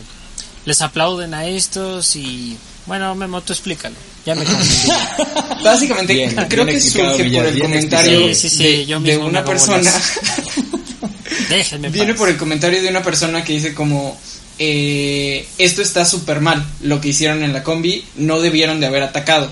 les 0.65 0.81
aplauden 0.81 1.33
a 1.33 1.45
estos 1.45 2.15
y 2.15 2.57
bueno, 2.85 3.15
Memo, 3.15 3.41
tú 3.41 3.53
explícalo. 3.53 3.95
Ya 4.25 4.35
me 4.35 4.43
confundí. 4.43 4.91
Básicamente, 5.63 6.13
Bien, 6.13 6.35
creo 6.49 6.65
bien 6.65 6.77
que 6.77 6.83
surge 6.83 7.23
por 7.31 7.45
el 7.45 7.59
comentario 7.59 8.11
explicado. 8.19 8.33
Sí, 8.33 8.35
sí, 8.35 8.49
sí, 8.49 8.63
de, 8.63 8.85
yo 8.85 8.99
una 8.99 9.43
persona. 9.45 9.91
Déjenme 11.49 11.89
Viene 11.89 12.13
paz. 12.13 12.19
por 12.19 12.29
el 12.29 12.37
comentario 12.37 12.81
de 12.81 12.89
una 12.89 13.03
persona 13.03 13.43
que 13.43 13.53
dice 13.53 13.73
como 13.73 14.19
eh, 14.57 15.47
esto 15.57 15.81
está 15.81 16.05
súper 16.05 16.41
mal, 16.41 16.65
lo 16.81 17.01
que 17.01 17.09
hicieron 17.09 17.43
en 17.43 17.53
la 17.53 17.63
combi, 17.63 18.05
no 18.15 18.39
debieron 18.39 18.79
de 18.79 18.87
haber 18.87 19.03
atacado. 19.03 19.51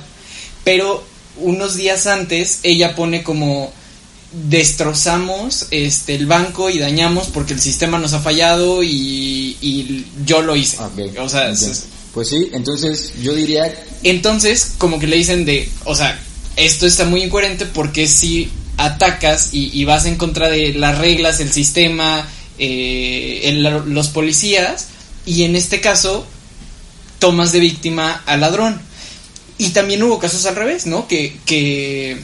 Pero 0.63 1.05
unos 1.37 1.75
días 1.75 2.07
antes 2.07 2.59
ella 2.63 2.95
pone 2.95 3.23
como 3.23 3.73
destrozamos 4.33 5.67
este 5.71 6.15
el 6.15 6.25
banco 6.25 6.69
y 6.69 6.79
dañamos 6.79 7.27
porque 7.27 7.53
el 7.53 7.61
sistema 7.61 7.99
nos 7.99 8.13
ha 8.13 8.19
fallado 8.19 8.81
y, 8.83 9.57
y 9.61 10.05
yo 10.25 10.41
lo 10.41 10.55
hice. 10.55 10.77
O 11.19 11.29
sea, 11.29 11.49
es- 11.49 11.85
Pues 12.13 12.29
sí, 12.29 12.49
entonces 12.53 13.13
yo 13.23 13.33
diría 13.33 13.73
entonces 14.03 14.73
como 14.77 14.99
que 14.99 15.07
le 15.07 15.15
dicen 15.17 15.45
de, 15.45 15.67
o 15.85 15.95
sea, 15.95 16.19
esto 16.55 16.85
está 16.85 17.05
muy 17.05 17.23
incoherente 17.23 17.65
porque 17.65 18.07
si 18.07 18.51
atacas 18.77 19.49
y, 19.53 19.71
y 19.73 19.85
vas 19.85 20.05
en 20.05 20.15
contra 20.17 20.47
de 20.49 20.73
las 20.73 20.97
reglas, 20.99 21.39
el 21.39 21.51
sistema, 21.51 22.27
eh, 22.59 23.41
el- 23.45 23.63
los 23.93 24.09
policías, 24.09 24.87
y 25.25 25.43
en 25.43 25.55
este 25.55 25.81
caso 25.81 26.25
tomas 27.19 27.51
de 27.51 27.59
víctima 27.59 28.21
al 28.27 28.41
ladrón. 28.41 28.79
Y 29.57 29.69
también 29.69 30.03
hubo 30.03 30.19
casos 30.19 30.45
al 30.45 30.55
revés, 30.55 30.85
¿no? 30.85 31.07
Que, 31.07 31.37
que 31.45 32.19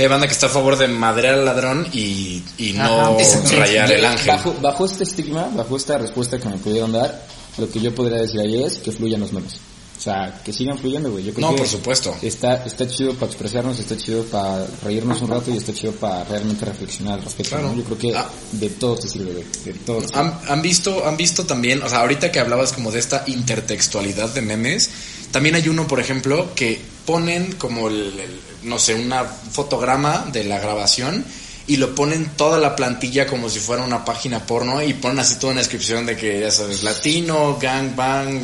Que 0.00 0.04
hay 0.04 0.08
banda 0.08 0.26
que 0.26 0.32
está 0.32 0.46
a 0.46 0.48
favor 0.48 0.78
de 0.78 0.88
madrear 0.88 1.34
al 1.34 1.44
ladrón 1.44 1.86
y, 1.92 2.42
y 2.56 2.72
no 2.72 3.18
Ajá, 3.18 3.56
rayar 3.58 3.92
el 3.92 4.02
ángel. 4.02 4.28
Bajo, 4.28 4.54
bajo 4.62 4.86
este 4.86 5.04
estigma, 5.04 5.50
bajo 5.54 5.76
esta 5.76 5.98
respuesta 5.98 6.38
que 6.38 6.48
me 6.48 6.56
pudieron 6.56 6.90
dar, 6.90 7.26
lo 7.58 7.68
que 7.68 7.80
yo 7.80 7.94
podría 7.94 8.16
decir 8.16 8.40
ahí 8.40 8.62
es 8.64 8.78
que 8.78 8.92
fluyan 8.92 9.20
los 9.20 9.34
memes. 9.34 9.56
O 9.98 10.02
sea, 10.02 10.40
que 10.42 10.54
sigan 10.54 10.78
fluyendo, 10.78 11.10
güey. 11.10 11.24
Yo 11.24 11.34
creo 11.34 11.48
No, 11.48 11.52
que 11.54 11.58
por 11.58 11.68
supuesto. 11.68 12.16
Está, 12.22 12.64
está 12.64 12.88
chido 12.88 13.12
para 13.12 13.26
expresarnos, 13.26 13.78
está 13.78 13.94
chido 13.98 14.24
para 14.24 14.66
reírnos 14.82 15.20
un 15.20 15.28
rato 15.28 15.50
y 15.50 15.58
está 15.58 15.74
chido 15.74 15.92
para 15.92 16.24
realmente 16.24 16.64
reflexionar 16.64 17.18
al 17.18 17.22
respecto. 17.26 17.50
Claro. 17.56 17.68
¿no? 17.68 17.76
Yo 17.76 17.84
creo 17.84 17.98
que 17.98 18.16
Ah. 18.16 18.26
de 18.52 18.70
todo 18.70 18.96
te 18.96 19.06
sirve, 19.06 19.32
güey. 19.34 19.44
De 19.66 19.74
todo. 19.74 20.00
¿Han, 20.14 20.40
han 20.48 20.62
visto, 20.62 21.06
han 21.06 21.18
visto 21.18 21.44
también, 21.44 21.82
o 21.82 21.88
sea, 21.90 21.98
ahorita 22.00 22.32
que 22.32 22.40
hablabas 22.40 22.72
como 22.72 22.90
de 22.90 22.98
esta 22.98 23.24
intertextualidad 23.26 24.30
de 24.30 24.40
memes, 24.40 24.88
también 25.30 25.54
hay 25.54 25.68
uno, 25.68 25.86
por 25.86 26.00
ejemplo, 26.00 26.54
que 26.54 26.80
ponen 27.06 27.52
como, 27.52 27.88
el, 27.88 28.18
el- 28.18 28.40
no 28.62 28.78
sé, 28.78 28.94
una 28.94 29.24
fotograma 29.24 30.26
de 30.32 30.44
la 30.44 30.58
grabación 30.58 31.24
y 31.66 31.76
lo 31.76 31.94
ponen 31.94 32.26
toda 32.36 32.58
la 32.58 32.74
plantilla 32.76 33.26
como 33.26 33.48
si 33.48 33.58
fuera 33.60 33.82
una 33.84 34.04
página 34.04 34.44
porno 34.46 34.82
y 34.82 34.92
ponen 34.94 35.20
así 35.20 35.36
toda 35.36 35.52
una 35.52 35.60
descripción 35.60 36.04
de 36.06 36.16
que, 36.16 36.40
ya 36.40 36.50
sabes, 36.50 36.82
latino, 36.82 37.58
gangbang, 37.60 38.42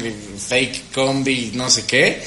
fake 0.48 0.92
combi, 0.94 1.50
no 1.54 1.68
sé 1.70 1.84
qué. 1.86 2.22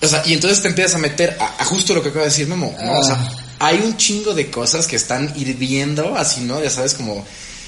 O 0.00 0.08
sea, 0.08 0.22
y 0.26 0.32
entonces 0.32 0.60
te 0.62 0.68
empiezas 0.68 0.94
a 0.94 0.98
meter 0.98 1.36
a, 1.38 1.62
a 1.62 1.64
justo 1.64 1.94
lo 1.94 2.02
que 2.02 2.08
acaba 2.08 2.24
de 2.24 2.30
decir 2.30 2.48
Memo. 2.48 2.74
¿no? 2.82 2.98
O 2.98 3.04
sea, 3.04 3.30
hay 3.60 3.76
un 3.84 3.96
chingo 3.96 4.34
de 4.34 4.50
cosas 4.50 4.86
que 4.86 4.96
están 4.96 5.32
hirviendo, 5.36 6.16
así, 6.16 6.40
¿no? 6.40 6.60
Ya 6.62 6.70
sabes, 6.70 6.94
como, 6.94 7.24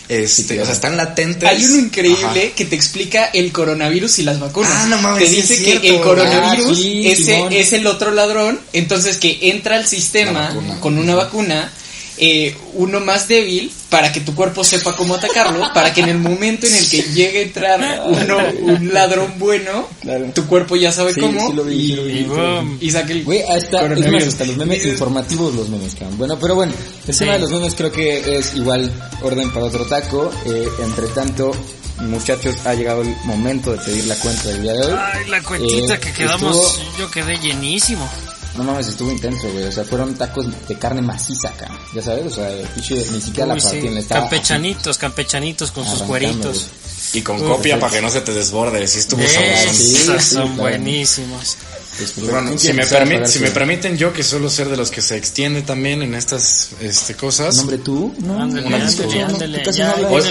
este, 0.09 0.61
o 0.61 0.65
sea, 0.65 0.75
están 0.75 0.97
latentes. 0.97 1.49
hay 1.49 1.65
uno 1.65 1.77
increíble 1.77 2.25
Ajá. 2.47 2.55
que 2.57 2.65
te 2.67 2.77
explica 2.77 3.27
el 3.27 3.53
coronavirus 3.53 4.19
y 4.19 4.23
las 4.23 4.39
vacunas. 4.39 4.71
Ah, 4.75 4.87
no 4.89 4.99
mames, 5.01 5.25
Te 5.25 5.31
sí 5.31 5.41
es 5.41 5.49
dice 5.49 5.65
cierto. 5.65 5.81
que 5.83 5.89
el 5.97 6.01
coronavirus 6.03 6.71
Ah, 6.79 6.81
sí, 6.83 7.09
ese 7.09 7.47
es 7.61 7.73
el 7.73 7.87
otro 7.87 8.11
ladrón, 8.13 8.61
entonces 8.73 9.17
que 9.17 9.39
entra 9.43 9.77
al 9.77 9.87
sistema 9.87 10.55
con 10.81 10.99
una 10.99 11.15
vacuna, 11.15 11.73
eh, 12.17 12.57
uno 12.75 13.01
más 13.01 13.29
débil, 13.29 13.71
para 13.91 14.11
que 14.13 14.21
tu 14.21 14.35
cuerpo 14.35 14.65
sepa 14.65 14.95
cómo 14.97 15.15
atacarlo, 15.15 15.65
para 15.73 15.93
que 15.93 16.01
en 16.01 16.09
el 16.09 16.19
momento 16.19 16.67
en 16.67 16.75
el 16.75 16.89
que 16.91 17.03
llegue 17.03 17.39
a 17.39 17.43
entrar 17.43 18.03
uno, 18.07 18.39
un 18.63 18.93
ladrón 18.93 19.35
bueno, 19.39 19.89
Claro. 20.01 20.27
tu 20.35 20.47
cuerpo 20.47 20.75
ya 20.77 20.91
sabe 20.93 21.13
Sí, 21.15 21.21
cómo 21.21 21.47
sí 21.49 21.53
lo 21.55 21.65
vi, 21.65 21.75
y, 21.75 21.87
sí 21.89 21.95
lo 21.95 22.05
vi, 22.05 22.77
Y 22.81 22.87
y 22.87 22.91
saque 22.91 23.13
el 23.13 23.25
Güey, 23.25 23.43
hasta, 23.43 23.55
es 23.57 23.73
más, 23.73 23.81
coronavirus. 23.83 24.29
hasta 24.29 24.45
los 24.45 24.57
memes 24.57 24.85
informativos 24.85 25.55
los 25.55 25.69
memes, 25.69 25.95
cabrón. 25.95 26.19
Bueno, 26.19 26.39
pero 26.41 26.55
bueno, 26.57 26.73
el 27.07 27.17
tema 27.17 27.33
de 27.35 27.39
los 27.39 27.51
memes 27.51 27.75
creo 27.75 27.93
que 27.93 28.39
es 28.39 28.55
igual 28.55 28.93
orden 29.23 29.51
para 29.53 29.67
otro 29.67 29.85
taco. 29.87 30.31
Eh, 30.47 30.69
entre 30.83 31.07
tanto, 31.09 31.53
muchachos, 32.01 32.57
ha 32.67 32.75
llegado 32.75 33.03
el 33.03 33.15
momento 33.25 33.71
de 33.73 33.79
pedir 33.79 34.05
la 34.07 34.17
cuenta 34.17 34.49
del 34.49 34.63
día 34.63 34.73
de 34.73 34.87
hoy. 34.87 34.99
Ay, 34.99 35.29
la 35.29 35.43
cuentita 35.43 35.95
Eh, 35.95 36.01
que 36.01 36.13
quedamos, 36.13 36.57
estuvo- 36.79 36.99
yo 36.99 37.11
quedé 37.11 37.39
llenísimo. 37.39 38.09
No 38.57 38.63
mames, 38.65 38.87
estuvo 38.89 39.11
intenso, 39.11 39.51
güey. 39.53 39.65
O 39.65 39.73
sea, 39.73 39.85
fueron 39.85 40.15
tacos 40.15 40.47
de 40.69 40.79
carne 40.79 41.03
maciza, 41.03 41.49
acá. 41.49 41.69
Ya 41.95 42.01
sabes, 42.03 42.27
o 42.27 42.31
sea, 42.31 42.49
pinche, 42.75 42.95
ni 43.11 43.21
siquiera 43.21 43.47
la 43.49 43.55
Uy, 43.55 43.61
sí. 43.61 43.67
partida 43.69 43.91
le 43.91 44.01
estaba 44.01 44.21
Campechanitos, 44.23 44.99
campechanitos 44.99 45.71
con 45.73 45.85
sus 45.87 46.03
cueritos. 46.03 46.67
Y 47.13 47.23
con 47.23 47.39
copia 47.39 47.53
perfecto. 47.55 47.81
para 47.81 47.93
que 47.93 48.01
no 48.03 48.11
se 48.11 48.21
te 48.23 48.33
desborde. 48.33 48.87
Sí 48.89 48.99
estuvo 49.01 49.23
sabrosón. 49.23 49.75
sí, 49.75 49.95
Esas 49.97 50.25
sí, 50.25 50.35
son 50.35 50.57
buenísimos. 50.57 51.57
Pues, 51.97 52.17
Bueno, 52.29 52.49
¿quién 52.49 52.59
si 52.59 52.67
me, 52.69 52.73
empezar 52.83 53.03
a 53.03 53.05
permi- 53.05 53.13
pagar 53.15 53.29
si 53.29 53.39
me 53.39 53.51
permiten 53.53 53.97
yo, 53.97 54.13
que 54.13 54.25
suelo 54.25 54.51
ser 54.51 54.69
de 54.69 54.77
los 54.77 54.91
que 54.91 55.01
se 55.01 55.17
extiende 55.17 55.63
también 55.63 56.03
en 56.03 56.15
estas 56.15 56.71
este, 56.81 57.15
cosas. 57.15 57.55
¿Nombre 57.57 57.79
tú? 57.79 58.13
No, 58.19 58.41
Ándale, 58.41 58.67
una 58.67 58.77
ándale, 58.79 59.63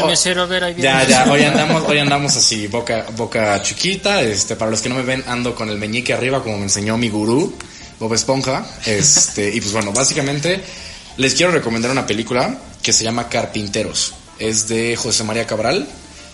mesero, 0.07 0.41
a 0.41 0.45
ver, 0.45 0.63
ahí 0.63 0.74
viene. 0.74 0.89
Ya, 0.89 1.07
ya, 1.07 1.32
hoy 1.32 1.43
andamos, 1.43 1.84
hoy 1.88 1.99
andamos 1.99 2.36
así, 2.36 2.67
boca, 2.67 3.05
boca 3.15 3.61
chiquita, 3.61 4.21
este, 4.21 4.55
para 4.57 4.71
los 4.71 4.82
que 4.82 4.89
no 4.89 4.95
me 4.95 5.03
ven, 5.03 5.24
ando 5.28 5.55
con 5.55 5.69
el 5.69 5.78
meñique 5.78 6.13
arriba, 6.13 6.43
como 6.43 6.57
me 6.57 6.63
enseñó 6.63 6.97
mi 6.97 7.07
gurú, 7.09 7.53
Bob 8.04 8.14
Esponja, 8.16 8.68
este, 8.86 9.56
y 9.56 9.62
pues 9.62 9.72
bueno, 9.72 9.93
básicamente, 9.93 10.62
les 11.16 11.36
quiero 11.36 11.54
recomendar 11.54 11.89
una 11.89 12.06
película 12.06 12.60
que 12.82 12.91
se 12.91 13.06
llama 13.06 13.30
Carpinteros, 13.30 14.14
es 14.39 14.68
de 14.68 14.97
José 14.97 15.24
María 15.24 15.47
Cabral, 15.47 15.88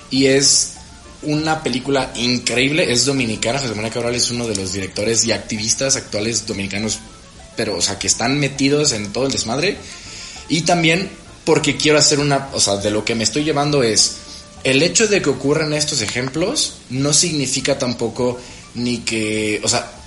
y 0.09 0.25
es 0.25 0.73
una 1.21 1.61
película 1.61 2.11
increíble, 2.15 2.91
es 2.91 3.05
dominicana, 3.05 3.59
José 3.59 3.75
María 3.75 3.91
Cabral 3.91 4.15
es 4.15 4.31
uno 4.31 4.47
de 4.47 4.55
los 4.55 4.73
directores 4.73 5.23
y 5.25 5.31
activistas 5.31 5.95
actuales 5.95 6.47
dominicanos, 6.47 6.97
pero, 7.55 7.77
o 7.77 7.81
sea, 7.83 7.99
que 7.99 8.07
están 8.07 8.39
metidos 8.39 8.91
en 8.93 9.13
todo 9.13 9.27
el 9.27 9.31
desmadre, 9.31 9.77
y 10.47 10.61
también 10.61 11.11
porque 11.45 11.77
quiero 11.77 11.99
hacer 11.99 12.19
una, 12.19 12.49
o 12.51 12.59
sea, 12.59 12.77
de 12.77 12.89
lo 12.89 13.05
que 13.05 13.13
me 13.13 13.23
estoy 13.23 13.43
llevando 13.43 13.83
es, 13.83 14.15
el 14.63 14.81
hecho 14.81 15.07
de 15.07 15.21
que 15.21 15.29
ocurran 15.29 15.71
estos 15.73 16.01
ejemplos 16.01 16.77
no 16.89 17.13
significa 17.13 17.77
tampoco 17.77 18.39
ni 18.73 18.99
que, 18.99 19.61
o 19.63 19.69
sea, 19.69 19.98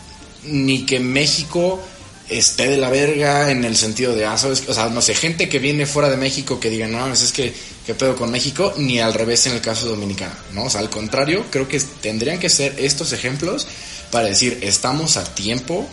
ni 0.44 0.84
que 0.86 1.00
México 1.00 1.80
esté 2.28 2.68
de 2.68 2.76
la 2.76 2.88
verga 2.88 3.50
en 3.50 3.64
el 3.64 3.76
sentido 3.76 4.14
de, 4.14 4.24
ah, 4.24 4.38
¿sabes? 4.38 4.64
O 4.68 4.74
sea, 4.74 4.88
no 4.88 5.02
sé, 5.02 5.14
gente 5.14 5.48
que 5.48 5.58
viene 5.58 5.86
fuera 5.86 6.08
de 6.08 6.16
México 6.16 6.58
que 6.58 6.70
diga, 6.70 6.86
no, 6.86 7.12
es 7.12 7.32
que, 7.32 7.52
¿qué 7.86 7.94
pedo 7.94 8.16
con 8.16 8.30
México? 8.30 8.74
Ni 8.76 9.00
al 9.00 9.14
revés 9.14 9.46
en 9.46 9.52
el 9.52 9.60
caso 9.60 9.86
dominicano, 9.86 10.34
¿no? 10.52 10.64
O 10.64 10.70
sea, 10.70 10.80
al 10.80 10.90
contrario, 10.90 11.44
creo 11.50 11.68
que 11.68 11.80
tendrían 12.00 12.38
que 12.38 12.48
ser 12.48 12.74
estos 12.78 13.12
ejemplos 13.12 13.66
para 14.10 14.28
decir, 14.28 14.58
estamos 14.62 15.16
a 15.16 15.24
tiempo 15.24 15.86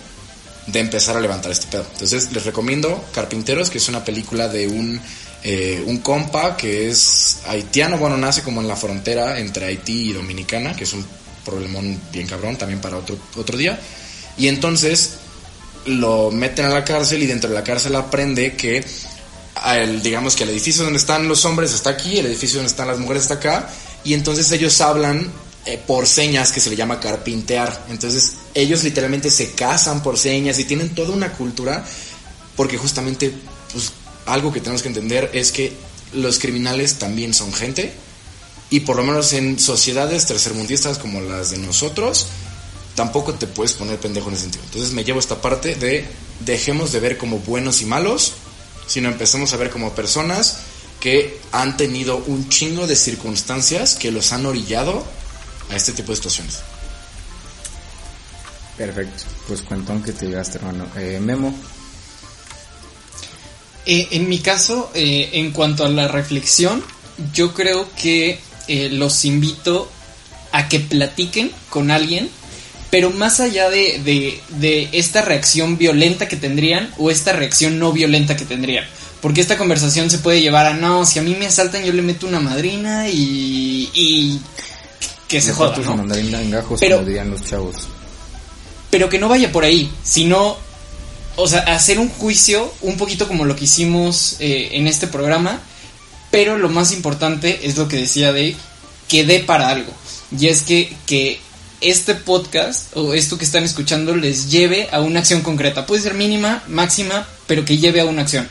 de 0.67 0.79
empezar 0.79 1.17
a 1.17 1.21
levantar 1.21 1.51
este 1.51 1.67
pedo. 1.67 1.85
Entonces 1.93 2.31
les 2.31 2.45
recomiendo 2.45 3.03
Carpinteros, 3.13 3.69
que 3.69 3.79
es 3.79 3.89
una 3.89 4.03
película 4.03 4.47
de 4.47 4.67
un, 4.67 5.01
eh, 5.43 5.83
un 5.87 5.99
compa 5.99 6.55
que 6.55 6.89
es 6.89 7.39
haitiano, 7.47 7.97
bueno, 7.97 8.17
nace 8.17 8.43
como 8.43 8.61
en 8.61 8.67
la 8.67 8.75
frontera 8.75 9.39
entre 9.39 9.65
Haití 9.65 10.09
y 10.09 10.13
Dominicana, 10.13 10.75
que 10.75 10.83
es 10.83 10.93
un 10.93 11.05
problemón 11.43 11.99
bien 12.11 12.27
cabrón 12.27 12.57
también 12.57 12.81
para 12.81 12.97
otro, 12.97 13.17
otro 13.35 13.57
día. 13.57 13.79
Y 14.39 14.47
entonces 14.47 15.11
lo 15.85 16.31
meten 16.31 16.65
a 16.65 16.69
la 16.69 16.83
cárcel 16.83 17.21
y 17.21 17.27
dentro 17.27 17.49
de 17.49 17.55
la 17.55 17.63
cárcel 17.63 17.95
aprende 17.95 18.55
que 18.55 18.83
el, 19.75 20.01
digamos 20.01 20.35
que 20.35 20.43
el 20.43 20.49
edificio 20.49 20.83
donde 20.83 20.99
están 20.99 21.27
los 21.27 21.45
hombres 21.45 21.73
está 21.73 21.91
aquí, 21.91 22.17
el 22.17 22.25
edificio 22.25 22.57
donde 22.57 22.71
están 22.71 22.87
las 22.87 22.99
mujeres 22.99 23.23
está 23.23 23.35
acá, 23.35 23.69
y 24.03 24.13
entonces 24.13 24.51
ellos 24.51 24.79
hablan 24.81 25.29
eh, 25.65 25.79
por 25.85 26.07
señas 26.07 26.51
que 26.51 26.61
se 26.61 26.69
le 26.69 26.75
llama 26.75 26.99
carpintear. 26.99 27.85
Entonces 27.89 28.33
ellos 28.53 28.83
literalmente 28.83 29.29
se 29.29 29.51
casan 29.51 30.01
por 30.01 30.17
señas 30.17 30.57
y 30.57 30.63
tienen 30.63 30.95
toda 30.95 31.13
una 31.13 31.33
cultura 31.33 31.85
porque 32.55 32.77
justamente 32.77 33.33
pues, 33.73 33.91
algo 34.25 34.53
que 34.53 34.61
tenemos 34.61 34.81
que 34.81 34.87
entender 34.87 35.29
es 35.33 35.51
que 35.51 35.73
los 36.13 36.39
criminales 36.39 36.95
también 36.95 37.33
son 37.33 37.53
gente 37.53 37.93
y 38.69 38.81
por 38.81 38.95
lo 38.95 39.03
menos 39.03 39.33
en 39.33 39.59
sociedades 39.59 40.25
tercermundistas 40.25 40.97
como 40.97 41.21
las 41.21 41.51
de 41.51 41.57
nosotros 41.57 42.27
tampoco 42.99 43.33
te 43.33 43.47
puedes 43.47 43.71
poner 43.71 43.97
pendejo 43.97 44.27
en 44.27 44.33
ese 44.33 44.43
sentido. 44.43 44.65
Entonces 44.65 44.91
me 44.91 45.05
llevo 45.05 45.21
esta 45.21 45.39
parte 45.41 45.75
de 45.75 46.05
dejemos 46.41 46.91
de 46.91 46.99
ver 46.99 47.17
como 47.17 47.39
buenos 47.39 47.81
y 47.81 47.85
malos, 47.85 48.33
sino 48.87 49.07
empecemos 49.07 49.53
a 49.53 49.55
ver 49.55 49.69
como 49.69 49.95
personas 49.95 50.57
que 50.99 51.39
han 51.53 51.77
tenido 51.77 52.17
un 52.17 52.49
chingo 52.49 52.87
de 52.87 52.97
circunstancias 52.97 53.95
que 53.95 54.11
los 54.11 54.33
han 54.33 54.45
orillado 54.45 55.05
a 55.69 55.77
este 55.77 55.93
tipo 55.93 56.11
de 56.11 56.17
situaciones. 56.17 56.59
Perfecto. 58.75 59.23
Pues 59.47 59.61
cuentón 59.61 60.03
que 60.03 60.11
te 60.11 60.25
llegaste, 60.25 60.57
hermano. 60.57 60.85
Eh, 60.97 61.21
Memo. 61.21 61.55
Eh, 63.85 64.09
en 64.11 64.27
mi 64.27 64.39
caso, 64.39 64.91
eh, 64.93 65.29
en 65.31 65.51
cuanto 65.51 65.85
a 65.85 65.89
la 65.89 66.09
reflexión, 66.09 66.83
yo 67.33 67.53
creo 67.53 67.87
que 67.95 68.41
eh, 68.67 68.89
los 68.89 69.23
invito 69.23 69.89
a 70.51 70.67
que 70.67 70.81
platiquen 70.81 71.49
con 71.69 71.91
alguien, 71.91 72.29
pero 72.91 73.11
más 73.11 73.39
allá 73.39 73.69
de, 73.69 73.99
de, 74.03 74.39
de 74.59 74.89
esta 74.93 75.21
reacción 75.21 75.77
violenta 75.77 76.27
que 76.27 76.35
tendrían 76.35 76.91
o 76.97 77.11
esta 77.11 77.33
reacción 77.33 77.77
no 77.79 77.91
violenta 77.93 78.35
que 78.35 78.45
tendrían. 78.45 78.85
Porque 79.21 79.41
esta 79.41 79.57
conversación 79.57 80.09
se 80.09 80.19
puede 80.19 80.41
llevar 80.41 80.65
a, 80.65 80.73
no, 80.73 81.05
si 81.05 81.19
a 81.19 81.21
mí 81.21 81.35
me 81.37 81.45
asaltan 81.47 81.83
yo 81.83 81.91
le 81.93 82.01
meto 82.01 82.25
una 82.25 82.39
madrina 82.39 83.09
y, 83.09 83.89
y 83.93 84.39
que 85.27 85.41
se 85.41 85.51
joda, 85.53 85.71
patos 85.71 85.85
¿no? 85.85 85.91
a 85.91 85.95
mandarín 85.97 86.33
en 86.33 86.51
gajos, 86.51 86.79
Pero- 86.79 86.97
como 86.97 87.07
dirían 87.07 87.29
los 87.29 87.43
chavos. 87.45 87.75
pero 88.89 89.09
que 89.09 89.19
no 89.19 89.27
vaya 89.29 89.51
por 89.51 89.65
ahí, 89.65 89.91
sino, 90.03 90.57
o 91.35 91.47
sea, 91.47 91.59
hacer 91.59 91.99
un 91.99 92.09
juicio 92.09 92.73
un 92.81 92.97
poquito 92.97 93.27
como 93.27 93.45
lo 93.45 93.55
que 93.55 93.65
hicimos 93.65 94.37
eh, 94.39 94.69
en 94.71 94.87
este 94.87 95.05
programa, 95.07 95.59
pero 96.31 96.57
lo 96.57 96.69
más 96.69 96.91
importante 96.93 97.59
es 97.63 97.77
lo 97.77 97.87
que 97.87 97.97
decía 97.97 98.27
Dave, 98.27 98.55
que 99.07 99.25
dé 99.25 99.39
para 99.41 99.67
algo, 99.69 99.91
y 100.39 100.47
es 100.47 100.61
que, 100.63 100.93
que 101.05 101.39
este 101.82 102.15
podcast 102.15 102.95
o 102.95 103.13
esto 103.13 103.38
que 103.38 103.45
están 103.45 103.63
escuchando 103.63 104.15
les 104.15 104.49
lleve 104.51 104.88
a 104.91 105.01
una 105.01 105.19
acción 105.19 105.41
concreta, 105.41 105.86
puede 105.86 106.01
ser 106.01 106.13
mínima, 106.13 106.63
máxima, 106.67 107.27
pero 107.47 107.65
que 107.65 107.77
lleve 107.77 108.01
a 108.01 108.05
una 108.05 108.23
acción. 108.23 108.47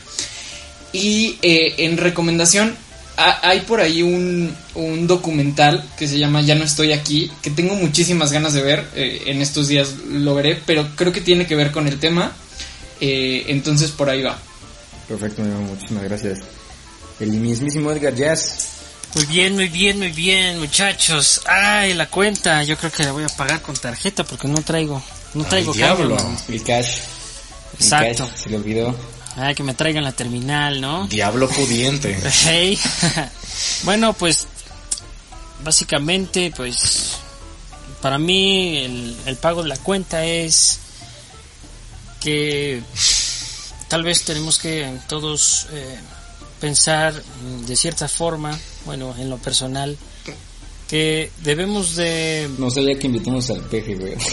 Y 0.91 1.37
eh, 1.41 1.75
en 1.85 1.97
recomendación, 1.97 2.75
ha- 3.17 3.47
hay 3.47 3.59
por 3.61 3.79
ahí 3.81 4.01
un, 4.01 4.55
un 4.75 5.05
documental 5.07 5.83
que 5.97 6.07
se 6.07 6.17
llama 6.17 6.41
Ya 6.41 6.55
no 6.55 6.63
estoy 6.63 6.91
aquí, 6.93 7.31
que 7.41 7.51
tengo 7.51 7.75
muchísimas 7.75 8.31
ganas 8.31 8.53
de 8.53 8.61
ver, 8.63 8.85
eh, 8.95 9.23
en 9.27 9.41
estos 9.41 9.67
días 9.67 9.89
lo 10.09 10.33
veré, 10.35 10.59
pero 10.65 10.87
creo 10.95 11.11
que 11.11 11.21
tiene 11.21 11.45
que 11.45 11.55
ver 11.55 11.71
con 11.71 11.87
el 11.87 11.99
tema, 11.99 12.31
eh, 13.01 13.45
entonces 13.49 13.91
por 13.91 14.09
ahí 14.09 14.23
va. 14.23 14.39
Perfecto, 15.07 15.41
muchísimas 15.43 16.03
gracias. 16.03 16.39
El 17.19 17.31
mismísimo 17.31 17.91
Edgar 17.91 18.15
Jazz. 18.15 18.68
Muy 19.15 19.25
bien, 19.25 19.55
muy 19.55 19.67
bien, 19.69 19.97
muy 19.97 20.11
bien, 20.11 20.59
muchachos. 20.59 21.41
Ay, 21.45 21.93
la 21.93 22.07
cuenta, 22.09 22.63
yo 22.63 22.77
creo 22.77 22.91
que 22.91 23.03
la 23.03 23.11
voy 23.11 23.23
a 23.23 23.29
pagar 23.29 23.61
con 23.61 23.75
tarjeta 23.75 24.23
porque 24.23 24.47
no 24.47 24.61
traigo, 24.61 25.01
no 25.33 25.43
traigo 25.45 25.73
diablo. 25.73 26.15
cambio, 26.15 26.31
man. 26.33 26.43
El 26.47 26.63
cash. 26.63 26.87
El 26.97 27.83
Exacto. 27.83 28.27
cash, 28.27 28.37
se 28.43 28.49
le 28.49 28.57
olvidó. 28.57 28.95
Ay, 29.35 29.55
que 29.55 29.63
me 29.63 29.73
traigan 29.73 30.03
la 30.03 30.11
terminal, 30.11 30.79
¿no? 30.81 31.07
Diablo 31.07 31.49
pudiente. 31.49 32.19
Hey. 32.45 32.77
bueno, 33.83 34.13
pues 34.13 34.47
básicamente, 35.63 36.53
pues 36.55 37.17
para 38.01 38.17
mí 38.19 38.77
el, 38.77 39.17
el 39.25 39.35
pago 39.37 39.63
de 39.63 39.69
la 39.69 39.77
cuenta 39.77 40.23
es 40.25 40.79
que 42.21 42.81
tal 43.87 44.03
vez 44.03 44.23
tenemos 44.23 44.59
que 44.59 44.99
todos 45.07 45.67
eh, 45.71 45.99
pensar 46.59 47.13
mm, 47.13 47.65
de 47.65 47.75
cierta 47.75 48.07
forma, 48.07 48.57
bueno, 48.85 49.15
en 49.17 49.29
lo 49.29 49.37
personal, 49.37 49.97
que 50.87 51.31
debemos 51.43 51.95
de 51.95 52.49
No 52.57 52.71
sabía 52.71 52.97
que 52.97 53.07
invitamos 53.07 53.49
al 53.49 53.61
peje, 53.61 53.95
güey. 53.95 54.15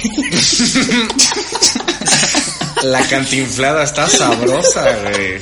La 2.82 3.06
cantinflada 3.08 3.84
está 3.84 4.08
sabrosa, 4.08 4.84
güey. 5.02 5.40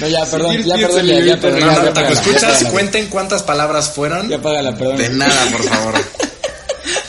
No, 0.00 0.08
ya, 0.08 0.26
perdón, 0.26 0.52
Sí, 0.56 0.64
ya, 0.64 0.76
sí, 0.76 0.82
perdón, 0.82 1.00
sí, 1.00 1.06
ya, 1.08 1.16
sí, 1.20 1.26
ya, 1.26 1.34
sí, 1.34 1.40
perdón. 1.40 1.60
No, 1.60 1.66
ya, 1.66 1.72
no, 1.72 1.84
ya 1.84 1.92
Taco, 1.92 1.94
págala, 1.94 2.14
ya 2.14 2.20
escuchas, 2.20 2.64
cuenten 2.70 3.06
cuántas 3.08 3.42
palabras 3.42 3.90
fueron. 3.90 4.28
Ya 4.28 4.40
págala, 4.40 4.76
perdón. 4.76 4.96
De 4.98 5.08
nada, 5.10 5.50
por 5.50 5.62
favor. 5.62 5.94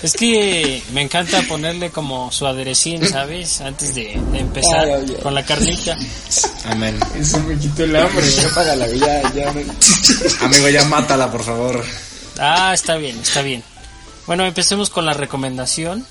Es 0.03 0.13
que 0.13 0.83
me 0.93 1.01
encanta 1.01 1.41
ponerle 1.43 1.89
como 1.89 2.31
su 2.31 2.45
aderecín, 2.45 3.07
¿sabes? 3.07 3.61
Antes 3.61 3.95
de, 3.95 4.19
de 4.31 4.39
empezar 4.39 4.85
Ay, 4.85 5.17
con 5.23 5.33
la 5.33 5.43
carnita. 5.43 5.97
Amén. 6.65 6.99
Eso 7.19 7.39
me 7.39 7.57
quitó 7.57 7.83
el 7.83 7.95
hambre. 7.95 8.29
Ya 8.31 8.49
págala, 8.53 8.85
güey, 8.87 8.99
ya, 8.99 9.33
ya. 9.33 9.49
Amigo, 10.41 10.69
ya 10.69 10.85
mátala, 10.85 11.31
por 11.31 11.43
favor. 11.43 11.83
Ah, 12.37 12.71
está 12.73 12.97
bien, 12.97 13.19
está 13.19 13.41
bien. 13.41 13.63
Bueno, 14.27 14.45
empecemos 14.45 14.89
con 14.89 15.05
la 15.05 15.13
recomendación. 15.13 16.05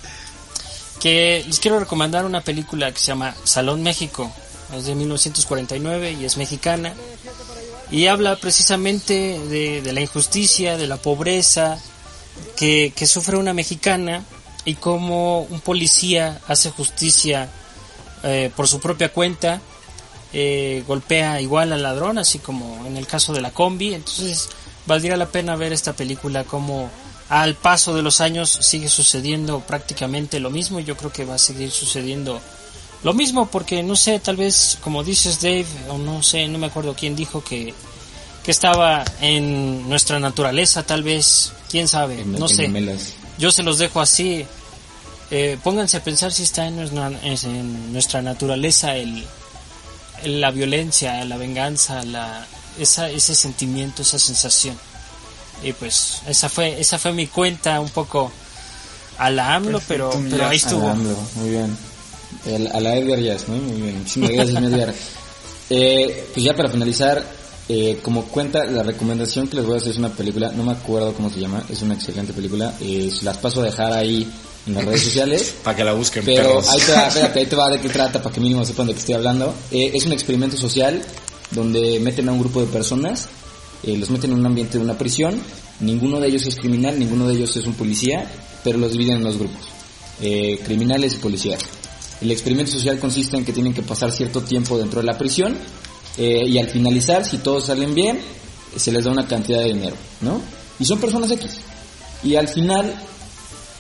Que 1.01 1.45
les 1.47 1.61
quiero 1.61 1.79
recomendar 1.79 2.25
una 2.25 2.41
película 2.41 2.91
que 2.91 2.99
se 2.99 3.07
llama 3.07 3.35
Salón 3.45 3.83
México. 3.83 4.33
Es 4.77 4.87
de 4.87 4.97
1949 4.97 6.17
y 6.21 6.25
es 6.25 6.37
mexicana. 6.37 6.93
Y 7.91 8.09
habla 8.09 8.35
precisamente 8.37 9.39
de, 9.49 9.81
de 9.81 9.93
la 9.93 10.01
injusticia, 10.01 10.77
de 10.77 10.89
la 10.89 10.97
pobreza 10.97 11.79
que, 12.57 12.93
que 12.95 13.07
sufre 13.07 13.37
una 13.37 13.53
mexicana 13.53 14.25
y 14.65 14.75
cómo 14.75 15.43
un 15.43 15.61
policía 15.61 16.41
hace 16.49 16.71
justicia 16.71 17.49
eh, 18.23 18.51
por 18.57 18.67
su 18.67 18.81
propia 18.81 19.13
cuenta, 19.13 19.61
eh, 20.33 20.83
golpea 20.87 21.41
igual 21.41 21.73
al 21.73 21.83
ladrón, 21.83 22.19
así 22.19 22.41
como 22.41 22.85
en 22.87 22.97
el 22.97 23.07
caso 23.07 23.33
de 23.33 23.41
la 23.41 23.53
combi. 23.53 23.95
Entonces, 23.95 24.49
valdría 24.87 25.17
la 25.17 25.27
pena 25.27 25.57
ver 25.57 25.73
esta 25.73 25.93
película 25.93 26.45
como 26.45 26.91
al 27.29 27.55
paso 27.55 27.95
de 27.95 28.03
los 28.03 28.21
años 28.21 28.51
sigue 28.51 28.89
sucediendo 28.89 29.61
prácticamente 29.61 30.41
lo 30.41 30.51
mismo. 30.51 30.81
Yo 30.81 30.97
creo 30.97 31.13
que 31.13 31.25
va 31.25 31.35
a 31.37 31.39
seguir 31.39 31.71
sucediendo 31.71 32.41
lo 33.03 33.15
mismo 33.15 33.47
porque 33.47 33.83
no 33.83 33.95
sé, 33.95 34.19
tal 34.19 34.37
vez 34.37 34.79
como 34.81 35.05
dices 35.05 35.41
Dave, 35.41 35.67
o 35.89 35.99
no 35.99 36.23
sé, 36.23 36.49
no 36.49 36.59
me 36.59 36.67
acuerdo 36.67 36.95
quién 36.95 37.15
dijo 37.15 37.45
que, 37.45 37.75
que 38.43 38.51
estaba 38.51 39.05
en 39.21 39.89
nuestra 39.89 40.19
naturaleza, 40.19 40.83
tal 40.85 41.03
vez, 41.03 41.53
quién 41.77 41.89
sabe, 41.89 42.21
En- 42.21 42.33
no 42.33 42.47
en 42.49 42.57
sé. 42.57 42.63
gemelas. 42.63 43.13
Yo 43.39 43.51
se 43.53 43.63
los 43.63 43.79
dejo 43.79 44.01
así. 44.01 44.47
Eh, 45.31 45.59
pónganse 45.63 45.97
a 45.99 46.03
pensar 46.05 46.33
si 46.33 46.43
está 46.45 46.67
en 46.67 46.77
nuestra, 46.77 47.11
en 47.23 47.93
nuestra 47.93 48.23
naturaleza 48.23 48.97
el, 48.97 49.25
el- 50.23 50.41
la 50.41 50.51
violencia, 50.51 51.25
la 51.25 51.37
venganza, 51.37 52.03
la, 52.05 52.47
esa, 52.79 53.11
ese 53.11 53.35
sentimiento, 53.35 54.03
esa 54.03 54.19
sensación. 54.19 54.79
Y 55.63 55.73
pues 55.73 56.21
esa 56.29 56.49
fue 56.49 56.81
esa 56.81 56.99
fue 56.99 57.13
mi 57.13 57.27
cuenta 57.27 57.81
un 57.81 57.89
poco 57.91 58.31
a 59.19 59.31
la 59.31 59.55
AMLO, 59.55 59.81
pero, 59.89 60.11
Perfecto, 60.11 60.31
pero 60.37 60.43
ahí 60.45 60.49
A 60.49 60.51
la 60.51 60.57
estuvo. 60.57 60.89
AMLO, 60.89 61.17
muy 61.37 61.51
bien. 61.51 61.77
El- 62.47 62.67
a 62.69 62.81
la 62.81 62.97
Edgar 62.97 63.19
Jazz, 63.21 63.49
¿no? 63.49 63.57
Muy 63.57 63.81
bien. 63.83 63.99
Muchísimas 63.99 64.31
gracias, 64.31 64.63
Edgar. 64.63 64.95
Eh, 65.69 66.29
pues 66.33 66.47
ya 66.47 66.55
para 66.55 66.69
finalizar, 66.69 67.27
eh, 67.69 67.99
como 68.03 68.25
cuenta, 68.27 68.65
la 68.65 68.83
recomendación 68.83 69.49
que 69.49 69.57
les 69.57 69.67
voy 69.67 69.75
a 69.75 69.79
hacer 69.79 69.91
es 69.93 69.99
una 69.99 70.11
película, 70.11 70.53
no 70.53 70.63
me 70.65 70.73
acuerdo 70.73 71.13
cómo 71.15 71.31
se 71.31 71.41
llama, 71.41 71.65
es 71.69 71.83
una 71.83 71.95
excelente 71.95 72.33
película. 72.33 72.75
eh, 72.81 73.11
las 73.23 73.39
paso 73.39 73.61
a 73.61 73.65
dejar 73.65 73.93
ahí 73.93 74.27
en 74.67 74.75
las 74.75 74.85
redes 74.85 75.03
sociales. 75.03 75.55
Para 75.65 75.77
que 75.77 75.85
la 75.85 75.93
busquen, 75.93 76.25
Pero 76.25 76.43
perros. 76.49 76.69
ahí 76.69 76.81
te, 76.81 76.93
va, 76.93 77.07
espérate, 77.09 77.39
ahí 77.41 77.47
te 77.47 77.57
va 77.57 77.71
de 77.71 77.81
qué 77.81 77.89
trata 77.89 78.23
para 78.23 78.35
que 78.35 78.41
mínimo 78.41 78.65
sepan 78.65 78.87
de 78.87 78.93
qué 78.93 79.01
estoy 79.01 79.15
hablando. 79.15 79.55
Eh, 79.71 79.91
es 79.95 80.05
un 80.07 80.13
experimento 80.13 80.57
social 80.57 81.03
donde 81.51 81.99
meten 82.01 82.29
a 82.29 82.33
un 82.33 82.41
grupo 82.41 82.61
de 82.61 82.67
personas, 82.67 83.29
eh, 83.83 83.97
los 83.97 84.11
meten 84.11 84.33
en 84.33 84.39
un 84.39 84.47
ambiente 84.47 84.79
de 84.79 84.85
una 84.85 84.99
prisión, 84.99 85.41
ninguno 85.81 86.19
de 86.21 86.29
ellos 86.29 86.47
es 86.47 86.57
criminal, 86.57 86.99
ninguno 86.99 87.27
de 87.29 87.35
ellos 87.35 87.57
es 87.57 87.67
un 87.67 87.75
policía, 87.75 88.29
pero 88.65 88.79
los 88.79 88.93
dividen 88.93 89.17
en 89.17 89.23
dos 89.23 89.39
grupos, 89.39 89.63
eh, 90.21 90.59
criminales 90.65 91.15
y 91.15 91.19
policías. 91.19 91.61
El 92.21 92.31
experimento 92.31 92.73
social 92.73 92.99
consiste 92.99 93.37
en 93.37 93.45
que 93.45 93.53
tienen 93.53 93.75
que 93.75 93.83
pasar 93.83 94.11
cierto 94.11 94.41
tiempo 94.41 94.79
dentro 94.79 95.01
de 95.01 95.07
la 95.07 95.19
prisión 95.19 95.57
eh, 96.19 96.45
y 96.47 96.59
al 96.59 96.69
finalizar, 96.69 97.25
si 97.25 97.39
todos 97.39 97.67
salen 97.67 97.95
bien, 97.95 98.19
se 98.77 98.93
les 98.93 99.05
da 99.05 99.11
una 99.11 99.27
cantidad 99.27 99.61
de 99.61 99.73
dinero, 99.73 99.97
¿no? 100.21 100.41
Y 100.79 100.85
son 100.85 100.99
personas 100.99 101.31
X. 101.31 101.59
Y 102.23 102.37
al 102.37 102.49
final 102.49 102.95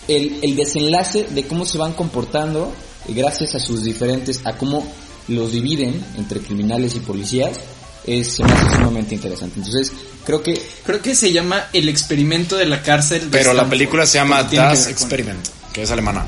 el, 0.08 0.38
el 0.42 0.56
desenlace 0.56 1.24
de 1.30 1.46
cómo 1.46 1.64
se 1.64 1.78
van 1.78 1.92
comportando 1.92 2.72
eh, 3.08 3.12
gracias 3.14 3.54
a 3.54 3.60
sus 3.60 3.82
diferentes, 3.82 4.40
a 4.44 4.56
cómo 4.56 4.86
los 5.28 5.52
dividen 5.52 6.04
entre 6.16 6.40
criminales 6.40 6.94
y 6.94 7.00
policías, 7.00 7.56
es, 8.04 8.28
se 8.34 8.44
me 8.44 8.52
hace 8.52 8.76
sumamente 8.76 9.14
interesante. 9.14 9.58
Entonces, 9.58 9.92
creo 10.24 10.42
que 10.42 10.60
Creo 10.84 11.02
que 11.02 11.14
se 11.16 11.32
llama 11.32 11.66
El 11.72 11.88
experimento 11.88 12.56
de 12.56 12.66
la 12.66 12.80
cárcel. 12.82 13.30
de 13.30 13.38
Pero 13.38 13.52
la 13.52 13.68
película 13.68 14.06
se 14.06 14.18
llama 14.18 14.44
Das 14.44 14.86
Experiment, 14.86 15.44
que 15.72 15.82
es 15.82 15.90
alemana. 15.90 16.24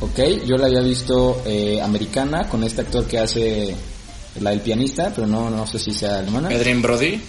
Ok, 0.00 0.18
yo 0.44 0.56
la 0.56 0.66
había 0.66 0.80
visto 0.80 1.42
eh, 1.46 1.80
americana 1.80 2.48
con 2.48 2.64
este 2.64 2.80
actor 2.80 3.06
que 3.06 3.20
hace 3.20 3.76
la 4.40 4.50
del 4.50 4.60
pianista, 4.60 5.12
pero 5.14 5.26
no, 5.26 5.50
no 5.50 5.66
sé 5.66 5.78
si 5.78 5.92
sea 5.92 6.18
alemana. 6.18 6.48
Adrien 6.48 6.82
Brody. 6.82 7.20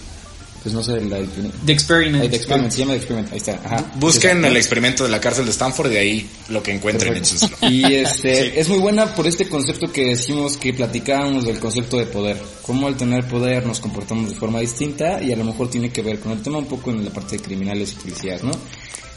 Pues 0.63 0.73
no 0.73 0.81
sé 0.81 0.93
la 1.01 1.17
del 1.17 1.27
pianista. 1.27 1.57
The 1.65 1.73
Experiment. 1.73 2.23
Ay, 2.23 2.29
The 2.29 2.35
Experiment, 2.37 2.71
se 2.71 2.79
llama 2.79 2.91
The 2.93 2.97
Experiment, 2.97 3.31
ahí 3.33 3.37
está. 3.37 3.59
Ajá. 3.65 3.91
Busquen 3.95 4.45
el 4.45 4.55
experimento 4.55 5.03
de 5.03 5.09
la 5.09 5.19
cárcel 5.19 5.43
de 5.43 5.51
Stanford 5.51 5.91
y 5.91 5.93
de 5.93 5.99
ahí 5.99 6.29
lo 6.47 6.63
que 6.63 6.71
encuentren. 6.71 7.21
Y 7.63 7.93
este, 7.93 8.57
es 8.57 8.69
muy 8.69 8.77
buena 8.79 9.13
por 9.13 9.27
este 9.27 9.49
concepto 9.49 9.91
que 9.91 10.05
decimos 10.05 10.55
que 10.55 10.73
platicábamos 10.73 11.43
del 11.43 11.59
concepto 11.59 11.97
de 11.97 12.05
poder. 12.05 12.41
Cómo 12.61 12.87
al 12.87 12.95
tener 12.95 13.27
poder 13.27 13.65
nos 13.65 13.81
comportamos 13.81 14.29
de 14.29 14.35
forma 14.35 14.61
distinta 14.61 15.21
y 15.21 15.33
a 15.33 15.35
lo 15.35 15.43
mejor 15.43 15.69
tiene 15.69 15.91
que 15.91 16.01
ver 16.01 16.19
con 16.19 16.31
el 16.31 16.41
tema 16.41 16.59
un 16.59 16.67
poco 16.67 16.91
en 16.91 17.03
la 17.03 17.11
parte 17.11 17.35
de 17.35 17.43
criminales 17.43 17.91
y 17.91 17.95
policías, 17.95 18.41
¿no? 18.41 18.51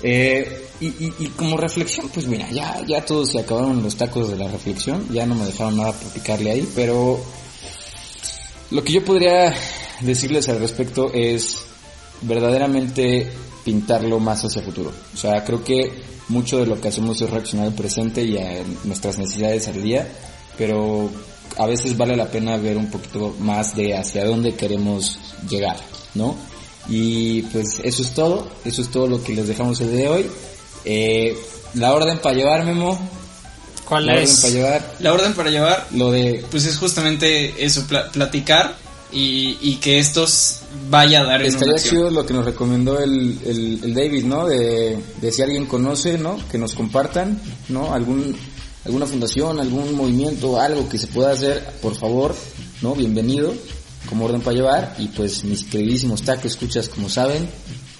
Eh, 0.03 0.67
y, 0.81 0.87
y, 0.87 1.15
y 1.21 1.27
como 1.29 1.57
reflexión, 1.57 2.09
pues 2.13 2.27
mira, 2.27 2.51
ya, 2.51 2.85
ya 2.87 3.05
todos 3.05 3.31
se 3.31 3.39
acabaron 3.39 3.83
los 3.83 3.97
tacos 3.97 4.31
de 4.31 4.37
la 4.37 4.49
reflexión, 4.49 5.07
ya 5.11 5.25
no 5.25 5.35
me 5.35 5.47
dejaron 5.47 5.77
nada 5.77 5.93
para 5.93 6.11
picarle 6.11 6.51
ahí, 6.51 6.69
pero 6.75 7.25
lo 8.77 8.85
que 8.85 8.93
yo 8.93 9.03
podría 9.03 9.55
decirles 10.01 10.51
al 10.51 10.61
respecto 10.61 11.11
es 11.11 11.57
verdaderamente 12.21 13.27
pintarlo 13.65 14.21
más 14.21 14.45
hacia 14.45 14.61
futuro. 14.61 14.93
O 15.15 15.17
sea, 15.17 15.43
creo 15.45 15.65
que 15.65 15.91
mucho 16.29 16.59
de 16.59 16.67
lo 16.67 16.79
que 16.79 16.89
hacemos 16.89 17.23
es 17.23 17.31
reaccionar 17.31 17.69
al 17.69 17.73
presente 17.73 18.23
y 18.23 18.37
a 18.37 18.63
nuestras 18.85 19.19
necesidades 19.19 19.67
al 19.69 19.83
día, 19.83 20.07
pero 20.59 21.09
a 21.57 21.65
veces 21.65 21.97
vale 21.97 22.17
la 22.17 22.31
pena 22.31 22.59
ver 22.59 22.77
un 22.77 22.91
poquito 22.91 23.35
más 23.39 23.75
de 23.75 23.97
hacia 23.97 24.27
dónde 24.27 24.55
queremos 24.55 25.19
llegar, 25.49 25.79
¿no? 26.15 26.37
Y 26.87 27.43
pues 27.45 27.81
eso 27.83 28.03
es 28.03 28.13
todo, 28.13 28.47
eso 28.67 28.83
es 28.83 28.91
todo 28.91 29.07
lo 29.07 29.25
que 29.25 29.35
les 29.35 29.49
dejamos 29.49 29.81
el 29.81 29.91
día 29.91 30.01
de 30.01 30.09
hoy. 30.09 30.27
Eh, 30.85 31.35
la 31.73 31.95
orden 31.95 32.19
para 32.19 32.37
llevar, 32.37 32.67
Memo. 32.67 32.99
¿Cuál 33.87 34.07
La 34.07 34.13
orden 34.15 34.29
para 34.43 34.53
llevar. 34.53 34.95
La 35.01 35.13
orden 35.13 35.35
para 35.35 35.51
llevar, 35.51 35.87
Lo 35.95 36.11
de 36.11 36.45
pues 36.51 36.65
es 36.67 36.77
justamente 36.77 37.65
eso, 37.65 37.87
pla- 37.87 38.11
platicar 38.11 38.75
y, 39.13 39.57
y 39.63 39.77
que 39.77 39.99
estos 40.01 40.59
vaya 40.91 41.21
a 41.21 41.25
dar 41.25 41.43
Estaría 41.43 41.77
chido 41.77 42.11
lo 42.11 42.27
que 42.27 42.35
nos 42.35 42.45
recomendó 42.45 42.99
el, 42.99 43.39
el, 43.47 43.81
el 43.85 43.95
David, 43.95 44.25
¿no? 44.25 44.47
De, 44.49 44.99
de 45.21 45.33
si 45.33 45.43
alguien 45.43 45.67
conoce, 45.67 46.19
¿no? 46.19 46.37
Que 46.51 46.59
nos 46.59 46.75
compartan, 46.75 47.41
¿no? 47.69 47.95
Algún, 47.95 48.37
alguna 48.85 49.07
fundación, 49.07 49.61
algún 49.61 49.95
movimiento, 49.95 50.61
algo 50.61 50.89
que 50.89 50.99
se 50.99 51.07
pueda 51.07 51.31
hacer, 51.33 51.65
por 51.81 51.95
favor, 51.95 52.35
¿no? 52.83 52.95
Bienvenido, 52.97 53.55
como 54.09 54.25
orden 54.25 54.41
para 54.41 54.57
llevar. 54.57 54.97
Y 54.99 55.07
pues 55.09 55.45
mis 55.45 55.63
queridísimos 55.65 56.23
tacos, 56.23 56.47
escuchas, 56.47 56.89
como 56.89 57.09
saben, 57.09 57.49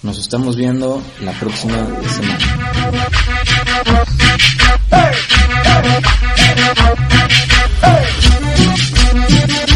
nos 0.03 0.19
estamos 0.19 0.57
viendo 0.57 1.01
la 1.21 1.31
próxima 1.39 1.87
semana. 2.13 2.37
Hey! 4.67 5.13
Hey! 5.63 6.01
Hey! 7.81 8.07
hey. 9.47 9.66